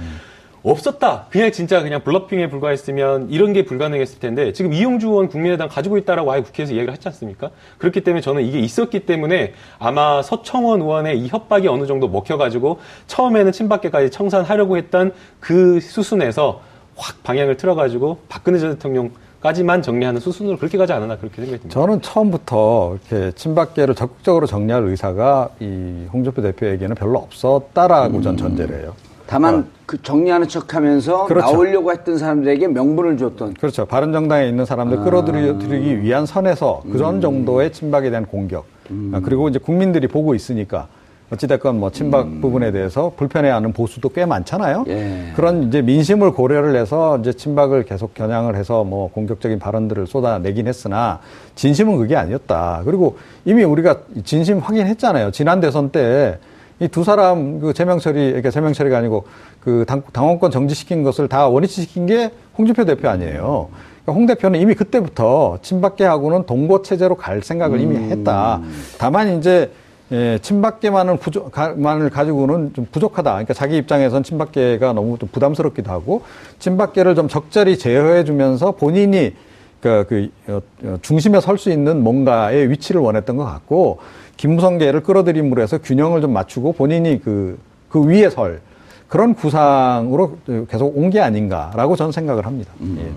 없었다. 0.64 1.27
그냥 1.31 1.53
진짜 1.53 1.83
그냥 1.83 2.03
블러핑에 2.03 2.48
불과했으면 2.48 3.29
이런 3.31 3.53
게 3.53 3.64
불가능했을 3.64 4.18
텐데 4.18 4.53
지금 4.53 4.72
이용주 4.72 5.09
의원 5.09 5.29
국민의당 5.29 5.68
가지고 5.68 5.98
있다라고 5.98 6.33
아예 6.33 6.40
국회에서 6.40 6.72
이야기를 6.72 6.92
했지 6.94 7.07
않습니까? 7.09 7.50
그렇기 7.79 8.00
때문에 8.00 8.22
저는 8.22 8.42
이게 8.42 8.59
있었기 8.59 9.00
때문에 9.00 9.53
아마 9.79 10.22
서청원 10.22 10.81
의원의 10.81 11.18
이 11.20 11.29
협박이 11.29 11.68
어느 11.68 11.87
정도 11.87 12.09
먹혀가지고 12.09 12.81
처음에는 13.07 13.53
친박계까지 13.53 14.11
청산하려고 14.11 14.79
했던 14.79 15.12
그 15.38 15.81
수순에서 15.81 16.62
확 16.96 17.22
방향을 17.22 17.57
틀어가지고 17.57 18.20
박근혜 18.29 18.59
전 18.59 18.72
대통령 18.72 19.11
까지만 19.40 19.83
정리하는 19.83 20.20
수순으로 20.20 20.57
그렇게 20.57 20.79
가지 20.79 20.94
않았나 20.94 21.18
그렇게 21.18 21.37
생각이 21.37 21.61
듭니다. 21.61 21.79
저는 21.79 22.00
처음부터 22.00 22.96
이렇게 23.11 23.33
친박계를 23.33 23.94
적극적으로 23.94 24.46
정리할 24.46 24.85
의사가 24.85 25.50
이 25.61 26.07
홍준표 26.11 26.40
대표에게는 26.40 26.94
별로 26.94 27.18
없었다라고 27.18 28.22
전 28.22 28.38
전제를 28.38 28.81
해요. 28.81 28.94
다만 29.26 29.66
그 29.87 30.00
정리하는 30.02 30.48
척하면서 30.48 31.26
그렇죠. 31.26 31.46
나오려고 31.46 31.90
했던 31.92 32.18
사람들에게 32.18 32.68
명분을 32.68 33.16
줬던 33.16 33.54
그렇죠. 33.54 33.87
바른정당에 33.87 34.46
있는 34.48 34.64
사람들 34.64 34.98
끌어들이기 34.98 36.02
위한 36.02 36.26
선에서 36.26 36.82
그런 36.92 37.20
정도의 37.20 37.72
친박에 37.72 38.10
대한 38.10 38.26
공격. 38.26 38.66
아, 39.12 39.20
그리고 39.24 39.48
이제 39.48 39.58
국민들이 39.58 40.06
보고 40.08 40.34
있으니까 40.34 40.88
어찌됐건 41.32 41.80
뭐 41.80 41.90
친박 41.90 42.40
부분에 42.42 42.70
대해서 42.70 43.12
불편해하는 43.16 43.72
보수도 43.72 44.10
꽤 44.10 44.26
많잖아요. 44.26 44.84
예. 44.88 45.32
그런 45.34 45.64
이제 45.64 45.80
민심을 45.80 46.32
고려를 46.32 46.76
해서 46.76 47.18
이제 47.18 47.32
친박을 47.32 47.84
계속 47.84 48.14
겨냥을 48.14 48.56
해서 48.56 48.84
뭐 48.84 49.10
공격적인 49.10 49.58
발언들을 49.58 50.06
쏟아내긴 50.06 50.68
했으나 50.68 51.20
진심은 51.54 51.96
그게 51.96 52.14
아니었다. 52.14 52.82
그리고 52.84 53.16
이미 53.46 53.64
우리가 53.64 54.00
진심 54.24 54.58
확인했잖아요. 54.58 55.30
지난 55.30 55.60
대선 55.60 55.88
때 55.88 56.38
이 56.80 56.88
두 56.88 57.04
사람 57.04 57.60
그 57.60 57.72
재명처리, 57.72 58.18
그러니까 58.26 58.50
재명처리가 58.50 58.98
아니고 58.98 59.24
그 59.60 59.84
당, 59.87 60.02
당원권 60.12 60.50
정지시킨 60.50 61.02
것을 61.04 61.28
다 61.28 61.48
원위치시킨 61.48 62.06
게 62.06 62.30
홍준표 62.58 62.84
대표 62.84 63.08
아니에요. 63.08 63.68
그러니까 64.02 64.12
홍 64.12 64.26
대표는 64.26 64.60
이미 64.60 64.74
그때부터 64.74 65.58
친박계하고는 65.62 66.46
동거 66.46 66.82
체제로 66.82 67.14
갈 67.14 67.42
생각을 67.42 67.80
이미 67.80 67.96
했다. 68.10 68.60
다만 68.98 69.38
이제 69.38 69.70
예, 70.12 70.38
친박계만을 70.42 71.16
부족, 71.16 71.50
가- 71.50 71.72
만을 71.74 72.10
가지고는 72.10 72.72
좀 72.74 72.87
부족하다. 72.92 73.30
그러니까 73.30 73.54
자기 73.54 73.78
입장에선 73.78 74.22
친박계가 74.22 74.92
너무 74.92 75.16
좀 75.16 75.30
부담스럽기도 75.32 75.90
하고, 75.90 76.22
친박계를 76.58 77.14
좀 77.14 77.26
적절히 77.26 77.78
제어해주면서 77.78 78.72
본인이 78.72 79.32
그, 79.80 80.04
그, 80.06 80.28
어, 80.48 80.60
어, 80.84 80.98
중심에 81.00 81.40
설 81.40 81.56
수 81.56 81.70
있는 81.70 82.02
뭔가의 82.04 82.70
위치를 82.70 83.00
원했던 83.00 83.37
것 83.38 83.44
같고, 83.46 83.98
김무성계를 84.37 85.03
끌어들임으로 85.03 85.62
해서 85.62 85.79
균형을 85.79 86.20
좀 86.20 86.33
맞추고 86.33 86.73
본인이 86.73 87.20
그, 87.23 87.59
그 87.88 88.03
위에 88.05 88.29
설 88.31 88.61
그런 89.09 89.35
구상으로 89.35 90.38
계속 90.68 90.97
온 90.97 91.11
게 91.11 91.20
아닌가라고 91.20 91.94
저는 91.97 92.11
생각을 92.12 92.47
합니다. 92.47 92.73
예. 92.99 93.12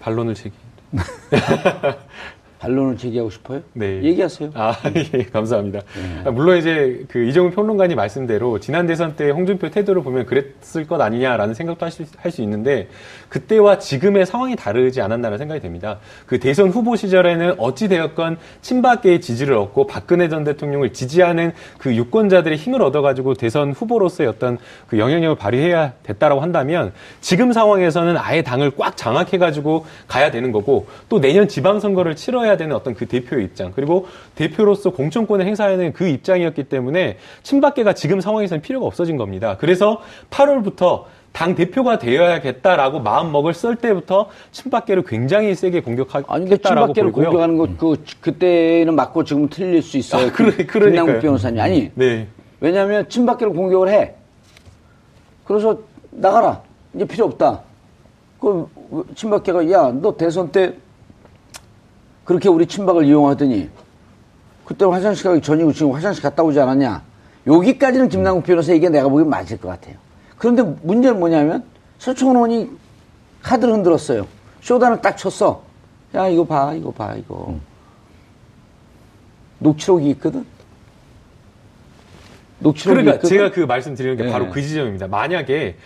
반론을 0.00 0.34
제기. 0.34 0.54
반론을 2.58 2.96
제기하고 2.96 3.30
싶어요? 3.30 3.60
네. 3.72 4.02
얘기하세요. 4.02 4.50
아, 4.54 4.74
예, 5.14 5.24
감사합니다. 5.24 5.80
아, 6.24 6.30
물론 6.30 6.56
이제 6.58 7.04
그 7.08 7.24
이정훈 7.24 7.52
평론가님 7.52 7.96
말씀대로 7.96 8.58
지난 8.60 8.86
대선 8.86 9.14
때 9.16 9.30
홍준표 9.30 9.70
태도를 9.70 10.02
보면 10.02 10.26
그랬을 10.26 10.86
것 10.86 11.00
아니냐라는 11.00 11.54
생각도 11.54 11.84
할 11.84 11.92
수, 11.92 12.04
할수 12.16 12.42
있는데 12.42 12.88
그때와 13.28 13.78
지금의 13.78 14.26
상황이 14.26 14.56
다르지 14.56 15.00
않았나라는 15.00 15.38
생각이 15.38 15.60
됩니다. 15.60 15.98
그 16.26 16.38
대선 16.38 16.70
후보 16.70 16.96
시절에는 16.96 17.56
어찌되었건 17.58 18.38
친박계의 18.62 19.20
지지를 19.20 19.54
얻고 19.54 19.86
박근혜 19.86 20.28
전 20.28 20.44
대통령을 20.44 20.92
지지하는 20.92 21.52
그 21.78 21.94
유권자들의 21.94 22.56
힘을 22.56 22.82
얻어가지고 22.82 23.34
대선 23.34 23.72
후보로서의 23.72 24.28
어떤 24.28 24.58
그 24.86 24.98
영향력을 24.98 25.36
발휘해야 25.36 25.92
됐다라고 26.02 26.40
한다면 26.40 26.92
지금 27.20 27.52
상황에서는 27.52 28.16
아예 28.16 28.42
당을 28.42 28.72
꽉 28.78 28.96
장악해가지고 28.96 29.84
가야 30.08 30.30
되는 30.30 30.52
거고 30.52 30.86
또 31.08 31.20
내년 31.20 31.48
지방선거를 31.48 32.16
치러야 32.16 32.45
되는 32.56 32.76
어떤 32.76 32.94
그 32.94 33.06
대표의 33.06 33.46
입장 33.46 33.72
그리고 33.74 34.06
대표로서 34.36 34.90
공천권을 34.90 35.44
행사하는 35.44 35.92
그 35.92 36.06
입장이었기 36.06 36.64
때문에 36.64 37.16
친박계가 37.42 37.94
지금 37.94 38.20
상황에서는 38.20 38.62
필요가 38.62 38.86
없어진 38.86 39.16
겁니다. 39.16 39.56
그래서 39.58 40.00
8월부터 40.30 41.04
당 41.32 41.54
대표가 41.54 41.98
되어야겠다라고 41.98 43.00
마음 43.00 43.32
먹을 43.32 43.52
썰 43.52 43.76
때부터 43.76 44.28
친박계를 44.52 45.02
굉장히 45.02 45.54
세게 45.54 45.80
공격하겠다라고 45.82 46.32
아니, 46.32 46.48
근데 46.48 46.62
친박계를 46.62 47.10
보이고요. 47.12 47.30
공격하는 47.30 47.56
것, 47.58 47.76
그, 47.76 47.96
그때는 48.20 48.94
맞고 48.94 49.24
지금 49.24 49.48
틀릴 49.48 49.82
수 49.82 49.98
있어요. 49.98 50.28
아, 50.28 50.32
그러- 50.32 50.50
그러니까요. 50.52 50.90
김남국 50.92 51.20
변호사님. 51.20 51.60
아니, 51.60 51.90
네. 51.94 52.28
왜냐하면 52.60 53.06
친박계를 53.08 53.52
공격을 53.52 53.88
해. 53.88 54.14
그래서 55.44 55.78
나가라. 56.10 56.62
이제 56.94 57.04
필요 57.04 57.26
없다. 57.26 57.60
그 58.40 58.66
친박계가 59.14 59.70
야, 59.70 59.92
너 59.92 60.16
대선 60.16 60.50
때 60.50 60.72
그렇게 62.26 62.48
우리 62.48 62.66
친박을 62.66 63.06
이용하더니 63.06 63.70
그때 64.66 64.84
화장실 64.84 65.24
가기 65.24 65.40
전이고 65.40 65.72
지금 65.72 65.92
화장실 65.92 66.22
갔다 66.22 66.42
오지 66.42 66.60
않았냐. 66.60 67.02
여기까지는 67.46 68.08
김남국 68.08 68.44
변호사 68.44 68.72
이게 68.72 68.88
내가 68.88 69.08
보기엔 69.08 69.30
맞을 69.30 69.58
것 69.58 69.68
같아요. 69.68 69.94
그런데 70.36 70.62
문제는 70.82 71.20
뭐냐면 71.20 71.64
서청원 71.98 72.36
의원이 72.36 72.70
카드를 73.42 73.72
흔들었어요. 73.72 74.26
쇼단을 74.60 75.00
딱 75.00 75.16
쳤어. 75.16 75.62
야, 76.16 76.26
이거 76.26 76.44
봐, 76.44 76.74
이거 76.74 76.90
봐, 76.90 77.14
이거. 77.14 77.54
녹취록이 79.60 80.10
있거든? 80.10 80.44
녹취록이 82.58 83.02
그러니까 83.02 83.14
있거든? 83.16 83.28
제가 83.36 83.50
그 83.52 83.60
말씀드리는 83.60 84.16
게 84.16 84.24
예. 84.24 84.32
바로 84.32 84.50
그 84.50 84.60
지점입니다. 84.60 85.06
만약에 85.06 85.76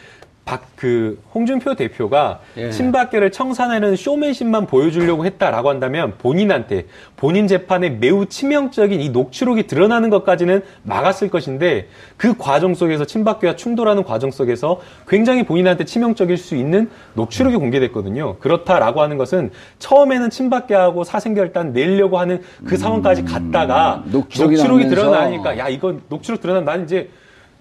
박 0.51 0.71
그 0.81 1.23
홍준표 1.35 1.75
대표가 1.75 2.41
예. 2.57 2.71
친박계를 2.71 3.33
청산하는 3.33 3.97
쇼맨십만 3.97 4.67
보여주려고 4.67 5.27
했다라고 5.27 5.69
한다면 5.69 6.15
본인한테 6.17 6.87
본인 7.17 7.47
재판에 7.47 7.91
매우 7.91 8.25
치명적인 8.25 8.99
이 8.99 9.11
녹취록이 9.11 9.67
드러나는 9.67 10.09
것까지는 10.09 10.63
막았을 10.85 11.29
것인데 11.29 11.89
그 12.17 12.35
과정 12.39 12.75
속에서 12.75 13.05
친박계와 13.05 13.57
충돌하는 13.57 14.05
과정 14.05 14.31
속에서 14.31 14.81
굉장히 15.07 15.43
본인한테 15.43 15.85
치명적일 15.85 16.39
수 16.39 16.57
있는 16.57 16.89
녹취록이 17.13 17.57
공개됐거든요. 17.57 18.39
그렇다라고 18.39 19.03
하는 19.03 19.19
것은 19.19 19.51
처음에는 19.81 20.31
친박계하고 20.31 21.05
사생결단 21.05 21.75
내려고 21.75 22.19
하는 22.19 22.41
그 22.65 22.79
상황까지 22.79 23.25
갔다가 23.25 24.03
음. 24.07 24.13
녹취록이 24.13 24.57
녹취록이 24.57 24.89
드러나니까 24.89 25.59
야 25.59 25.69
이건 25.69 26.01
녹취록 26.09 26.41
드러나면 26.41 26.65
난 26.65 26.85
이제 26.85 27.11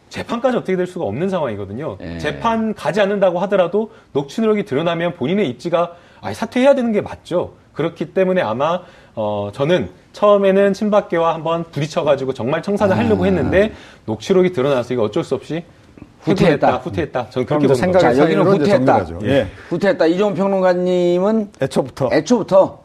재판까지 0.09 0.57
어떻게 0.57 0.75
될 0.75 0.87
수가 0.87 1.05
없는 1.05 1.29
상황이거든요. 1.29 1.97
예. 2.01 2.17
재판 2.17 2.73
가지 2.73 2.99
않는다고 3.01 3.39
하더라도 3.39 3.91
녹취록이 4.13 4.65
드러나면 4.65 5.13
본인의 5.15 5.47
입지가 5.49 5.93
아, 6.21 6.33
사퇴해야 6.33 6.75
되는 6.75 6.91
게 6.91 7.01
맞죠. 7.01 7.53
그렇기 7.73 8.13
때문에 8.13 8.41
아마 8.41 8.81
어 9.15 9.51
저는 9.53 9.89
처음에는 10.11 10.73
친박계와 10.73 11.33
한번 11.33 11.63
부딪혀가지고 11.71 12.33
정말 12.33 12.61
청산을 12.61 12.97
하려고 12.97 13.25
했는데 13.25 13.71
녹취록이 14.05 14.51
드러나서 14.51 14.93
이거 14.93 15.03
어쩔 15.03 15.23
수 15.23 15.35
없이 15.35 15.63
후퇴했다. 16.21 16.77
후퇴했다. 16.77 17.29
저는 17.29 17.45
그렇게 17.45 17.67
자, 17.73 18.17
여기는 18.17 18.43
후퇴했다. 18.43 19.05
예. 19.23 19.47
후퇴했다. 19.69 20.05
이종 20.07 20.33
평론가님은 20.33 21.51
애초부터 21.61 22.09
애초부터 22.11 22.81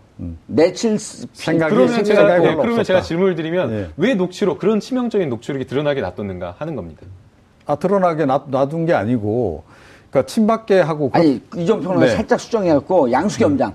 내칠 0.47 0.99
생각이 0.99 1.75
그러면 1.75 2.05
제가 2.05 2.23
네, 2.25 2.39
그러면 2.41 2.61
없었다. 2.61 2.85
제가 2.85 3.01
질문을 3.03 3.35
드리면 3.35 3.73
예. 3.73 3.91
왜 3.97 4.15
녹취록 4.15 4.59
그런 4.59 4.79
치명적인 4.81 5.29
녹취록이 5.29 5.67
드러나게 5.67 6.01
놔뒀는가 6.01 6.55
하는 6.59 6.77
겁니다. 6.77 7.03
아 7.67 7.77
드러나게 7.77 8.25
놔, 8.25 8.45
놔둔 8.47 8.87
게 8.87 8.95
아니고 8.95 9.65
그러니까 10.11 10.29
친박계 10.31 10.81
하고 10.81 11.11
아니 11.13 11.43
이종 11.57 11.81
평론가 11.81 12.07
네. 12.07 12.13
살짝 12.13 12.39
수정해갖고 12.39 13.11
양수겸장 13.11 13.75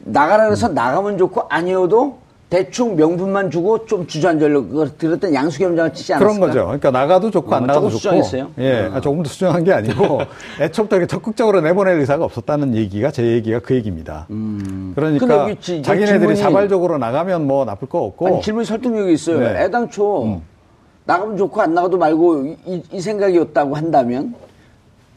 나가라 0.00 0.44
그래서 0.46 0.68
나가면 0.68 1.16
좋고 1.18 1.46
아니어도 1.48 2.18
대충 2.56 2.96
명분만 2.96 3.50
주고 3.50 3.86
좀 3.86 4.06
주저앉으려고 4.06 4.86
들었던 4.98 5.32
양수겸 5.32 5.74
장을 5.74 5.94
치지 5.94 6.12
않았을까? 6.12 6.34
그런 6.34 6.38
거죠. 6.46 6.64
그러니까 6.66 6.90
나가도 6.90 7.30
좋고 7.30 7.54
안 7.54 7.62
어, 7.62 7.66
나가도 7.66 7.88
조금 7.88 7.98
좋고. 7.98 7.98
수정했어요? 8.22 8.50
예, 8.58 8.88
어. 8.88 8.92
아, 8.92 9.00
조금 9.00 9.22
더 9.22 9.30
수정한 9.30 9.64
게 9.64 9.72
아니고 9.72 10.20
애초부터 10.60 10.96
이렇게 10.96 11.06
적극적으로 11.08 11.62
내보낼 11.62 11.98
의사가 11.98 12.26
없었다는 12.26 12.74
얘기가 12.74 13.10
제 13.10 13.24
얘기가 13.24 13.60
그 13.60 13.74
얘기입니다. 13.74 14.26
근데 14.28 14.94
그러니까 14.94 15.48
지- 15.62 15.80
자기네들이 15.80 16.34
질문이- 16.34 16.38
자발적으로 16.40 16.98
나가면 16.98 17.46
뭐 17.46 17.64
나쁠 17.64 17.88
거 17.88 18.00
없고. 18.00 18.26
아니 18.26 18.42
질문 18.42 18.64
설득력이 18.64 19.14
있어요. 19.14 19.40
네. 19.40 19.64
애당초 19.64 20.42
나가면 21.06 21.38
좋고 21.38 21.58
안 21.62 21.72
나가도 21.72 21.96
말고 21.96 22.44
이, 22.48 22.56
이- 22.66 22.82
이 22.92 23.00
생각이었다고 23.00 23.74
한다면 23.76 24.34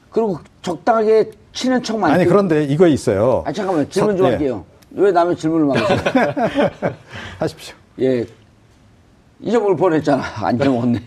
그리고 0.10 0.40
적당하게 0.62 1.32
치는 1.52 1.84
척만 1.84 2.12
아니 2.12 2.24
그- 2.24 2.30
그런데 2.30 2.64
이거 2.64 2.88
있어요. 2.88 3.44
아 3.46 3.52
잠깐만 3.52 3.90
질문 3.90 4.14
서- 4.14 4.18
좀 4.20 4.26
예. 4.28 4.30
할게요. 4.30 4.64
왜 4.96 5.12
남의 5.12 5.36
질문을 5.36 5.66
막으세요? 5.66 6.34
하십시오. 7.40 7.76
예. 8.00 8.26
이정을 9.42 9.76
보냈잖아. 9.76 10.24
안정원네. 10.42 11.00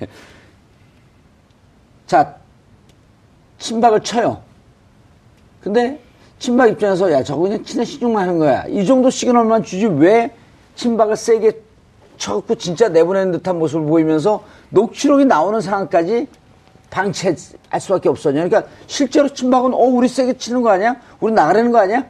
자, 2.07 2.37
친박을 3.59 4.01
쳐요. 4.03 4.43
근데 5.63 6.01
친박 6.39 6.69
입장에서 6.69 7.11
야 7.11 7.23
저거 7.23 7.43
그냥 7.43 7.65
친해 7.65 7.85
시중만 7.85 8.23
하는 8.23 8.39
거야. 8.39 8.65
이 8.69 8.87
정도 8.87 9.11
시그널만 9.11 9.63
주지 9.65 9.87
왜 9.87 10.35
친박을 10.77 11.17
세게 11.17 11.61
쳐갖고 12.19 12.57
진짜 12.57 12.89
내보내는 12.89 13.33
듯한 13.33 13.59
모습을 13.59 13.87
보이면서 13.87 14.45
녹취록이 14.71 15.25
나오는 15.25 15.61
상황까지 15.61 16.29
방치할 16.91 17.37
수밖에 17.81 18.09
없었냐. 18.09 18.45
그러니까 18.45 18.71
실제로 18.87 19.29
친박은 19.29 19.73
어 19.73 19.79
우리 19.79 20.09
세게 20.09 20.35
치는 20.35 20.63
거 20.63 20.71
아니야? 20.71 20.97
우리 21.21 21.33
나가려는 21.33 21.73
거 21.73 21.79
아니야? 21.79 22.07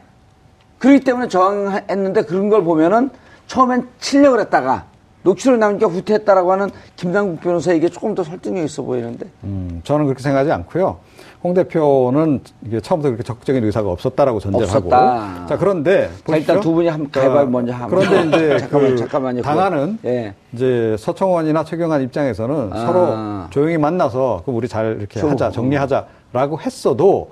그렇기 0.79 1.01
때문에 1.01 1.29
저항했는데 1.29 2.23
그런 2.23 2.49
걸 2.49 2.63
보면은 2.65 3.11
처음엔 3.47 3.89
치려고 4.01 4.39
했다가 4.41 4.85
녹취록이 5.23 5.59
나오니까 5.59 5.87
후퇴했다라고 5.89 6.53
하는 6.53 6.71
김남국 6.97 7.41
변호사에게 7.41 7.89
조금 7.89 8.15
더 8.15 8.23
설득력 8.23 8.65
있어 8.65 8.83
보이는데. 8.83 9.27
음, 9.45 9.81
저는 9.85 10.07
그렇게 10.07 10.23
생각하지 10.23 10.53
않고요. 10.53 10.99
홍 11.43 11.55
대표는 11.55 12.41
이게 12.67 12.81
처음부터 12.81 13.11
그렇게 13.11 13.23
적극적인 13.23 13.63
의사가 13.65 13.91
없었다라고 13.91 14.41
전제를 14.41 14.69
하고. 14.69 14.89
없었다. 14.89 15.47
자 15.47 15.57
그런데 15.59 16.11
자, 16.27 16.37
일단. 16.37 16.61
두 16.61 16.73
분이 16.73 16.89
한 16.89 17.09
자, 17.13 17.21
가위바위보 17.21 17.51
먼저 17.51 17.73
하면. 17.73 17.89
그런데 17.91 18.29
이제 18.29 18.59
잠깐만, 18.59 18.91
그 18.91 18.97
잠깐만요. 18.97 19.43
당하는 19.43 19.99
예. 20.05 20.35
이제 20.53 20.97
서청원이나 20.99 21.65
최경환 21.65 22.03
입장에서는 22.03 22.73
아. 22.73 22.87
서로 22.87 23.51
조용히 23.51 23.79
만나서 23.79 24.43
그럼 24.45 24.57
우리 24.57 24.67
잘 24.67 24.97
이렇게 24.99 25.21
좀, 25.21 25.31
하자 25.31 25.51
정리하자라고 25.51 26.61
했어도 26.61 27.31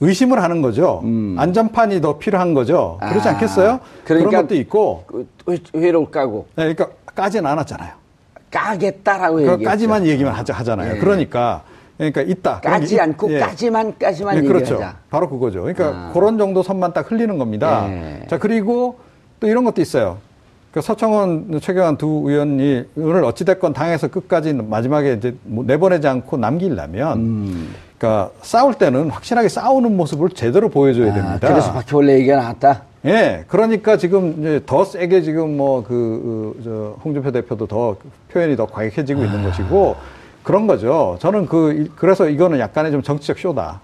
의심을 0.00 0.42
하는 0.42 0.62
거죠. 0.62 1.02
안전판이 1.36 2.00
더 2.00 2.18
필요한 2.18 2.54
거죠. 2.54 2.98
그렇지 3.00 3.28
음. 3.28 3.32
아, 3.32 3.34
않겠어요? 3.34 3.80
그러니까 4.04 4.30
그런 4.30 4.42
것도 4.46 4.54
있고. 4.56 5.04
그 5.06 5.26
회- 5.48 5.58
회의록을 5.78 6.10
까고 6.10 6.46
네, 6.56 6.74
그러니까 6.74 6.88
까지는 7.14 7.46
않았잖아요. 7.50 7.92
까겠다라고 8.50 9.40
얘기했죠. 9.42 9.58
그까지만 9.58 10.06
얘기만 10.06 10.34
하자 10.34 10.54
하잖아요. 10.54 10.96
예. 10.96 10.98
그러니까 10.98 11.62
그러니까 11.98 12.22
있다. 12.22 12.60
게 12.60 12.68
까지 12.68 12.94
있- 12.94 13.00
않고 13.00 13.32
예. 13.32 13.38
까지만 13.40 13.94
까지만 13.98 14.36
네, 14.40 14.42
그렇죠. 14.42 14.74
얘기하자. 14.74 14.96
바로 15.10 15.28
그거죠. 15.28 15.60
그러니까 15.62 15.86
아. 15.88 16.10
그런 16.12 16.38
정도 16.38 16.62
선만 16.62 16.92
딱 16.92 17.10
흘리는 17.10 17.36
겁니다. 17.38 17.86
예. 17.90 18.26
자 18.28 18.38
그리고 18.38 18.98
또 19.38 19.46
이런 19.46 19.64
것도 19.64 19.80
있어요. 19.82 20.18
그 20.72 20.80
서청원, 20.80 21.60
최경환 21.60 21.96
두 21.96 22.06
의원이 22.26 22.84
오늘 22.96 23.24
어찌됐건 23.24 23.72
당에서 23.72 24.06
끝까지 24.08 24.52
마지막에 24.54 25.14
이제 25.14 25.36
뭐 25.42 25.64
내보내지 25.64 26.06
않고 26.06 26.36
남기려면, 26.36 27.18
음. 27.18 27.74
그러니까 28.00 28.30
싸울 28.40 28.72
때는 28.74 29.10
확실하게 29.10 29.48
싸우는 29.50 29.94
모습을 29.94 30.30
제대로 30.30 30.70
보여줘야 30.70 31.12
아, 31.12 31.14
됩니다. 31.14 31.48
그래서 31.48 31.70
바퀴벌레 31.74 32.14
얘기가 32.20 32.36
나왔다. 32.36 32.82
예, 33.04 33.44
그러니까 33.46 33.98
지금 33.98 34.36
이제 34.40 34.62
더 34.64 34.84
세게 34.84 35.20
지금 35.20 35.56
뭐 35.58 35.84
그, 35.86 36.58
저, 36.64 36.96
홍준표 37.04 37.30
대표도 37.30 37.66
더 37.66 37.96
표현이 38.32 38.56
더 38.56 38.64
과격해지고 38.66 39.22
있는 39.22 39.44
것이고 39.44 39.96
그런 40.42 40.66
거죠. 40.66 41.16
저는 41.20 41.44
그, 41.46 41.72
이- 41.74 41.90
그래서 41.94 42.26
이거는 42.26 42.58
약간의 42.58 42.90
좀 42.92 43.02
정치적 43.02 43.38
쇼다. 43.38 43.82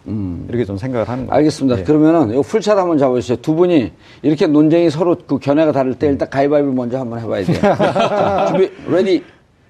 이렇게 0.48 0.64
좀 0.64 0.78
생각을 0.78 1.06
하는 1.06 1.26
거예요. 1.26 1.36
알겠습니다. 1.36 1.80
예. 1.80 1.84
그러면은 1.84 2.38
이 2.38 2.42
풀차도 2.42 2.80
한번 2.80 2.96
잡아주세요. 2.96 3.36
두 3.42 3.54
분이 3.54 3.92
이렇게 4.22 4.46
논쟁이 4.46 4.88
서로 4.88 5.16
그 5.26 5.38
견해가 5.38 5.72
다를 5.72 5.94
때 5.94 6.06
일단 6.06 6.28
가위바위보 6.30 6.72
먼저 6.72 6.98
한번 6.98 7.20
해봐야 7.20 7.44
돼요. 7.44 7.58
자, 7.60 8.46
준비, 8.56 8.70
ready, 8.88 9.22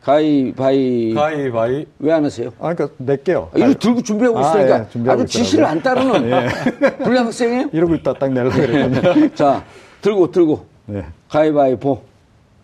가위바위. 0.07 1.15
가위바위 1.15 1.87
왜 1.99 2.13
안 2.13 2.25
하세요? 2.25 2.51
아, 2.61 2.73
그러니까 2.73 2.89
낼게요. 2.99 3.51
이거 3.57 3.75
들고 3.75 4.03
준비하고 4.03 4.39
아, 4.39 4.43
있으니까 4.51 4.81
예, 4.81 4.87
준비하고 4.91 5.23
아주 5.23 5.39
지시를 5.39 5.65
안 5.65 5.83
따르는 5.83 6.31
예. 6.31 6.49
불량 7.03 7.27
학생이에요? 7.27 7.71
이러고 7.73 7.97
있다 7.97 8.13
딱 8.15 8.31
내려고 8.33 8.55
그랬거든요. 8.57 9.29
자, 9.35 9.65
들고, 10.01 10.31
들고. 10.31 10.65
네. 10.87 11.05
가위바위보. 11.29 12.01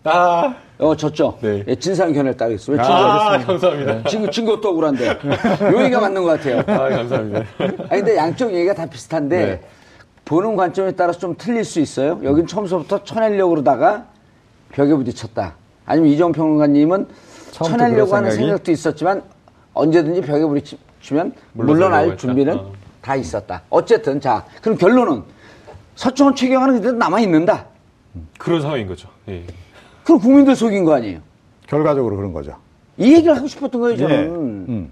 아, 0.05 0.55
어, 0.79 0.97
졌죠? 0.97 1.39
네. 1.41 1.65
예, 1.67 1.75
진상 1.75 2.13
견해를 2.13 2.37
따르겠습니다. 2.37 2.83
왜아 2.85 3.39
진상? 3.39 3.47
감사합니다. 3.47 4.09
진, 4.09 4.31
진 4.31 4.47
것도 4.47 4.69
억울한데. 4.69 5.09
요 5.09 5.81
얘기가 5.83 6.01
맞는 6.01 6.23
것 6.23 6.29
같아요. 6.41 6.61
아 6.61 6.89
감사합니다. 6.89 7.43
아니, 7.59 8.03
근데 8.03 8.17
양쪽 8.17 8.53
얘기가 8.55 8.75
다 8.75 8.87
비슷한데, 8.87 9.37
네. 9.47 9.61
보는 10.25 10.55
관점에 10.55 10.93
따라서 10.93 11.19
좀 11.19 11.35
틀릴 11.37 11.65
수 11.65 11.81
있어요. 11.81 12.21
여긴 12.23 12.47
처음부터 12.47 13.03
쳐내려고 13.03 13.51
그러다가 13.51 14.07
벽에 14.71 14.95
부딪혔다. 14.95 15.57
아니면 15.87 16.11
이정 16.11 16.31
평론가님은 16.31 17.01
처음부터 17.01 17.32
쳐내려고 17.53 18.17
하는 18.17 18.31
생각이? 18.31 18.47
생각도 18.47 18.73
있었지만 18.73 19.23
언제든지 19.75 20.23
벽에 20.23 20.45
부딪히면 20.45 21.33
물러날. 21.53 22.17
준비는 22.17 22.55
어. 22.59 22.73
다 23.01 23.15
있었다. 23.17 23.63
어쨌든 23.69 24.21
자, 24.21 24.45
그럼 24.61 24.79
결론은 24.79 25.23
서청원 25.95 26.35
최경환은 26.35 26.77
그대로 26.77 26.97
남아 26.97 27.21
있는다. 27.21 27.67
그런 28.39 28.61
상황인 28.61 28.87
거죠. 28.87 29.09
예. 29.29 29.45
그럼 30.05 30.21
국민들 30.21 30.57
속인 30.57 30.85
거 30.85 30.95
아니에요. 30.95 31.21
결과적으로 31.67 32.17
그런 32.17 32.33
거죠. 32.33 32.57
이 32.97 33.13
얘기를 33.15 33.37
하고 33.37 33.47
싶었던 33.47 33.81
거예요, 33.81 33.95
예. 33.95 33.99
저는. 33.99 34.17
음. 34.69 34.91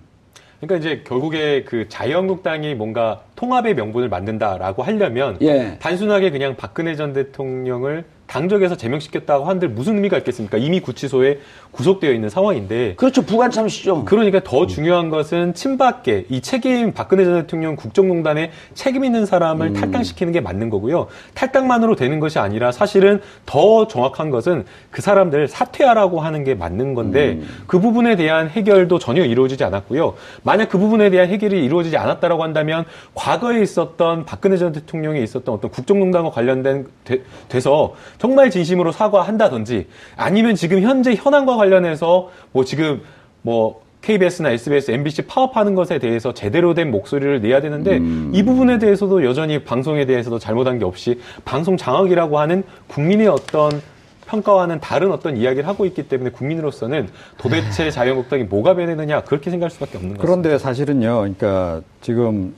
그러니까 0.60 0.76
이제 0.76 1.02
결국에 1.06 1.64
그 1.64 1.88
자유한국당이 1.88 2.74
뭔가 2.74 3.22
통합의 3.36 3.74
명분을 3.74 4.08
만든다라고 4.08 4.82
하려면 4.82 5.38
예. 5.40 5.78
단순하게 5.80 6.30
그냥 6.30 6.56
박근혜 6.56 6.96
전 6.96 7.12
대통령을 7.12 8.04
당적에서 8.30 8.76
제명시켰다고 8.76 9.46
한들 9.46 9.68
무슨 9.68 9.96
의미가 9.96 10.16
있겠습니까? 10.18 10.56
이미 10.56 10.78
구치소에 10.78 11.40
구속되어 11.72 12.12
있는 12.12 12.28
상황인데 12.28 12.94
그렇죠. 12.94 13.22
부관 13.22 13.50
참시죠. 13.50 14.04
그러니까 14.04 14.40
더 14.44 14.66
중요한 14.68 15.10
것은 15.10 15.52
친박계 15.54 16.26
이 16.28 16.40
책임 16.40 16.92
박근혜 16.92 17.24
전 17.24 17.34
대통령 17.34 17.74
국정농단에 17.74 18.52
책임 18.74 19.04
있는 19.04 19.26
사람을 19.26 19.72
탈당시키는 19.72 20.32
게 20.32 20.40
맞는 20.40 20.70
거고요. 20.70 21.08
탈당만으로 21.34 21.96
되는 21.96 22.20
것이 22.20 22.38
아니라 22.38 22.70
사실은 22.70 23.20
더 23.46 23.88
정확한 23.88 24.30
것은 24.30 24.64
그 24.92 25.02
사람들 25.02 25.48
사퇴하라고 25.48 26.20
하는 26.20 26.44
게 26.44 26.54
맞는 26.54 26.94
건데 26.94 27.40
그 27.66 27.80
부분에 27.80 28.14
대한 28.14 28.48
해결도 28.48 29.00
전혀 29.00 29.24
이루어지지 29.24 29.64
않았고요. 29.64 30.14
만약 30.44 30.68
그 30.68 30.78
부분에 30.78 31.10
대한 31.10 31.28
해결이 31.28 31.64
이루어지지 31.64 31.96
않았다라고 31.96 32.44
한다면 32.44 32.84
과거에 33.14 33.60
있었던 33.60 34.24
박근혜 34.24 34.56
전 34.56 34.70
대통령에 34.70 35.20
있었던 35.20 35.52
어떤 35.52 35.70
국정농단과 35.72 36.30
관련된 36.30 36.86
돼, 37.04 37.22
돼서 37.48 37.94
정말 38.20 38.50
진심으로 38.50 38.92
사과한다든지 38.92 39.86
아니면 40.14 40.54
지금 40.54 40.82
현재 40.82 41.14
현안과 41.14 41.56
관련해서 41.56 42.28
뭐 42.52 42.64
지금 42.64 43.00
뭐 43.40 43.80
KBS나 44.02 44.50
SBS, 44.50 44.90
MBC 44.90 45.22
파업하는 45.22 45.74
것에 45.74 45.98
대해서 45.98 46.32
제대로 46.32 46.74
된 46.74 46.90
목소리를 46.90 47.40
내야 47.40 47.60
되는데 47.62 47.98
이 48.32 48.42
부분에 48.42 48.78
대해서도 48.78 49.24
여전히 49.24 49.64
방송에 49.64 50.04
대해서도 50.04 50.38
잘못한 50.38 50.78
게 50.78 50.84
없이 50.84 51.20
방송 51.44 51.78
장악이라고 51.78 52.38
하는 52.38 52.62
국민의 52.88 53.28
어떤 53.28 53.80
평가와는 54.26 54.80
다른 54.80 55.12
어떤 55.12 55.36
이야기를 55.36 55.66
하고 55.66 55.86
있기 55.86 56.04
때문에 56.04 56.30
국민으로서는 56.30 57.08
도대체 57.36 57.90
자유한국당이 57.90 58.44
뭐가 58.44 58.74
변했느냐 58.74 59.22
그렇게 59.22 59.50
생각할 59.50 59.70
수밖에 59.70 59.96
없는 59.96 60.16
거죠. 60.16 60.22
그런데 60.22 60.56
사실은요, 60.56 61.18
그러니까 61.18 61.80
지금 62.00 62.54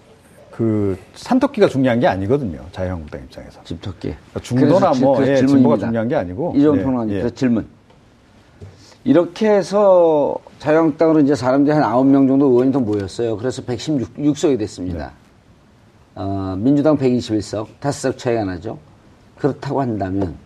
그 0.62 0.96
산토끼가 1.14 1.66
중요한 1.66 1.98
게 1.98 2.06
아니거든요. 2.06 2.60
자유한국당 2.70 3.20
입장에서. 3.24 3.60
집토끼. 3.64 4.14
그러니까 4.14 4.40
중도나 4.40 4.92
뭐, 5.00 5.26
예. 5.26 5.34
진보가 5.34 5.76
중요한 5.76 6.06
게 6.06 6.14
아니고. 6.14 6.54
이종 6.56 6.76
네, 6.76 6.82
평론가님, 6.84 7.14
예. 7.16 7.18
그래서 7.18 7.34
질문. 7.34 7.66
이렇게 9.02 9.50
해서 9.50 10.36
자유한국당으로 10.60 11.18
이제 11.18 11.34
사람들이 11.34 11.74
한 11.74 11.82
9명 11.82 12.28
정도 12.28 12.46
의원이 12.46 12.70
더 12.70 12.78
모였어요. 12.78 13.36
그래서 13.38 13.60
116석이 13.62 14.56
됐습니다. 14.60 15.06
네. 15.06 15.12
어, 16.14 16.54
민주당 16.56 16.96
121석, 16.96 17.66
5석 17.80 18.16
차이가 18.16 18.44
나죠. 18.44 18.78
그렇다고 19.38 19.80
한다면 19.80 20.36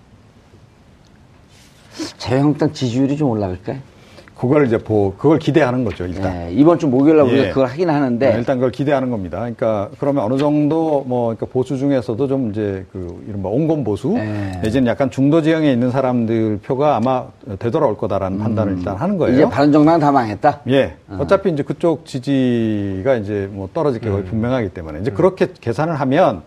자유한국당 2.17 2.73
지지율이 2.73 3.19
좀 3.19 3.29
올라갈까요? 3.29 3.81
그걸 4.39 4.67
이제 4.67 4.77
보, 4.77 5.15
그걸 5.17 5.39
기대하는 5.39 5.83
거죠, 5.83 6.05
일단. 6.05 6.31
네, 6.31 6.53
이번 6.53 6.79
주 6.79 6.87
목요일 6.87 7.17
날 7.17 7.27
우리가 7.27 7.45
예. 7.45 7.49
그걸 7.49 7.67
하긴 7.69 7.89
하는데 7.89 8.31
네, 8.31 8.37
일단 8.37 8.59
그걸 8.59 8.71
기대하는 8.71 9.11
겁니다. 9.11 9.39
그러니까 9.39 9.89
그러면 9.99 10.25
어느 10.25 10.37
정도 10.37 11.05
뭐 11.07 11.29
그러니까 11.29 11.47
보수 11.47 11.79
중에서도 11.79 12.29
좀 12.29 12.51
이제 12.51 12.85
그 12.93 13.25
이른바 13.27 13.49
온건 13.49 13.83
보수 13.83 14.11
네. 14.11 14.61
내지는 14.63 14.89
약간 14.89 15.11
중도 15.11 15.41
지형에 15.41 15.73
있는 15.73 15.91
사람들 15.91 16.59
표가 16.59 16.97
아마 16.97 17.25
되돌아올 17.59 17.97
거다라는 17.97 18.39
판단을 18.39 18.77
일단 18.77 18.97
하는 18.97 19.17
거예요. 19.17 19.33
음. 19.33 19.39
이제 19.39 19.49
바른정당은 19.49 20.01
다 20.01 20.13
망했다. 20.13 20.61
예. 20.69 20.97
어 21.09 21.27
차피 21.27 21.51
이제 21.51 21.63
그쪽 21.63 22.05
지지가 22.05 23.17
이제 23.17 23.49
뭐 23.51 23.71
떨어질 23.73 24.03
게 24.03 24.11
거의 24.11 24.25
분명하기 24.25 24.69
때문에 24.71 25.01
이제 25.01 25.11
그렇게 25.11 25.49
계산을 25.59 25.95
하면 25.95 26.43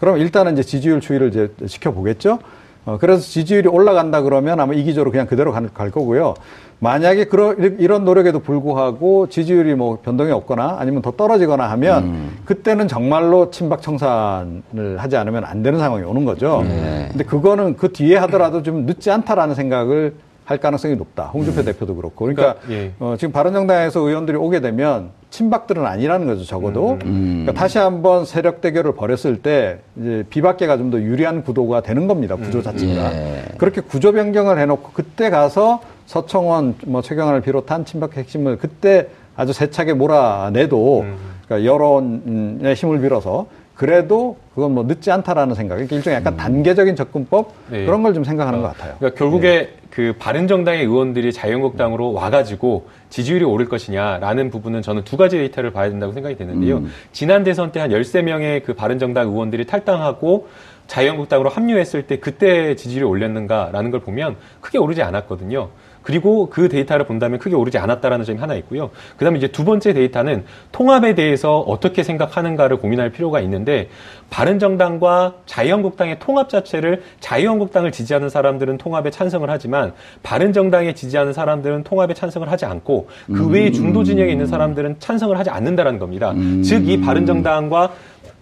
그럼 0.00 0.16
일단은 0.16 0.54
이제 0.54 0.62
지지율 0.62 1.00
추이를 1.00 1.28
이제 1.28 1.52
지켜보겠죠. 1.66 2.38
어, 2.86 2.98
그래서 3.00 3.22
지지율이 3.22 3.68
올라간다 3.68 4.22
그러면 4.22 4.60
아마 4.60 4.74
이기적으로 4.74 5.10
그냥 5.10 5.26
그대로 5.26 5.52
갈, 5.52 5.68
갈 5.72 5.90
거고요. 5.90 6.34
만약에 6.80 7.24
그런 7.26 7.76
이런 7.78 8.04
노력에도 8.04 8.40
불구하고 8.40 9.28
지지율이 9.28 9.74
뭐 9.74 10.00
변동이 10.02 10.32
없거나 10.32 10.76
아니면 10.78 11.00
더 11.00 11.12
떨어지거나 11.12 11.70
하면 11.70 12.30
그때는 12.44 12.88
정말로 12.88 13.50
친박 13.50 13.80
청산을 13.80 14.98
하지 14.98 15.16
않으면 15.16 15.44
안 15.44 15.62
되는 15.62 15.78
상황이 15.78 16.04
오는 16.04 16.24
거죠. 16.24 16.62
근데 17.08 17.24
그거는 17.24 17.76
그 17.76 17.92
뒤에 17.92 18.16
하더라도 18.18 18.62
좀 18.62 18.84
늦지 18.84 19.10
않다라는 19.10 19.54
생각을 19.54 20.14
할 20.44 20.58
가능성이 20.58 20.94
높다. 20.96 21.24
홍준표 21.26 21.62
대표도 21.62 21.96
그렇고. 21.96 22.26
그러니까, 22.26 22.56
그러니까, 22.60 22.74
예. 22.74 22.92
어, 22.98 23.14
지금 23.18 23.32
바른정당에서 23.32 24.00
의원들이 24.00 24.36
오게 24.36 24.60
되면 24.60 25.10
친박들은 25.34 25.84
아니라는 25.84 26.26
거죠. 26.28 26.44
적어도. 26.44 26.96
그러니까 27.00 27.52
다시 27.52 27.78
한번 27.78 28.24
세력 28.24 28.60
대결을 28.60 28.94
벌였을 28.94 29.42
때 29.42 29.80
이제 29.96 30.24
비박계가 30.30 30.76
좀 30.78 30.84
더 30.90 31.00
유리한 31.00 31.42
구도가 31.42 31.80
되는 31.80 32.06
겁니다. 32.06 32.36
구조 32.36 32.62
자체가. 32.62 33.12
예. 33.14 33.44
그렇게 33.58 33.80
구조 33.80 34.12
변경을 34.12 34.60
해놓고 34.60 34.90
그때 34.92 35.30
가서 35.30 35.80
서청원, 36.06 36.76
뭐 36.86 37.02
최경환을 37.02 37.40
비롯한 37.40 37.84
친박 37.84 38.16
핵심을 38.16 38.58
그때 38.58 39.08
아주 39.34 39.52
세차게 39.52 39.94
몰아내도 39.94 41.04
그러니까 41.48 41.68
여론의 41.68 42.74
힘을 42.74 43.00
빌어서 43.00 43.46
그래도 43.74 44.36
그건 44.54 44.72
뭐 44.72 44.84
늦지 44.84 45.10
않다라는 45.10 45.54
생각. 45.56 45.74
그러니까 45.74 45.96
일종의 45.96 46.16
약간 46.18 46.36
단계적인 46.36 46.94
접근법 46.94 47.52
네. 47.70 47.84
그런 47.84 48.02
걸 48.02 48.14
좀 48.14 48.22
생각하는 48.22 48.62
것 48.62 48.68
같아요. 48.68 48.94
그러니까 48.98 49.18
결국에 49.18 49.70
그 49.90 50.14
바른정당의 50.18 50.84
의원들이 50.84 51.32
자유한국당으로 51.32 52.12
와가지고 52.12 52.86
지지율이 53.10 53.44
오를 53.44 53.68
것이냐라는 53.68 54.50
부분은 54.50 54.82
저는 54.82 55.02
두 55.04 55.16
가지 55.16 55.38
데이터를 55.38 55.72
봐야 55.72 55.88
된다고 55.90 56.12
생각이 56.12 56.36
되는데요. 56.36 56.82
지난 57.12 57.42
대선 57.42 57.72
때 57.72 57.80
한 57.80 57.90
13명의 57.90 58.62
그 58.64 58.74
바른정당 58.74 59.28
의원들이 59.28 59.66
탈당하고 59.66 60.46
자유한국당으로 60.86 61.48
합류했을 61.50 62.06
때 62.06 62.18
그때 62.18 62.76
지지율이 62.76 63.04
올렸는가라는 63.04 63.90
걸 63.90 64.00
보면 64.00 64.36
크게 64.60 64.78
오르지 64.78 65.02
않았거든요. 65.02 65.68
그리고 66.04 66.48
그 66.50 66.68
데이터를 66.68 67.06
본다면 67.06 67.40
크게 67.40 67.56
오르지 67.56 67.78
않았다라는 67.78 68.24
점이 68.24 68.38
하나 68.38 68.54
있고요. 68.54 68.90
그 69.16 69.24
다음에 69.24 69.38
이제 69.38 69.48
두 69.48 69.64
번째 69.64 69.92
데이터는 69.92 70.44
통합에 70.70 71.14
대해서 71.14 71.58
어떻게 71.60 72.02
생각하는가를 72.02 72.76
고민할 72.76 73.10
필요가 73.10 73.40
있는데 73.40 73.88
바른정당과 74.30 75.34
자유한국당의 75.46 76.18
통합 76.20 76.48
자체를 76.48 77.02
자유한국당을 77.20 77.90
지지하는 77.90 78.28
사람들은 78.28 78.78
통합에 78.78 79.10
찬성을 79.10 79.48
하지만 79.50 79.92
바른정당에 80.22 80.94
지지하는 80.94 81.32
사람들은 81.32 81.84
통합에 81.84 82.14
찬성을 82.14 82.50
하지 82.50 82.66
않고 82.66 83.08
그 83.26 83.48
외에 83.48 83.70
중도 83.70 84.04
진영에 84.04 84.30
있는 84.30 84.46
사람들은 84.46 84.96
찬성을 84.98 85.36
하지 85.38 85.50
않는다라는 85.50 85.98
겁니다. 85.98 86.34
즉이 86.62 87.00
바른정당과 87.00 87.92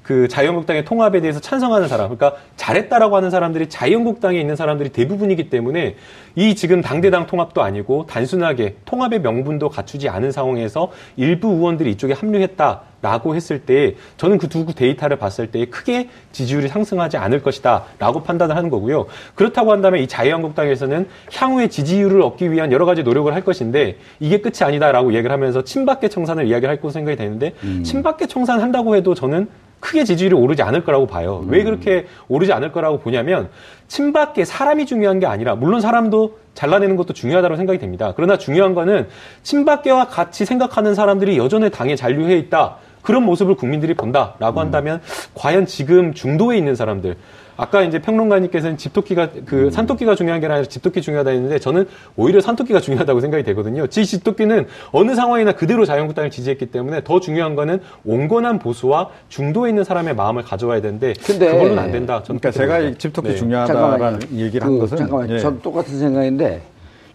그 0.03 0.29
자유한국당의 0.29 0.85
통합에 0.85 1.21
대해서 1.21 1.41
찬성하는 1.41 1.89
사람, 1.89 2.17
그러니까 2.17 2.41
잘했다라고 2.57 3.17
하는 3.17 3.31
사람들이 3.31 3.69
자유한국당에 3.69 4.41
있는 4.41 4.57
사람들이 4.57 4.91
대부분이기 4.91 5.51
때문에 5.51 5.97
이 6.35 6.55
지금 6.55 6.81
당대당 6.81 7.27
통합도 7.27 7.63
아니고 7.63 8.07
단순하게 8.07 8.77
통합의 8.85 9.21
명분도 9.21 9.69
갖추지 9.69 10.09
않은 10.09 10.33
상황에서 10.33 10.91
일부 11.17 11.49
의원들이 11.49 11.91
이쪽에 11.93 12.15
합류했다 12.15 12.83
라고 13.03 13.35
했을 13.35 13.63
때 13.63 13.97
저는 14.17 14.39
그 14.39 14.53
두 14.53 14.67
데이터를 14.67 15.17
봤을 15.17 15.51
때 15.51 15.65
크게 15.65 16.11
지지율이 16.31 16.69
상승하지 16.69 17.17
않을 17.17 17.43
것이다 17.43 17.85
라고 17.99 18.23
판단을 18.23 18.55
하는 18.55 18.69
거고요. 18.69 19.07
그렇다고 19.35 19.73
한다면 19.73 20.01
이 20.01 20.07
자유한국당에서는 20.07 21.09
향후에 21.33 21.69
지지율을 21.69 22.21
얻기 22.21 22.53
위한 22.53 22.71
여러 22.71 22.85
가지 22.85 23.03
노력을 23.03 23.33
할 23.33 23.43
것인데 23.43 23.97
이게 24.21 24.43
끝이 24.43 24.57
아니다 24.61 24.93
라고 24.93 25.15
얘기를 25.15 25.33
하면서 25.33 25.65
친박계 25.65 26.09
청산을 26.09 26.47
이야기를 26.49 26.69
할 26.69 26.77
것으로 26.77 26.91
생각이 26.93 27.17
되는데 27.17 27.55
친박계 27.83 28.27
청산 28.27 28.61
한다고 28.61 28.95
해도 28.95 29.15
저는 29.15 29.49
크게 29.83 30.05
지지율이 30.05 30.35
오르지 30.35 30.63
않을 30.63 30.85
거라고 30.85 31.09
봐요. 31.09 31.45
왜 31.49 31.65
그렇게 31.65 32.07
오르지 32.29 32.53
않을 32.53 32.71
거라고 32.71 33.01
보냐면 33.01 33.51
친박계 33.89 34.45
사람이 34.45 34.87
중요한 34.87 35.19
게 35.19 35.27
아니라 35.27 35.57
물론 35.57 35.81
사람도 35.81 36.39
잘라내는 36.55 36.95
것도 36.97 37.13
중요하다고 37.13 37.57
생각이 37.57 37.81
됩니다. 37.81 38.13
그러나 38.15 38.39
중요한 38.39 38.75
거는 38.75 39.09
친박계와 39.43 40.07
같이 40.07 40.45
생각하는 40.45 40.95
사람들이 40.95 41.37
여전히 41.37 41.69
당에 41.69 41.97
잔류해 41.97 42.37
있다. 42.39 42.77
그런 43.03 43.25
모습을 43.25 43.55
국민들이 43.55 43.95
본다라고 43.95 44.61
한다면 44.61 45.01
과연 45.35 45.67
지금 45.67 46.15
중도에 46.15 46.57
있는 46.57 46.75
사람들 46.75 47.17
아까 47.57 47.83
이제 47.83 48.01
평론가님께서는 48.01 48.77
집토끼가 48.77 49.29
그 49.45 49.71
산토끼가 49.71 50.15
중요한 50.15 50.41
게 50.41 50.47
아니라 50.47 50.65
집토끼 50.65 51.03
중요하다 51.03 51.31
했는데 51.31 51.59
저는 51.59 51.87
오히려 52.17 52.41
산토끼가 52.41 52.81
중요하다고 52.81 53.21
생각이 53.21 53.45
되거든요. 53.45 53.87
지 53.87 54.07
집토끼는 54.07 54.67
어느 54.91 55.15
상황이나 55.15 55.53
그대로 55.53 55.85
자유한국당을 55.85 56.31
지지했기 56.31 56.67
때문에 56.67 57.05
더 57.05 57.21
중요한 57.21 57.55
거는 57.55 57.81
온건한 58.05 58.59
보수와 58.59 59.11
중도에 59.29 59.69
있는 59.69 59.85
사람의 59.85 60.17
마음을 60.17 60.43
가져와야 60.43 60.81
되는데 60.81 61.13
근데 61.25 61.47
그걸로는 61.47 61.79
안 61.79 61.93
된다. 61.93 62.23
저는 62.23 62.41
그러니까 62.41 62.51
제가. 62.51 62.79
이 62.81 62.95
집토끼 62.97 63.29
네. 63.29 63.35
중요하다라는 63.37 64.21
얘기를 64.33 64.67
한 64.67 64.75
그, 64.75 64.81
것은 64.81 64.97
잠깐만, 64.97 65.31
예. 65.31 65.39
전 65.39 65.61
똑같은 65.61 65.99
생각인데 65.99 66.63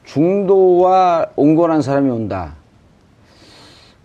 중도와 0.06 1.26
온건한 1.36 1.82
사람이 1.82 2.10
온다. 2.10 2.54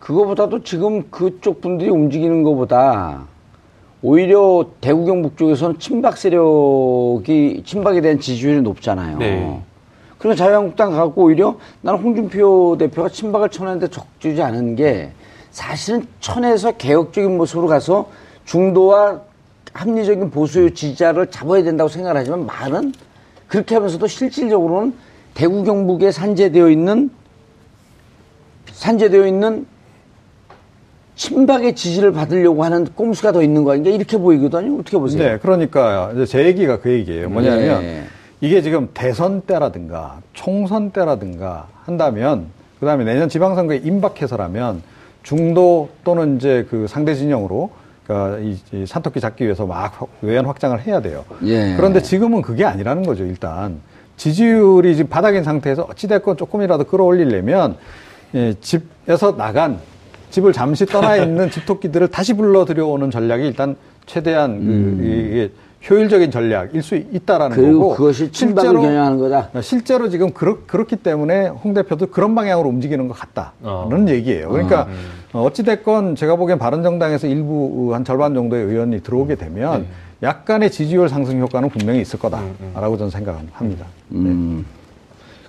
그거보다도 0.02 0.64
지금 0.64 1.08
그쪽 1.10 1.60
분들이 1.60 1.88
움직이는 1.88 2.42
것보다 2.42 3.24
오히려 4.02 4.66
대구 4.80 5.04
경북 5.04 5.36
쪽에서는 5.36 5.78
친박 5.78 6.18
세력이 6.18 7.62
친박에 7.64 8.00
대한 8.00 8.18
지지율이 8.18 8.62
높잖아요. 8.62 9.18
네. 9.18 9.62
그러니까 10.18 10.44
자유한국당 10.44 10.90
갖고 10.90 11.22
오히려 11.22 11.56
나는 11.82 12.00
홍준표 12.00 12.76
대표가 12.80 13.08
친박을 13.08 13.50
쳐내는데 13.50 13.88
적주지 13.88 14.42
않은 14.42 14.74
게 14.74 15.12
사실은 15.52 16.04
천에서 16.18 16.72
개혁적인 16.72 17.36
모습으로 17.36 17.68
가서 17.68 18.08
중도와 18.44 19.20
합리적인 19.72 20.32
보수의 20.32 20.74
지지자를 20.74 21.30
잡아야 21.30 21.62
된다고 21.62 21.88
생각을 21.88 22.20
하지만 22.20 22.44
말은 22.46 22.92
그렇게 23.46 23.76
하면서도 23.76 24.04
실질적으로는 24.08 24.94
대구 25.34 25.62
경북에 25.62 26.10
산재되어 26.10 26.70
있는 26.70 27.10
산재되어 28.72 29.26
있는 29.28 29.66
친박의 31.26 31.76
지지를 31.76 32.12
받으려고 32.12 32.64
하는 32.64 32.84
꼼수가 32.84 33.30
더 33.30 33.42
있는 33.42 33.62
거 33.62 33.72
아닌가 33.72 33.90
이렇게 33.90 34.16
보이거든요. 34.18 34.80
어떻게 34.80 34.98
보세요? 34.98 35.22
네, 35.22 35.38
그러니까 35.38 36.10
이제 36.14 36.26
제 36.26 36.44
얘기가 36.46 36.80
그 36.80 36.90
얘기예요. 36.90 37.28
뭐냐면 37.28 37.80
네. 37.82 38.04
이게 38.40 38.60
지금 38.60 38.88
대선 38.92 39.40
때라든가 39.42 40.20
총선 40.32 40.90
때라든가 40.90 41.68
한다면 41.84 42.46
그다음에 42.80 43.04
내년 43.04 43.28
지방선거에 43.28 43.82
임박해서라면 43.84 44.82
중도 45.22 45.90
또는 46.02 46.36
이제 46.38 46.66
그 46.68 46.86
상대 46.88 47.14
진영으로 47.14 47.70
그러니까 48.04 48.38
이, 48.40 48.56
이 48.72 48.84
산토끼 48.84 49.20
잡기 49.20 49.44
위해서 49.44 49.64
막 49.64 50.00
확- 50.00 50.08
외연 50.22 50.46
확장을 50.46 50.80
해야 50.84 51.00
돼요. 51.00 51.24
예. 51.44 51.74
그런데 51.76 52.02
지금은 52.02 52.42
그게 52.42 52.64
아니라는 52.64 53.04
거죠. 53.04 53.24
일단 53.24 53.80
지지율이 54.16 54.96
지금 54.96 55.08
바닥인 55.08 55.44
상태에서 55.44 55.86
어찌됐건 55.88 56.36
조금이라도 56.36 56.82
끌어올리려면 56.82 57.76
예, 58.34 58.54
집에서 58.60 59.36
나간 59.36 59.78
집을 60.32 60.52
잠시 60.52 60.86
떠나 60.86 61.16
있는 61.16 61.50
집토끼들을 61.50 62.08
다시 62.08 62.32
불러 62.32 62.64
들여오는 62.64 63.10
전략이 63.10 63.46
일단 63.46 63.76
최대한 64.06 64.58
그, 64.98 65.04
이게 65.04 65.50
효율적인 65.88 66.30
전략일 66.30 66.82
수 66.82 66.96
있다라는 66.96 67.56
그리고 67.56 67.80
거고 67.80 67.94
그것이 67.96 68.32
친박을 68.32 68.72
겨냥하는 68.72 69.18
거다. 69.18 69.50
실제로 69.60 70.08
지금 70.08 70.32
그렇, 70.32 70.58
그렇기 70.66 70.96
때문에 70.96 71.48
홍 71.48 71.74
대표도 71.74 72.06
그런 72.06 72.34
방향으로 72.34 72.68
움직이는 72.68 73.08
것 73.08 73.18
같다는 73.18 73.52
어. 73.62 74.06
얘기예요. 74.08 74.48
그러니까 74.48 74.88
어, 75.32 75.42
어찌됐건 75.42 76.16
제가 76.16 76.36
보기엔 76.36 76.58
바른정당에서 76.58 77.26
일부 77.26 77.90
한 77.92 78.04
절반 78.04 78.32
정도의 78.32 78.64
의원이 78.64 79.02
들어오게 79.02 79.34
되면 79.34 79.86
약간의 80.22 80.70
지지율 80.70 81.08
상승 81.08 81.40
효과는 81.40 81.68
분명히 81.68 82.00
있을 82.00 82.18
거다라고 82.18 82.96
저는 82.96 83.10
생각합니다. 83.10 83.86
네. 84.08 84.62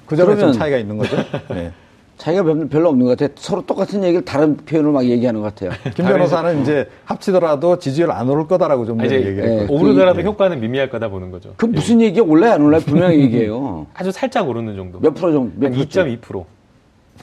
그 0.07 0.15
점에 0.15 0.35
좀 0.35 0.51
차이가 0.51 0.77
있는 0.77 0.97
거죠. 0.97 1.15
네. 1.49 1.71
차이가 2.17 2.43
별- 2.43 2.67
별로 2.69 2.89
없는 2.89 3.05
것 3.05 3.17
같아요. 3.17 3.29
서로 3.35 3.65
똑같은 3.65 4.03
얘기를 4.03 4.23
다른 4.23 4.55
표현으로 4.55 4.93
막 4.93 5.03
얘기하는 5.05 5.41
것 5.41 5.53
같아요. 5.55 5.71
김 5.95 6.05
변호사는 6.05 6.61
이제 6.61 6.87
합치더라도 7.05 7.79
지지율 7.79 8.11
안 8.11 8.29
오를 8.29 8.47
거다라고 8.47 8.85
좀 8.85 9.03
얘기했거든요. 9.03 9.61
예. 9.63 9.67
오르더라도 9.69 10.21
그- 10.21 10.27
효과는 10.27 10.59
미미할 10.61 10.89
거다 10.89 11.09
보는 11.09 11.31
거죠. 11.31 11.53
그 11.57 11.65
무슨 11.65 12.01
얘기야? 12.01 12.23
올라요, 12.23 12.53
안 12.53 12.61
올라요? 12.61 12.81
분명히 12.85 13.19
얘기해요. 13.23 13.87
아주 13.93 14.11
살짝 14.11 14.47
오르는 14.47 14.75
정도. 14.75 14.99
몇 14.99 15.13
프로 15.13 15.31
정도? 15.33 15.51
몇한 15.57 15.73
프로쯤? 15.73 16.17
2.2%. 16.21 16.45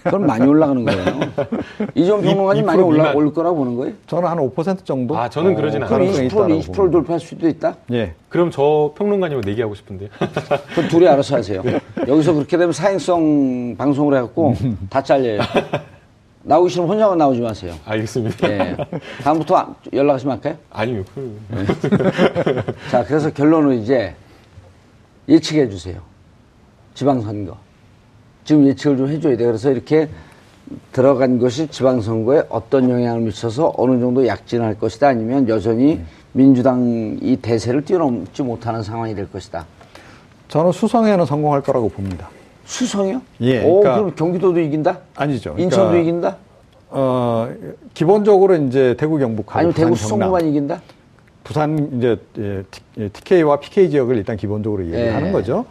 그럼 0.05 0.27
많이 0.27 0.47
올라가는 0.47 0.83
거예요. 0.85 1.05
이전 1.95 2.23
평론가님 2.23 2.65
많이 2.65 2.81
2% 2.83 2.87
올라 2.87 3.03
미만. 3.05 3.17
올 3.17 3.33
거라고 3.33 3.57
보는 3.57 3.77
거예요? 3.77 3.95
저는 4.07 4.29
한 4.29 4.39
5% 4.39 4.85
정도. 4.85 5.17
아, 5.19 5.29
저는 5.29 5.55
그러진 5.55 5.81
그럼 5.81 5.93
않아요. 5.93 6.13
가능성이 6.13 6.29
20% 6.29 6.31
있다라고 6.31 6.49
20% 6.61 6.65
봅니다. 6.77 6.91
돌파할 6.91 7.21
수도 7.21 7.49
있다? 7.49 7.77
예. 7.93 8.15
그럼 8.29 8.51
저 8.51 8.93
평론가님은 8.97 9.43
내기하고 9.45 9.75
싶은데요. 9.75 10.09
그 10.75 10.89
둘이 10.89 11.07
알아서 11.09 11.37
하세요. 11.37 11.63
여기서 12.09 12.33
그렇게 12.35 12.57
되면 12.57 12.73
사행성 12.73 13.77
방송을 13.77 14.17
해갖고 14.17 14.55
다 14.89 15.03
잘려요. 15.03 15.41
나오기 16.43 16.71
싫으면 16.71 16.91
혼자만 16.91 17.19
나오지 17.19 17.41
마세요. 17.43 17.75
알겠습니다. 17.85 18.51
예. 18.51 18.77
다음부터 19.23 19.57
안- 19.57 19.75
연락하시면 19.93 20.37
할까요? 20.37 20.57
아니요. 20.71 21.05
그- 21.15 21.39
자, 22.91 23.05
그래서 23.05 23.29
결론은 23.31 23.79
이제 23.83 24.15
예측해 25.29 25.69
주세요. 25.69 26.01
지방선거. 26.95 27.57
지금 28.51 28.67
예측을 28.67 28.97
좀 28.97 29.07
해줘야 29.09 29.37
돼. 29.37 29.45
그래서 29.45 29.71
이렇게 29.71 30.09
들어간 30.91 31.39
것이 31.39 31.69
지방선거에 31.69 32.43
어떤 32.49 32.91
영향을 32.91 33.21
미쳐서 33.21 33.75
어느 33.77 34.01
정도 34.01 34.27
약진할 34.27 34.75
것이다. 34.77 35.07
아니면 35.07 35.49
여전히 35.49 36.01
민주당이 36.33 37.39
대세를 37.43 37.85
뛰어넘지 37.85 38.43
못하는 38.43 38.83
상황이 38.83 39.15
될 39.15 39.31
것이다. 39.31 39.67
저는 40.49 40.73
수성에는 40.73 41.27
성공할 41.27 41.61
거라고 41.61 41.91
봅니다. 41.91 42.29
수성이요? 42.65 43.23
예, 43.43 43.63
오, 43.65 43.79
그러니까- 43.83 43.95
그럼 44.01 44.15
경기도도 44.17 44.59
이긴다? 44.59 44.99
아니죠. 45.15 45.55
인천도 45.57 45.91
그러니까, 45.91 45.99
이긴다? 46.01 46.37
어, 46.91 47.49
기본적으로 47.95 48.57
이제 48.57 48.97
대구 48.99 49.17
경북하고 49.19 49.59
아니면 49.61 49.75
대구 49.75 49.95
수성구만 49.95 50.45
이긴다? 50.49 50.81
부산 51.45 51.89
이제 51.99 52.17
예, 52.39 52.65
T- 52.69 52.81
예, 52.99 53.09
TK와 53.11 53.61
PK 53.61 53.91
지역을 53.91 54.17
일단 54.17 54.37
기본적으로 54.37 54.83
얘기를 54.87 55.07
예. 55.07 55.11
하는 55.11 55.31
거죠. 55.31 55.65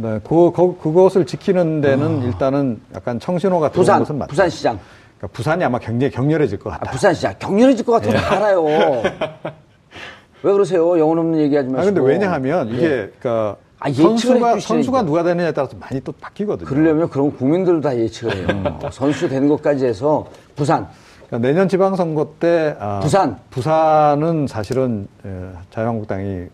네, 0.00 0.18
그, 0.26 0.50
그, 0.52 0.76
그것을 0.78 1.26
지키는 1.26 1.80
데는 1.80 2.22
일단은 2.22 2.80
약간 2.94 3.20
청신호가 3.20 3.70
들어온 3.70 3.82
부산, 3.84 3.98
것은 4.00 4.18
맞다. 4.18 4.30
부산시장. 4.30 4.78
그러니까 5.18 5.36
부산이 5.36 5.62
아마 5.64 5.78
굉장히 5.78 6.10
격렬해질 6.12 6.58
것 6.58 6.72
아, 6.72 6.78
같다. 6.78 6.90
부산시장. 6.92 7.34
격렬해질 7.38 7.84
것 7.84 7.92
같아요. 7.92 8.18
알아요. 8.18 8.64
왜 10.42 10.52
그러세요? 10.52 10.98
영혼 10.98 11.18
없는 11.18 11.38
얘기하지 11.40 11.68
마시고. 11.68 11.80
아 11.82 11.84
근데 11.84 12.00
왜냐하면 12.00 12.68
이게 12.68 12.82
예. 12.82 13.12
그러니까 13.18 13.56
아, 13.78 13.92
선수가 13.92 14.60
선수가. 14.60 15.02
누가 15.02 15.22
되느냐에 15.22 15.52
따라서 15.52 15.76
많이 15.78 16.00
또 16.00 16.12
바뀌거든요. 16.12 16.66
그러려면 16.66 17.10
그럼 17.10 17.36
국민들도 17.36 17.82
다 17.82 17.96
예측을 17.96 18.36
해요. 18.36 18.46
음. 18.50 18.64
선수 18.90 19.28
되는 19.28 19.48
것까지 19.48 19.84
해서 19.84 20.26
부산. 20.56 20.88
그러니까 21.26 21.46
내년 21.46 21.68
지방선거 21.68 22.34
때 22.40 22.74
아, 22.80 23.00
부산. 23.00 23.38
부산은 23.50 24.46
사실은 24.46 25.06
어, 25.24 25.52
자유한국당이 25.70 26.46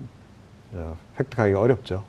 어, 0.74 0.96
획득하기가 1.20 1.60
어렵죠. 1.60 2.02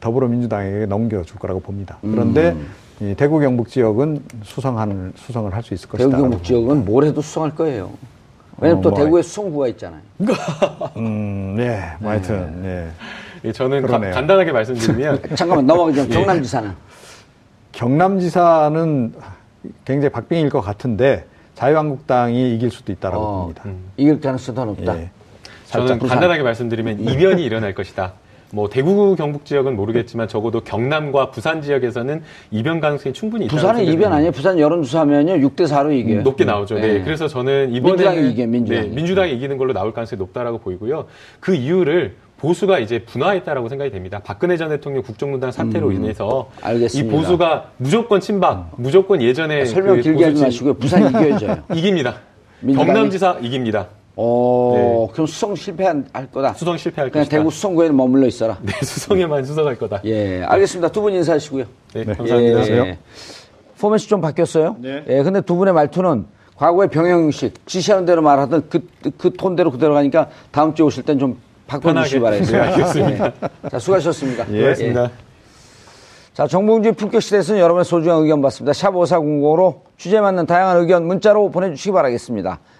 더불어민주당에게 0.00 0.86
넘겨줄 0.86 1.38
거라고 1.38 1.60
봅니다. 1.60 1.98
그런데 2.02 2.50
음. 2.50 2.68
이 3.00 3.14
대구 3.14 3.38
경북 3.40 3.68
지역은 3.68 4.22
수성한 4.42 5.12
수성을 5.16 5.52
할 5.54 5.62
수 5.62 5.72
있을 5.74 5.88
것이다. 5.88 6.10
대구 6.10 6.22
경북 6.22 6.44
지역은 6.44 6.84
뭘 6.84 7.04
해도 7.04 7.20
수성할 7.22 7.54
거예요. 7.54 7.90
왜냐면 8.60 8.80
어, 8.80 8.82
또 8.82 8.90
뭐, 8.90 8.98
대구에 8.98 9.22
수성구가 9.22 9.68
있잖아요. 9.68 10.00
음, 10.96 11.56
예, 11.60 11.80
뭐 12.00 12.10
하여튼 12.10 12.60
예. 12.64 12.88
예, 13.44 13.52
저는 13.52 13.86
가-. 13.86 13.98
간단하게 14.00 14.50
말씀드리면 14.50 15.22
잠깐만 15.36 15.64
넘어가기 15.66 15.98
예. 15.98 16.02
전 16.02 16.10
경남지사는. 16.10 16.70
경남지사는 17.72 19.14
굉장히 19.84 20.10
박빙일 20.12 20.50
것 20.50 20.60
같은데 20.60 21.24
자유한국당이 21.54 22.54
이길 22.54 22.70
수도 22.70 22.92
있다라고 22.92 23.22
어, 23.24 23.40
봅니다. 23.42 23.64
이길 23.96 24.20
가능성이 24.20 24.56
더 24.56 24.64
높다. 24.64 24.98
예. 24.98 25.10
저는. 25.66 25.98
간단하게 26.00 26.42
말씀드리면 26.42 27.00
이변이 27.00 27.44
일어날 27.44 27.74
것이다. 27.74 28.12
뭐 28.50 28.68
대구 28.68 29.14
경북 29.16 29.44
지역은 29.44 29.76
모르겠지만 29.76 30.26
적어도 30.28 30.60
경남과 30.60 31.30
부산 31.30 31.60
지역에서는 31.60 32.22
이변 32.50 32.80
가능성이 32.80 33.12
충분히 33.12 33.44
있다. 33.44 33.54
부산은 33.54 33.84
이변 33.84 34.12
아니에요. 34.12 34.32
부산 34.32 34.58
여론조사하면요 34.58 35.34
6대 35.48 35.66
4로 35.66 35.92
이겨요. 35.92 36.22
높게 36.22 36.44
나오죠. 36.44 36.76
네. 36.76 36.94
네. 36.94 37.02
그래서 37.04 37.28
저는 37.28 37.72
이번에는 37.74 38.22
민주당이 38.22 38.46
민주당이. 38.46 38.88
네, 38.88 38.94
민주당이 38.94 39.32
이기는 39.34 39.58
걸로 39.58 39.72
나올 39.74 39.92
가능성이 39.92 40.18
높다라고 40.18 40.58
보이고요. 40.58 41.06
그 41.40 41.54
이유를 41.54 42.14
보수가 42.38 42.78
이제 42.78 43.00
분화했다라고 43.00 43.68
생각이 43.68 43.90
됩니다. 43.90 44.20
박근혜 44.24 44.56
전 44.56 44.68
대통령 44.70 45.02
국정농단 45.02 45.50
사태로 45.52 45.90
인해서 45.92 46.48
음, 46.56 46.58
알겠습니다. 46.64 47.08
이 47.08 47.16
보수가 47.16 47.70
무조건 47.78 48.20
친박, 48.20 48.70
무조건 48.76 49.20
예전에 49.20 49.64
설명 49.66 49.96
그 49.96 50.02
길게 50.02 50.24
하지 50.24 50.42
마시고요. 50.42 50.74
부산 50.74 51.08
이겨야죠. 51.10 51.64
이깁니다. 51.74 52.14
민주당이- 52.64 52.76
경남지사 52.86 53.38
이깁니다. 53.42 53.88
어, 54.20 55.08
그럼 55.12 55.26
수성 55.28 55.54
실패할 55.54 56.04
거다. 56.32 56.54
수성 56.54 56.76
실패할 56.76 57.10
그냥 57.10 57.24
것이다. 57.24 57.36
대구 57.38 57.50
수성구에는 57.52 57.96
머물러 57.96 58.26
있어라. 58.26 58.58
네, 58.62 58.72
수성에만 58.82 59.44
수성할 59.44 59.76
거다. 59.76 60.00
예, 60.04 60.42
알겠습니다. 60.42 60.88
두 60.90 61.02
분 61.02 61.12
인사하시고요. 61.14 61.64
네, 61.94 62.04
네. 62.04 62.12
감사합니다. 62.14 62.68
예. 62.68 62.98
포맷이 63.80 64.08
좀 64.08 64.20
바뀌었어요. 64.20 64.76
네. 64.80 65.04
예, 65.08 65.22
근데 65.22 65.40
두 65.40 65.54
분의 65.54 65.72
말투는 65.72 66.26
과거의 66.56 66.88
병영식 66.88 67.64
지시하는 67.66 68.04
대로 68.06 68.20
말하던 68.22 68.64
그, 68.68 68.80
그 69.16 69.32
톤대로 69.32 69.70
그대로 69.70 69.94
가니까 69.94 70.28
다음 70.50 70.74
주에 70.74 70.84
오실 70.84 71.04
땐 71.04 71.20
좀 71.20 71.38
바꿔주시기. 71.68 72.20
바라겠습니다. 72.20 72.64
네, 72.66 72.72
알겠습니다. 72.72 73.24
예. 73.64 73.68
자, 73.70 73.78
수고하셨습니다. 73.78 74.46
예. 74.52 74.60
고맙습니다. 74.62 75.10
자, 76.34 76.46
정봉주의 76.48 76.94
품격 76.94 77.22
시대에서는 77.22 77.60
여러분의 77.60 77.84
소중한 77.84 78.22
의견 78.22 78.42
받습니다. 78.42 78.72
샵 78.72 78.90
5400으로 78.94 79.80
주제에 79.96 80.20
맞는 80.20 80.46
다양한 80.46 80.78
의견 80.78 81.06
문자로 81.06 81.50
보내주시기 81.50 81.92
바라겠습니다. 81.92 82.58